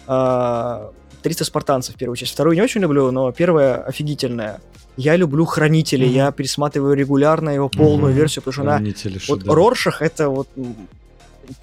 [0.07, 0.91] да.
[0.91, 2.33] э, 300 спартанцев, первую часть.
[2.33, 4.61] Вторую не очень люблю, но первая офигительная.
[4.97, 6.13] Я люблю Хранители, mm-hmm.
[6.13, 8.17] я пересматриваю регулярно его полную mm-hmm.
[8.17, 9.23] версию, потому что Хранители, она...
[9.29, 10.49] Вот Роршах это вот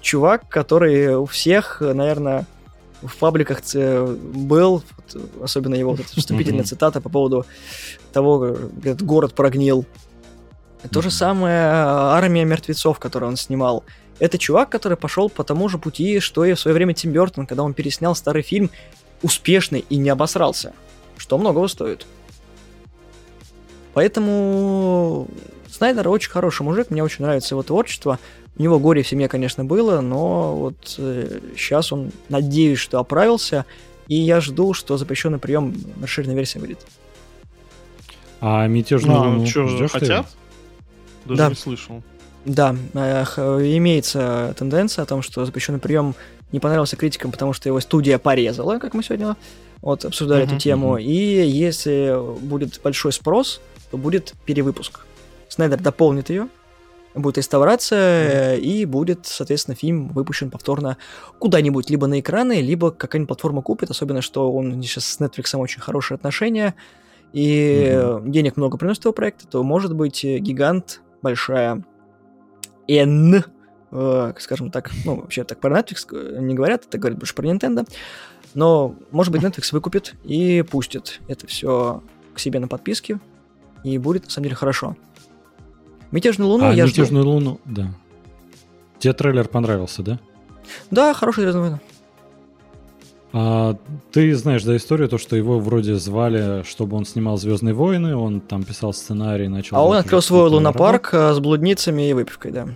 [0.00, 2.46] чувак, который у всех, наверное,
[3.02, 4.82] в пабликах был,
[5.42, 7.46] особенно его вот эта вступительная цитата по поводу
[8.12, 9.84] того, этот город прогнил.
[10.90, 13.84] То же самое «Армия мертвецов», которую он снимал.
[14.18, 17.46] Это чувак, который пошел по тому же пути, что и в свое время Тим Бертон,
[17.46, 18.70] когда он переснял старый фильм
[19.22, 20.72] успешный и не обосрался.
[21.16, 22.06] Что многого стоит.
[23.94, 25.28] Поэтому
[25.76, 28.18] Снайдер очень хороший мужик, мне очень нравится его творчество.
[28.58, 33.66] У него горе в семье, конечно, было, но вот э, сейчас он, надеюсь, что оправился,
[34.08, 36.78] и я жду, что запрещенный прием расширенная версия выйдет.
[38.40, 40.26] А мятежную ну, ну, что, хотят?
[41.26, 41.48] Даже да.
[41.50, 42.02] не слышал.
[42.46, 43.24] Да, э,
[43.76, 46.14] имеется тенденция о том, что запрещенный прием
[46.52, 49.36] не понравился критикам, потому что его студия порезала, как мы сегодня
[49.82, 50.98] вот обсуждали uh-huh, эту тему.
[50.98, 51.02] Uh-huh.
[51.02, 53.60] И если будет большой спрос,
[53.90, 55.00] то будет перевыпуск.
[55.48, 56.48] Снайдер дополнит ее,
[57.14, 58.60] будет реставрация, mm-hmm.
[58.60, 60.96] и будет, соответственно, фильм выпущен повторно
[61.38, 65.80] куда-нибудь, либо на экраны, либо какая-нибудь платформа купит, особенно, что он сейчас с Netflix очень
[65.80, 66.74] хорошие отношения,
[67.32, 68.30] и mm-hmm.
[68.30, 71.84] денег много приносит его проект, то может быть гигант, большая
[72.88, 73.44] N,
[73.96, 77.88] э, скажем так, ну, вообще так про Netflix не говорят, это говорят больше про Nintendo,
[78.54, 82.02] но, может быть, Netflix выкупит и пустит это все
[82.34, 83.18] к себе на подписке,
[83.84, 84.96] и будет, на самом деле, хорошо.
[86.10, 87.32] Мятежную луну а, я Мятежную жду.
[87.32, 87.94] луну, да.
[88.98, 90.20] Тебе трейлер понравился, да?
[90.90, 91.80] Да, хороший Звездные войны.
[93.32, 93.76] А,
[94.12, 98.40] ты знаешь, да, историю, то, что его вроде звали, чтобы он снимал Звездные войны, он
[98.40, 99.76] там писал сценарий, начал.
[99.76, 102.68] А он открыл свой лунопарк а, с блудницами и выпивкой, да.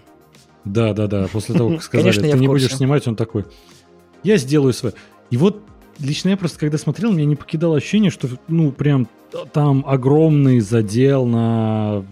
[0.65, 1.29] Да, да, да.
[1.33, 3.45] После того, как сказали, Конечно, ты не будешь снимать, он такой.
[4.23, 4.95] Я сделаю свое.
[5.31, 5.63] И вот
[5.99, 9.09] лично я просто, когда смотрел, меня не покидало ощущение, что, ну, прям
[9.53, 12.05] там огромный задел на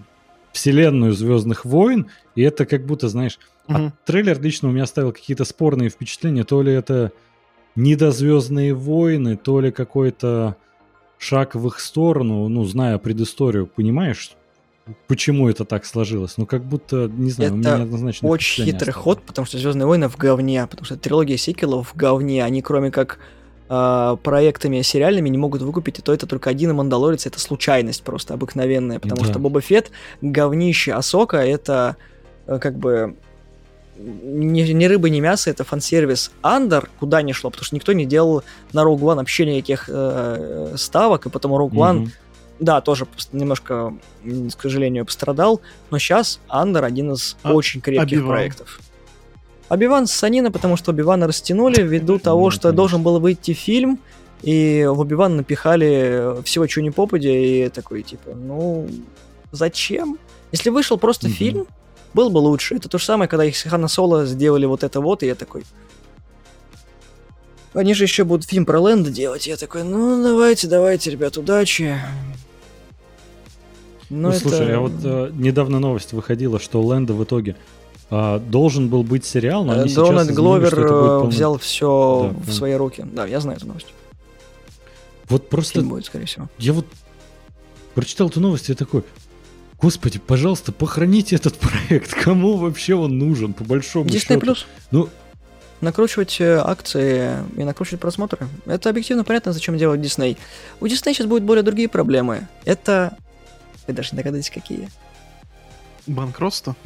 [0.53, 3.77] вселенную Звездных войн, и это как будто, знаешь, угу.
[3.77, 7.13] а трейлер лично у меня оставил какие-то спорные впечатления, то ли это
[7.77, 10.57] недозвездные войны, то ли какой-то
[11.19, 14.33] шаг в их сторону, ну, зная предысторию, понимаешь,
[15.07, 16.37] почему это так сложилось.
[16.37, 19.05] Ну, как будто, не знаю, это у меня однозначно очень хитрый осталось.
[19.05, 22.91] ход, потому что Звездные войны в говне, потому что трилогия сиквелов в говне, они кроме
[22.91, 23.19] как
[23.69, 28.35] э, проектами сериальными не могут выкупить, и то это только один Мандалорец, это случайность просто
[28.35, 29.29] обыкновенная, потому да.
[29.29, 29.91] что Боба Фетт,
[30.21, 31.97] говнище Асока, это
[32.47, 33.17] э, как бы
[33.99, 38.07] ни, ни рыба, ни мясо, это фан-сервис Андер, куда ни шло, потому что никто не
[38.07, 42.11] делал на Rogue One вообще никаких э, ставок, и потому Rogue One, mm-hmm.
[42.61, 43.95] Да, тоже немножко,
[44.25, 45.61] к сожалению, пострадал,
[45.91, 48.29] но сейчас Андер один из а, очень крепких Оби-Ван.
[48.29, 48.81] проектов.
[49.69, 53.99] Обиван с Санина, потому что Обивана растянули ввиду того, что должен был выйти фильм,
[54.43, 58.89] и в Обиван напихали всего, чего не попадя, и такой, типа, ну,
[59.53, 60.19] зачем?
[60.53, 61.67] Если вышел просто фильм,
[62.15, 62.77] был бы лучше.
[62.77, 65.35] Это то же самое, когда их с Хана Соло сделали вот это вот, и я
[65.35, 65.65] такой...
[67.75, 69.47] Они же еще будут фильм про Лэнда делать.
[69.47, 72.01] Я такой, ну давайте, давайте, ребят, удачи.
[74.11, 74.41] Но ну, это...
[74.41, 77.57] слушай, а вот э, недавно новость выходила, что Лэнда в итоге
[78.11, 81.29] а, должен был быть сериал, но они Дональд сейчас Гловер полный...
[81.29, 83.05] взял все да, в свои руки.
[83.13, 83.93] Да, я знаю эту новость.
[85.29, 85.75] Вот просто...
[85.75, 86.49] Фильм будет, скорее всего.
[86.59, 86.87] Я вот
[87.95, 89.05] прочитал эту новость и такой,
[89.79, 92.15] господи, пожалуйста, похороните этот проект.
[92.15, 94.53] Кому вообще он нужен, по большому Disney счету?
[94.53, 94.65] Disney+.
[94.91, 95.09] Ну,
[95.83, 98.49] накручивать э, акции и накручивать просмотры.
[98.65, 100.39] Это объективно понятно, зачем делать Disney.
[100.81, 102.49] У Disney сейчас будут более другие проблемы.
[102.65, 103.17] Это...
[103.89, 104.89] Вы даже не догадаетесь, какие.
[106.07, 106.77] Банкротство?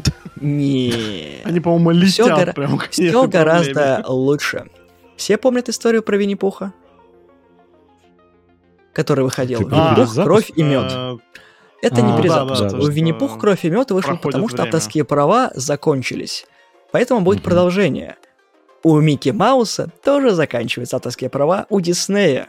[0.40, 1.40] Не.
[1.44, 2.52] Они, по-моему, летят все гора...
[2.52, 4.66] прям Все гораздо лучше.
[5.16, 6.72] Все помнят историю про Винни-Пуха?
[8.94, 9.60] Который выходил.
[9.60, 10.92] Винни-Пух, кровь и мед.
[10.92, 11.16] А,
[11.82, 12.72] Это не перезапуск.
[12.74, 16.46] У Винни-Пух, кровь и мед вышел, потому что авторские права закончились.
[16.92, 18.16] Поэтому будет продолжение.
[18.84, 22.48] У Микки Мауса тоже заканчиваются авторские права у Диснея.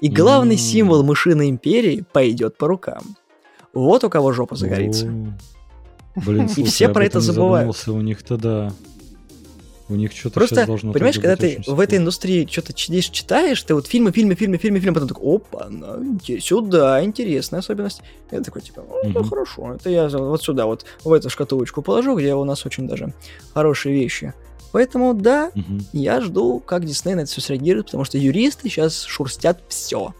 [0.00, 3.17] И главный символ мышиной империи пойдет по рукам.
[3.78, 5.06] Вот у кого жопа загорится.
[6.16, 7.76] Блин, и все про это забывают.
[7.86, 8.72] У них-то да.
[9.90, 13.74] У них что-то Просто, должно понимаешь, когда ты в этой индустрии что-то читаешь, читаешь, ты
[13.74, 18.02] вот фильмы, фильмы, фильмы, фильмы, фильмы, потом такой, опа, ну, сюда, интересная особенность.
[18.30, 19.24] Я такой, типа, ну, угу.
[19.24, 23.14] хорошо, это я вот сюда, вот в эту шкатулочку положу, где у нас очень даже
[23.54, 24.34] хорошие вещи.
[24.72, 25.80] Поэтому, да, угу.
[25.94, 30.12] я жду, как Дисней на это все среагирует, потому что юристы сейчас шурстят все.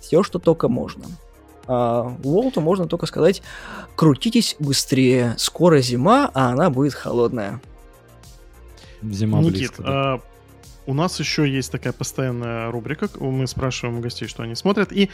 [0.00, 1.04] Все, что только можно.
[1.66, 3.42] А Волту можно только сказать,
[3.96, 7.60] крутитесь быстрее, скоро зима, а она будет холодная.
[9.02, 9.88] Зима Никит, близко, да.
[10.14, 10.20] а,
[10.86, 15.10] у нас еще есть такая постоянная рубрика, мы спрашиваем у гостей, что они смотрят, и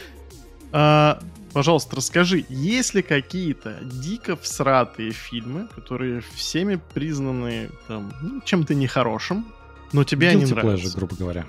[0.71, 1.19] а,
[1.53, 9.47] пожалуйста, расскажи, есть ли какие-то дико всратые фильмы, которые всеми признаны там, ну, чем-то нехорошим,
[9.91, 10.87] но тебе они Guilty нравятся.
[10.87, 11.45] pleasure, грубо говоря.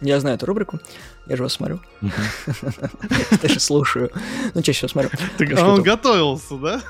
[0.00, 0.78] Я знаю эту рубрику,
[1.26, 1.80] я же вас смотрю.
[3.42, 4.10] Даже слушаю.
[4.54, 5.10] Ну, чаще всего смотрю.
[5.56, 6.80] А он готовился, да?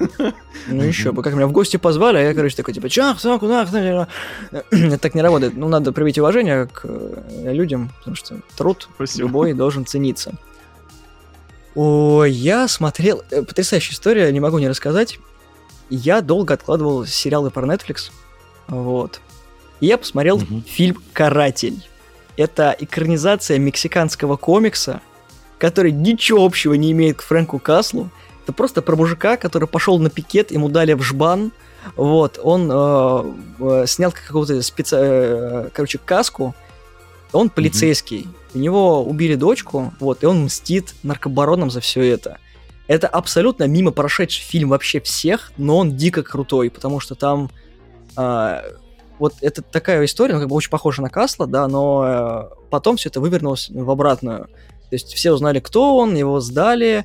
[0.66, 3.40] Ну еще бы, как меня в гости позвали, а я, короче, такой, типа, чах, сак,
[3.40, 3.62] куда,
[4.70, 5.56] Это так не работает.
[5.56, 10.34] Ну, надо проявить уважение к э, людям, потому что труд любой должен цениться.
[11.74, 13.22] Ой, я смотрел...
[13.30, 15.18] э, Потрясающая история, не могу не рассказать.
[15.88, 18.10] Я долго откладывал сериалы про Netflix.
[18.66, 19.20] Вот.
[19.80, 21.87] И я посмотрел фильм «Каратель».
[22.38, 25.00] Это экранизация мексиканского комикса,
[25.58, 28.10] который ничего общего не имеет к Фрэнку Каслу.
[28.44, 31.50] Это просто про мужика, который пошел на пикет, ему дали в жбан.
[31.96, 34.96] Вот, он э, э, снял какого-то специ...
[34.96, 36.54] э, короче, каску.
[37.32, 38.28] Он полицейский.
[38.54, 42.38] У него убили дочку, вот, и он мстит наркобаронам за все это.
[42.86, 47.50] Это абсолютно мимо прошедший фильм вообще всех, но он дико крутой, потому что там
[48.16, 48.62] а,
[49.18, 52.96] вот это такая история, ну, как бы очень похожа на Касла, да, но э, потом
[52.96, 54.44] все это вывернулось в обратную.
[54.44, 57.04] То есть все узнали, кто он, его сдали,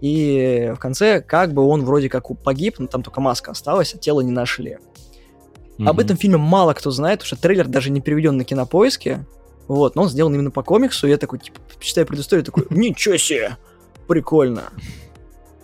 [0.00, 3.98] и в конце как бы он вроде как погиб, но там только маска осталась, а
[3.98, 4.78] тело не нашли.
[5.78, 5.98] Об Мгм.
[6.00, 9.26] этом фильме мало кто знает, потому что трейлер даже не переведен на кинопоиске.
[9.66, 13.16] Вот, но он сделан именно по комиксу, и я такой, типа, читаю предысторию, такой, ничего
[13.16, 13.56] себе,
[14.06, 14.64] прикольно.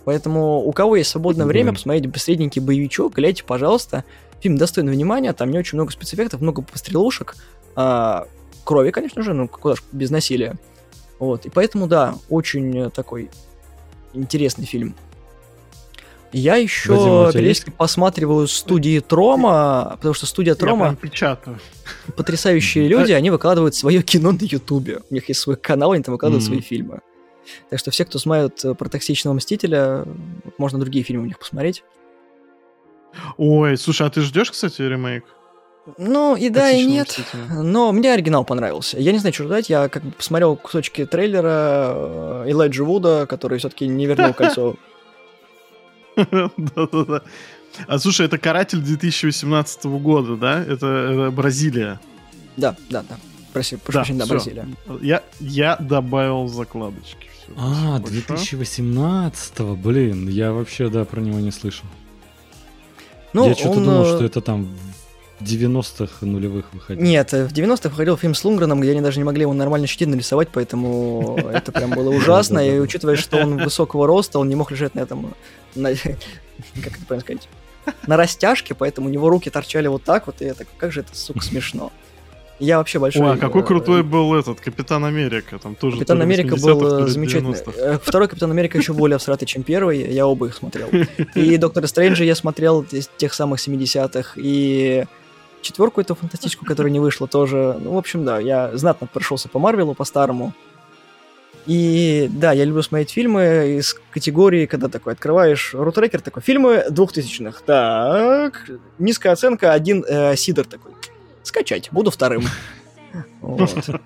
[0.03, 4.03] Поэтому у кого есть свободное время, посмотрите средненький боевичок, гляньте, пожалуйста.
[4.41, 7.35] Фильм достойный внимания, там не очень много спецэффектов, много пострелушек,
[7.75, 8.27] а,
[8.63, 10.55] крови, конечно же, ну куда ж без насилия.
[11.19, 13.29] Вот, и поэтому, да, очень такой
[14.13, 14.95] интересный фильм.
[16.33, 21.59] Я еще периодически посматриваю студии Трома, потому что студия Трома печатаю.
[22.15, 25.01] потрясающие люди, они выкладывают свое кино на Ютубе.
[25.09, 27.01] У них есть свой канал, они там выкладывают свои фильмы.
[27.69, 30.05] Так что все, кто смотрит э, про токсичного мстителя,
[30.57, 31.83] можно другие фильмы у них посмотреть.
[33.37, 35.25] Ой, слушай, а ты ждешь, кстати, ремейк?
[35.97, 37.07] Ну, и да, и «Токсичного нет.
[37.07, 37.63] мстителя»?
[37.63, 38.99] Но мне оригинал понравился.
[38.99, 39.69] Я не знаю, что ждать.
[39.69, 41.93] Я как бы посмотрел кусочки трейлера
[42.45, 44.75] э, Элайджа Вуда, который все-таки не вернул кольцо.
[46.15, 47.23] Да-да-да.
[47.87, 50.61] А слушай, это «Каратель» 2018 года, да?
[50.61, 51.99] Это, это Бразилия.
[52.57, 53.17] Да, да, да.
[53.53, 54.25] Проси, прошу Да, прощения, да.
[54.27, 54.67] Бразилия.
[55.01, 57.27] Я, я добавил закладочки.
[57.33, 58.11] Всё, А, спасибо большое.
[58.27, 61.85] 2018 блин, я вообще, да, про него не слышал.
[63.33, 64.67] Ну, я что-то он, думал, э, что это там
[65.39, 67.03] в 90-х нулевых выходил.
[67.03, 69.87] Нет, э, в 90-х выходил фильм с Лунгреном, где они даже не могли его нормально
[69.87, 72.59] щетину нарисовать, поэтому это прям было ужасно.
[72.59, 75.33] И учитывая, что он высокого роста, он не мог лежать на этом,
[75.75, 77.49] как это правильно сказать,
[78.05, 81.01] на растяжке, поэтому у него руки торчали вот так вот, и я такой, как же
[81.01, 81.91] это, сука, смешно.
[82.61, 83.23] Я вообще большой...
[83.23, 85.97] Ой, а какой э, крутой был этот Капитан Америка, там тоже.
[85.97, 87.53] Капитан Америка 80-х, то был э, замечательный.
[87.53, 87.71] 90-х.
[87.75, 90.13] Э, Второй Капитан Америка еще более всратый, чем первый.
[90.13, 90.87] Я оба их смотрел.
[91.33, 94.33] И Доктора Стрэнджа я смотрел из тех самых 70-х.
[94.35, 95.05] И
[95.63, 97.77] четверку эту фантастическую, которая не вышла, тоже.
[97.81, 100.53] Ну, в общем, да, я знатно прошелся по Марвелу, по-старому.
[101.65, 107.61] И да, я люблю смотреть фильмы из категории, когда такой открываешь рутрекер, такой, фильмы 2000-х.
[107.65, 108.69] Так,
[108.99, 110.91] низкая оценка, один э, сидор такой.
[111.43, 112.43] Скачать, буду вторым.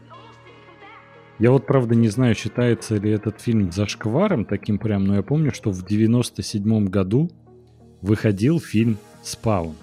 [1.37, 5.51] Я вот, правда, не знаю, считается ли этот фильм зашкваром таким прям, но я помню,
[5.53, 7.29] что в 97 году
[8.01, 9.75] выходил фильм «Спаун».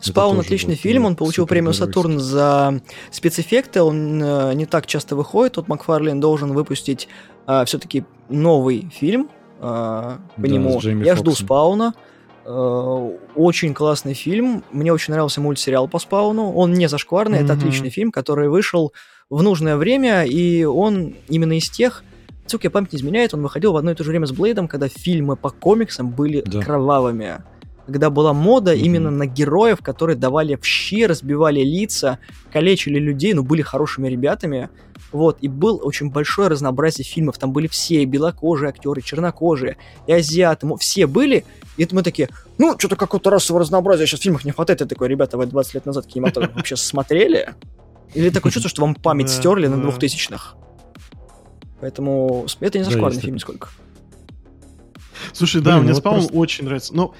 [0.00, 1.72] Спаун отличный был фильм, он получил премию.
[1.72, 7.08] Сатурн за спецэффекты, он э, не так часто выходит, вот Макфарлин должен выпустить
[7.64, 10.80] все-таки новый фильм э, по Да, нему.
[10.80, 11.32] Я жду.
[11.32, 12.13] Спауна, Э,
[12.44, 17.62] очень классный фильм, мне очень нравился мультсериал по Спауну, он не зашкварный, это Мгм.
[17.62, 18.92] отличный фильм, который вышел
[19.30, 22.04] в нужное время, и он именно из тех,
[22.46, 24.86] Сука, память не изменяет, он выходил в одно и то же время с Блейдом, когда
[24.88, 26.60] фильмы по комиксам были Да.
[26.60, 27.38] кровавыми.
[27.86, 28.80] Когда была мода Мгм.
[28.84, 32.18] именно на героев, которые давали в щи, разбивали лица,
[32.52, 34.68] калечили людей, но были хорошими ребятами.
[35.14, 37.38] Вот, и был очень большое разнообразие фильмов.
[37.38, 39.76] Там были все, и белокожие актеры, чернокожие,
[40.08, 41.44] и азиаты, все были.
[41.76, 42.28] И это мы такие,
[42.58, 44.80] ну, что-то какого-то расового разнообразия сейчас в фильмах не хватает.
[44.80, 47.54] Я такой, ребята, вы 20 лет назад кинематограф вообще смотрели?
[48.12, 49.76] Или такое чувство, что вам память стерли на.
[49.76, 50.56] 2000-х?
[51.80, 53.54] Поэтому это не зашкварный фильм такое.
[53.54, 53.68] нисколько.
[55.32, 56.92] Слушай, да, мне ну просто- очень нравится.
[56.92, 57.14] Но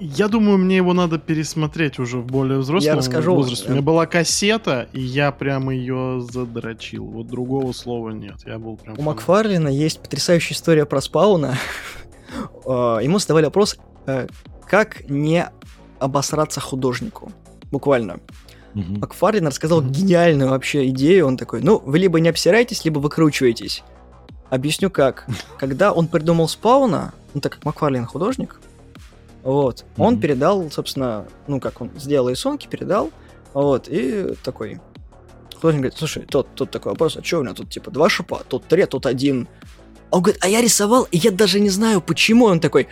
[0.00, 3.34] я думаю, мне его надо пересмотреть уже в более взрослом расскажу.
[3.34, 3.68] возрасте.
[3.68, 7.04] У меня была кассета, и я прям ее задрочил.
[7.06, 8.36] Вот другого слова нет.
[8.44, 8.94] Я был прям...
[8.94, 9.06] У фанат.
[9.16, 11.56] Макфарлина есть потрясающая история про спауна.
[12.66, 13.76] Э, Ему задавали вопрос,
[14.06, 14.26] э,
[14.68, 15.46] как не
[16.00, 17.30] обосраться художнику.
[17.70, 18.18] Буквально.
[18.74, 18.98] Мгм.
[19.00, 19.92] Макфарлин рассказал Мгм.
[19.92, 21.26] гениальную вообще идею.
[21.26, 23.82] Он такой, ну, вы либо не обсираетесь, либо выкручиваетесь.
[24.50, 25.26] Объясню как.
[25.58, 28.60] Когда он придумал спауна, ну, так как Макфарлин художник,
[29.44, 30.20] вот, он Мгм.
[30.22, 33.10] передал, собственно, ну, как он сделал рисунки, передал,
[33.52, 34.80] Вот, и такой.
[35.54, 38.42] Художник говорит, слушай, тот, тут такой вопрос, а что у меня тут, типа, два шипа,
[38.48, 39.46] тут три, а тут один.
[40.10, 42.46] Он говорит, а я рисовал, и я даже не знаю, почему.
[42.46, 42.88] Он такой,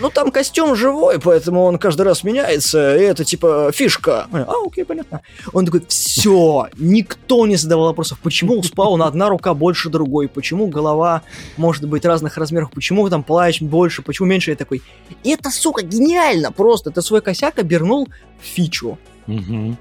[0.00, 4.26] ну там костюм живой, поэтому он каждый раз меняется, и это типа фишка.
[4.32, 5.20] А, окей, понятно.
[5.52, 10.66] Он такой, все, никто не задавал вопросов, почему у спауна одна рука больше другой, почему
[10.66, 11.22] голова
[11.56, 14.50] может быть разных размеров, почему там плащ больше, почему меньше.
[14.50, 14.82] Я такой,
[15.24, 18.08] это, сука, гениально просто, ты свой косяк обернул
[18.40, 18.98] в фичу.
[19.26, 19.76] Угу.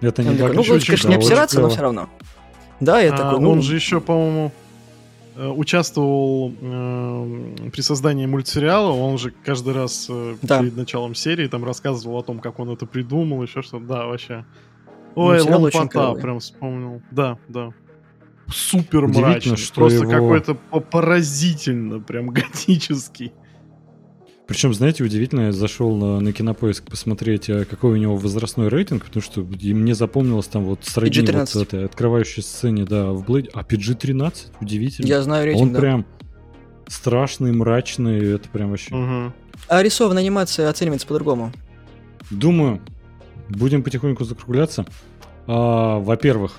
[0.00, 2.08] Это не Он такой, ну, лучше, конечно, не обсираться, но все равно.
[2.80, 4.52] Да, я А, такой, ну, Он же еще, по-моему,
[5.46, 8.90] участвовал э, при создании мультсериала.
[8.92, 10.60] Он же каждый раз э, Да.
[10.60, 13.84] перед началом серии там рассказывал о том, как он это придумал, еще что-то.
[13.84, 14.44] Да, вообще.
[15.14, 17.02] Ой, лампота, прям вспомнил.
[17.10, 17.72] Да, да.
[18.48, 19.56] Супер мрачный.
[19.56, 23.32] что Просто его- какой-то по- поразительно, прям готический.
[24.48, 29.04] Причем, знаете, удивительно, я зашел на, на кинопоиск посмотреть, а, какой у него возрастной рейтинг,
[29.04, 31.62] потому что и мне запомнилось там вот сродни вот PG-13.
[31.62, 33.50] этой открывающей сцене, да, в Блэйде.
[33.52, 34.34] А PG-13?
[34.62, 35.06] Удивительно.
[35.06, 35.80] я знаю рейтинг, Он да.
[35.80, 36.06] прям
[36.86, 38.94] страшный, мрачный, это прям вообще...
[38.94, 39.34] Мгм.
[39.68, 41.52] А рисованная анимация оценивается по-другому.
[42.30, 42.80] Думаю,
[43.50, 44.86] будем потихоньку закругляться.
[45.46, 46.54] А, во-первых,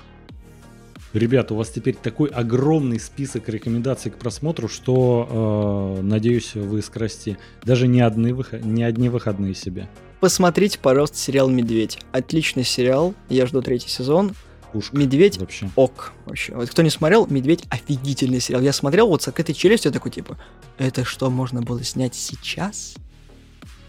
[1.18, 7.38] ребята, у вас теперь такой огромный список рекомендаций к просмотру, что, э, надеюсь, вы скрасите
[7.64, 8.64] даже не, одни выход...
[8.64, 9.88] не одни выходные себе.
[10.20, 11.98] Посмотрите, пожалуйста, сериал «Медведь».
[12.12, 14.32] Отличный сериал, я жду третий сезон.
[14.72, 15.68] Пушка «Медведь» вообще.
[15.74, 16.54] ок вообще.
[16.54, 18.62] Вот кто не смотрел, «Медведь» офигительный сериал.
[18.62, 20.38] Я смотрел вот с этой челюстью такой, типа,
[20.78, 22.94] это что, можно было снять сейчас?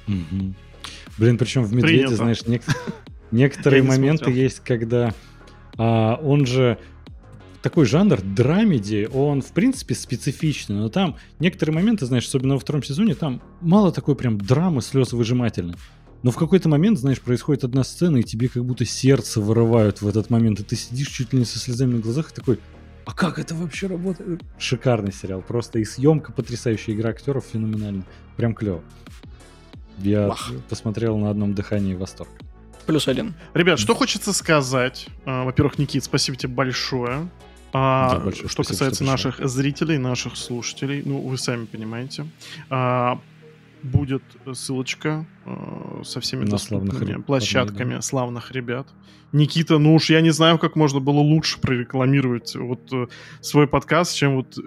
[0.07, 0.55] Мгм.
[1.17, 2.15] Блин, причем в «Медведе», Принято.
[2.15, 2.63] знаешь, нек-
[3.31, 4.43] некоторые моменты смотрел.
[4.43, 5.13] есть, когда
[5.77, 6.77] а, он же
[7.61, 12.83] такой жанр драмеди, он в принципе специфичный, но там некоторые моменты, знаешь, особенно во втором
[12.83, 15.75] сезоне, там мало такой прям драмы, слез выжимательной.
[16.23, 20.07] Но в какой-то момент, знаешь, происходит одна сцена, и тебе как будто сердце вырывают в
[20.07, 22.59] этот момент, и ты сидишь чуть ли не со слезами на глазах и такой,
[23.05, 24.41] а как это вообще работает?
[24.59, 28.05] Шикарный сериал, просто и съемка потрясающая, игра актеров феноменальная,
[28.37, 28.83] прям клево.
[29.97, 30.51] Я Вах.
[30.69, 32.29] посмотрел на одном дыхании восторг.
[32.85, 33.33] Плюс один.
[33.53, 35.07] Ребят, что хочется сказать?
[35.25, 37.29] А, Во-первых, Никит, спасибо тебе большое.
[37.73, 42.27] А, Да, большое что спасибо, касается что наших зрителей, наших слушателей, ну, вы сами понимаете,
[42.69, 43.19] а,
[43.83, 44.23] будет
[44.53, 48.01] ссылочка а, со всеми На славных доступными ребят, площадками да.
[48.01, 48.87] славных ребят.
[49.31, 53.07] Никита, ну уж я не знаю, как можно было лучше прорекламировать вот э,
[53.39, 54.57] свой подкаст, чем вот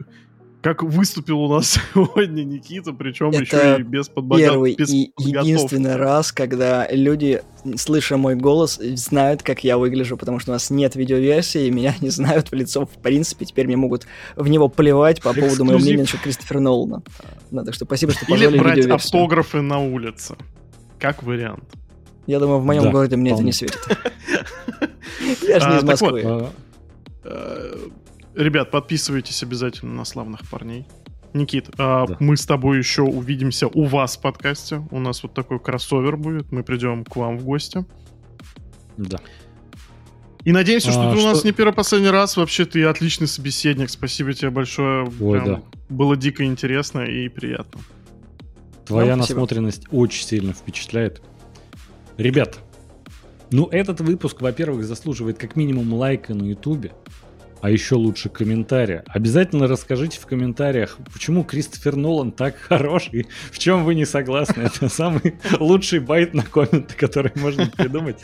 [0.65, 5.13] как выступил у нас сегодня Никита, причем Это еще и без, подбога- Первый без и
[5.15, 5.47] подготовки.
[5.47, 7.43] единственный раз, когда люди,
[7.77, 11.95] слыша мой голос, знают, как я выгляжу, потому что у нас нет видеоверсии, и меня
[12.01, 12.87] не знают в лицо.
[12.87, 15.83] В принципе, теперь мне могут в него плевать по поводу моего Эксклюзив.
[15.85, 17.03] мнения насчет Кристофера Нолана.
[17.51, 18.95] Да, так что спасибо, что Или позволили брать видеоверсию.
[19.17, 20.35] автографы на улице.
[20.99, 21.65] Как вариант.
[22.27, 23.47] Я думаю, в моем Да, городе мне это вполне.
[23.49, 23.81] не светит.
[25.47, 26.49] Я же не А, из вот, Москвы.
[28.35, 30.87] Ребят, подписывайтесь обязательно на славных парней.
[31.33, 32.17] Никит, а, Да.
[32.21, 34.87] мы с тобой еще увидимся у вас в подкасте.
[34.91, 36.53] У нас вот такой кроссовер будет.
[36.53, 37.85] Мы придем к вам в гости.
[38.97, 39.19] да.
[40.45, 42.37] И надеемся, что А, ты у нас что- не первый последний раз.
[42.37, 43.89] Вообще, ты отличный собеседник.
[43.91, 45.05] Спасибо тебе большое.
[45.21, 45.63] Ой, Прям да.
[45.89, 47.81] Было дико интересно и приятно.
[48.85, 51.23] Твоя Ну, насмотренность очень сильно впечатляет.
[52.19, 52.59] Ребят,
[53.51, 56.93] ну этот выпуск, во-первых, заслуживает как минимум лайка на ютубе,
[57.65, 59.05] а еще лучше комментария.
[59.07, 64.61] Обязательно расскажите в комментариях, почему Кристофер Нолан так хорош и в чем вы не согласны.
[64.77, 68.19] Это самый лучший байт на комменты, который можно придумать.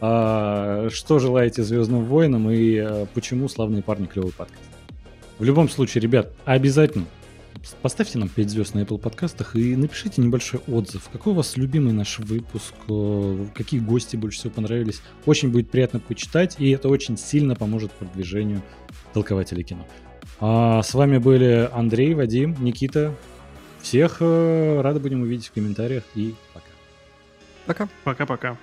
[0.00, 4.62] А, что желаете Звездным войнам и а, почему славные парни клевый подкаст.
[5.38, 7.04] В любом случае, ребят, обязательно
[7.82, 11.08] Поставьте нам 5 звезд на Apple подкастах и напишите небольшой отзыв.
[11.12, 12.74] Какой у вас любимый наш выпуск?
[12.88, 15.02] э, Какие гости больше всего понравились?
[15.26, 18.62] Очень будет приятно почитать, и это очень сильно поможет продвижению
[19.12, 19.86] толкователей кино.
[20.40, 23.14] А с вами были Андрей, Вадим, Никита.
[23.82, 26.66] Всех э, рады будем увидеть в комментариях и пока.
[27.66, 27.88] Пока.
[28.04, 28.58] Пока-пока.